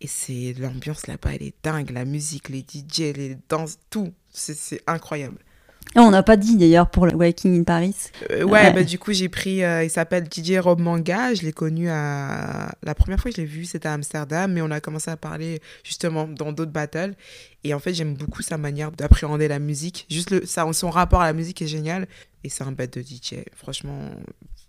et 0.00 0.06
c'est 0.06 0.54
l'ambiance 0.58 1.06
là-bas 1.06 1.30
elle 1.34 1.42
est 1.42 1.54
dingue 1.62 1.90
la 1.90 2.04
musique 2.04 2.48
les 2.48 2.60
DJ 2.60 3.14
les 3.16 3.36
danses 3.48 3.78
tout 3.90 4.12
c'est 4.30 4.56
c'est 4.56 4.82
incroyable 4.86 5.38
Et 5.96 5.98
on 5.98 6.10
n'a 6.10 6.22
pas 6.22 6.36
dit 6.36 6.56
d'ailleurs 6.56 6.88
pour 6.90 7.06
le 7.06 7.14
Waking 7.14 7.60
in 7.60 7.64
Paris. 7.64 7.94
euh, 8.30 8.44
ouais, 8.44 8.50
Ouais. 8.52 8.72
bah, 8.72 8.84
du 8.84 8.98
coup, 9.00 9.12
j'ai 9.12 9.28
pris. 9.28 9.62
euh, 9.64 9.82
il 9.84 9.90
s'appelle 9.90 10.24
DJ 10.32 10.56
Rob 10.58 10.80
Manga. 10.80 11.34
Je 11.34 11.42
l'ai 11.42 11.52
connu 11.52 11.90
à. 11.90 12.72
La 12.82 12.94
première 12.94 13.18
fois 13.20 13.30
que 13.30 13.36
je 13.36 13.42
l'ai 13.42 13.48
vu, 13.48 13.64
c'était 13.66 13.88
à 13.88 13.94
Amsterdam, 13.94 14.52
mais 14.52 14.62
on 14.62 14.70
a 14.70 14.80
commencé 14.80 15.10
à 15.10 15.16
parler 15.18 15.60
justement 15.84 16.26
dans 16.28 16.52
d'autres 16.52 16.70
battles. 16.70 17.14
Et 17.64 17.74
en 17.74 17.80
fait, 17.80 17.92
j'aime 17.94 18.14
beaucoup 18.14 18.42
sa 18.42 18.56
manière 18.58 18.92
d'appréhender 18.92 19.48
la 19.48 19.58
musique. 19.58 20.06
Juste 20.08 20.30
le, 20.30 20.46
ça, 20.46 20.72
son 20.72 20.88
rapport 20.88 21.20
à 21.20 21.26
la 21.26 21.32
musique 21.34 21.60
est 21.60 21.66
génial. 21.66 22.06
Et 22.44 22.48
c'est 22.48 22.62
un 22.64 22.72
bête 22.72 22.96
de 22.96 23.02
DJ. 23.02 23.44
Franchement, 23.54 24.08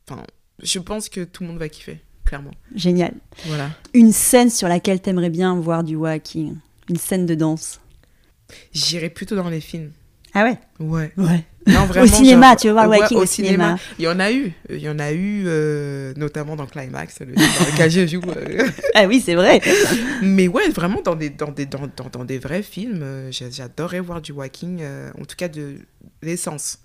enfin, 0.09 0.23
je 0.61 0.79
pense 0.79 1.09
que 1.09 1.23
tout 1.23 1.43
le 1.43 1.49
monde 1.49 1.59
va 1.59 1.69
kiffer, 1.69 1.99
clairement. 2.25 2.51
Génial. 2.75 3.13
Voilà. 3.45 3.69
Une 3.93 4.11
scène 4.11 4.49
sur 4.49 4.67
laquelle 4.67 5.01
t'aimerais 5.01 5.29
bien 5.29 5.55
voir 5.59 5.83
du 5.83 5.95
Waking. 5.95 6.55
Une 6.89 6.97
scène 6.97 7.25
de 7.25 7.35
danse. 7.35 7.79
J'irai 8.73 9.09
plutôt 9.09 9.35
dans 9.35 9.49
les 9.49 9.61
films. 9.61 9.91
Ah 10.33 10.43
ouais? 10.43 10.57
Ouais. 10.79 11.11
Ouais. 11.17 11.43
Non, 11.67 11.85
vraiment, 11.85 12.07
cinéma, 12.07 12.47
genre- 12.49 12.55
tu 12.57 12.67
veux 12.67 12.73
voir 12.73 12.89
ouais, 12.89 12.99
Walking 12.99 13.17
au 13.17 13.21
au 13.21 13.25
cinéma. 13.25 13.77
Il 13.99 14.05
y 14.05 14.07
en 14.07 14.19
a 14.19 14.31
eu. 14.31 14.51
Il 14.69 14.79
y 14.79 14.89
en 14.89 14.99
a 14.99 15.11
eu, 15.11 15.43
euh, 15.47 16.13
notamment 16.17 16.55
dans 16.55 16.65
Climax, 16.65 17.19
le 17.21 17.33
dans 17.35 17.41
lequel 17.41 17.89
je 17.91 18.05
joue. 18.07 18.21
euh, 18.35 18.67
Ah 18.95 19.05
oui, 19.07 19.21
c'est 19.21 19.35
vrai. 19.35 19.61
Mais 20.21 20.47
ouais, 20.47 20.69
vraiment 20.69 21.01
dans 21.01 21.15
des, 21.15 21.29
dans 21.29 21.51
des, 21.51 21.65
dans, 21.65 21.87
dans, 21.95 22.09
dans 22.11 22.25
des 22.25 22.37
vrais 22.39 22.63
films, 22.63 23.01
euh, 23.01 23.31
j'a- 23.31 23.49
j'adorerais 23.49 24.01
voir 24.01 24.21
du 24.21 24.31
walking, 24.33 24.79
euh, 24.81 25.11
en 25.19 25.23
tout 25.25 25.35
cas 25.37 25.47
de 25.47 25.75
l'essence. 26.21 26.79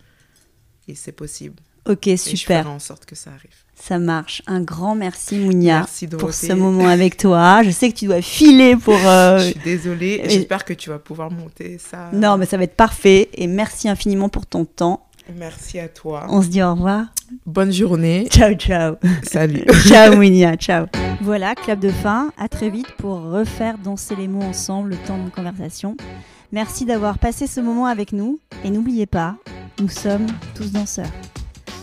Et 0.87 0.95
c'est 0.95 1.13
possible. 1.13 1.57
Ok, 1.89 2.07
Et 2.07 2.17
je 2.17 2.23
super. 2.37 2.63
ferai 2.65 2.75
en 2.75 2.79
sorte 2.79 3.05
que 3.07 3.15
ça 3.15 3.31
arrive. 3.31 3.51
Ça 3.81 3.99
marche. 3.99 4.43
Un 4.47 4.61
grand 4.61 4.95
merci, 4.97 5.39
Mounia, 5.39 5.79
Merci 5.81 6.09
pour 6.09 6.35
ce 6.35 6.53
moment 6.53 6.89
avec 6.89 7.17
toi. 7.17 7.63
Je 7.63 7.71
sais 7.71 7.91
que 7.91 7.97
tu 7.97 8.07
dois 8.07 8.21
filer 8.23 8.75
pour... 8.77 8.99
euh, 9.07 9.39
Je 9.39 9.45
suis 9.53 9.61
désolée. 9.65 10.21
et- 10.25 10.29
J'espère 10.31 10.65
que 10.65 10.73
tu 10.75 10.91
vas 10.91 10.99
pouvoir 10.99 11.31
monter 11.31 11.79
ça. 11.79 12.11
Non, 12.13 12.37
mais 12.37 12.47
ça 12.47 12.57
va 12.57 12.65
être 12.65 12.75
parfait. 12.77 13.29
Et 13.35 13.47
merci 13.47 13.89
infiniment 13.89 14.29
pour 14.29 14.47
ton 14.47 14.65
temps. 14.65 15.07
Merci 15.37 15.79
à 15.79 15.89
toi. 15.89 16.27
On 16.31 16.43
se 16.43 16.49
dit 16.49 16.63
au 16.63 16.73
revoir. 16.75 17.05
Bonne 17.47 17.73
journée. 17.73 18.27
Ciao, 18.33 18.55
ciao. 18.55 18.97
Salut. 19.23 19.65
ciao, 19.87 20.17
Mounia. 20.17 20.57
Ciao. 20.59 20.87
Voilà, 21.21 21.55
clap 21.55 21.79
de 21.79 21.91
fin. 21.91 22.33
À 22.37 22.49
très 22.49 22.71
vite 22.71 22.91
pour 22.99 23.21
refaire 23.23 23.79
danser 23.79 24.17
les 24.17 24.27
mots 24.29 24.43
ensemble 24.43 24.91
le 24.91 24.97
temps 24.97 25.17
d'une 25.19 25.31
conversation. 25.31 25.97
Merci 26.51 26.85
d'avoir 26.85 27.19
passé 27.19 27.47
ce 27.47 27.61
moment 27.61 27.87
avec 27.87 28.13
nous. 28.13 28.41
Et 28.65 28.71
n'oubliez 28.71 29.07
pas, 29.07 29.37
nous 29.81 29.89
sommes 29.91 30.27
tous 30.57 30.73
danseurs. 30.73 31.07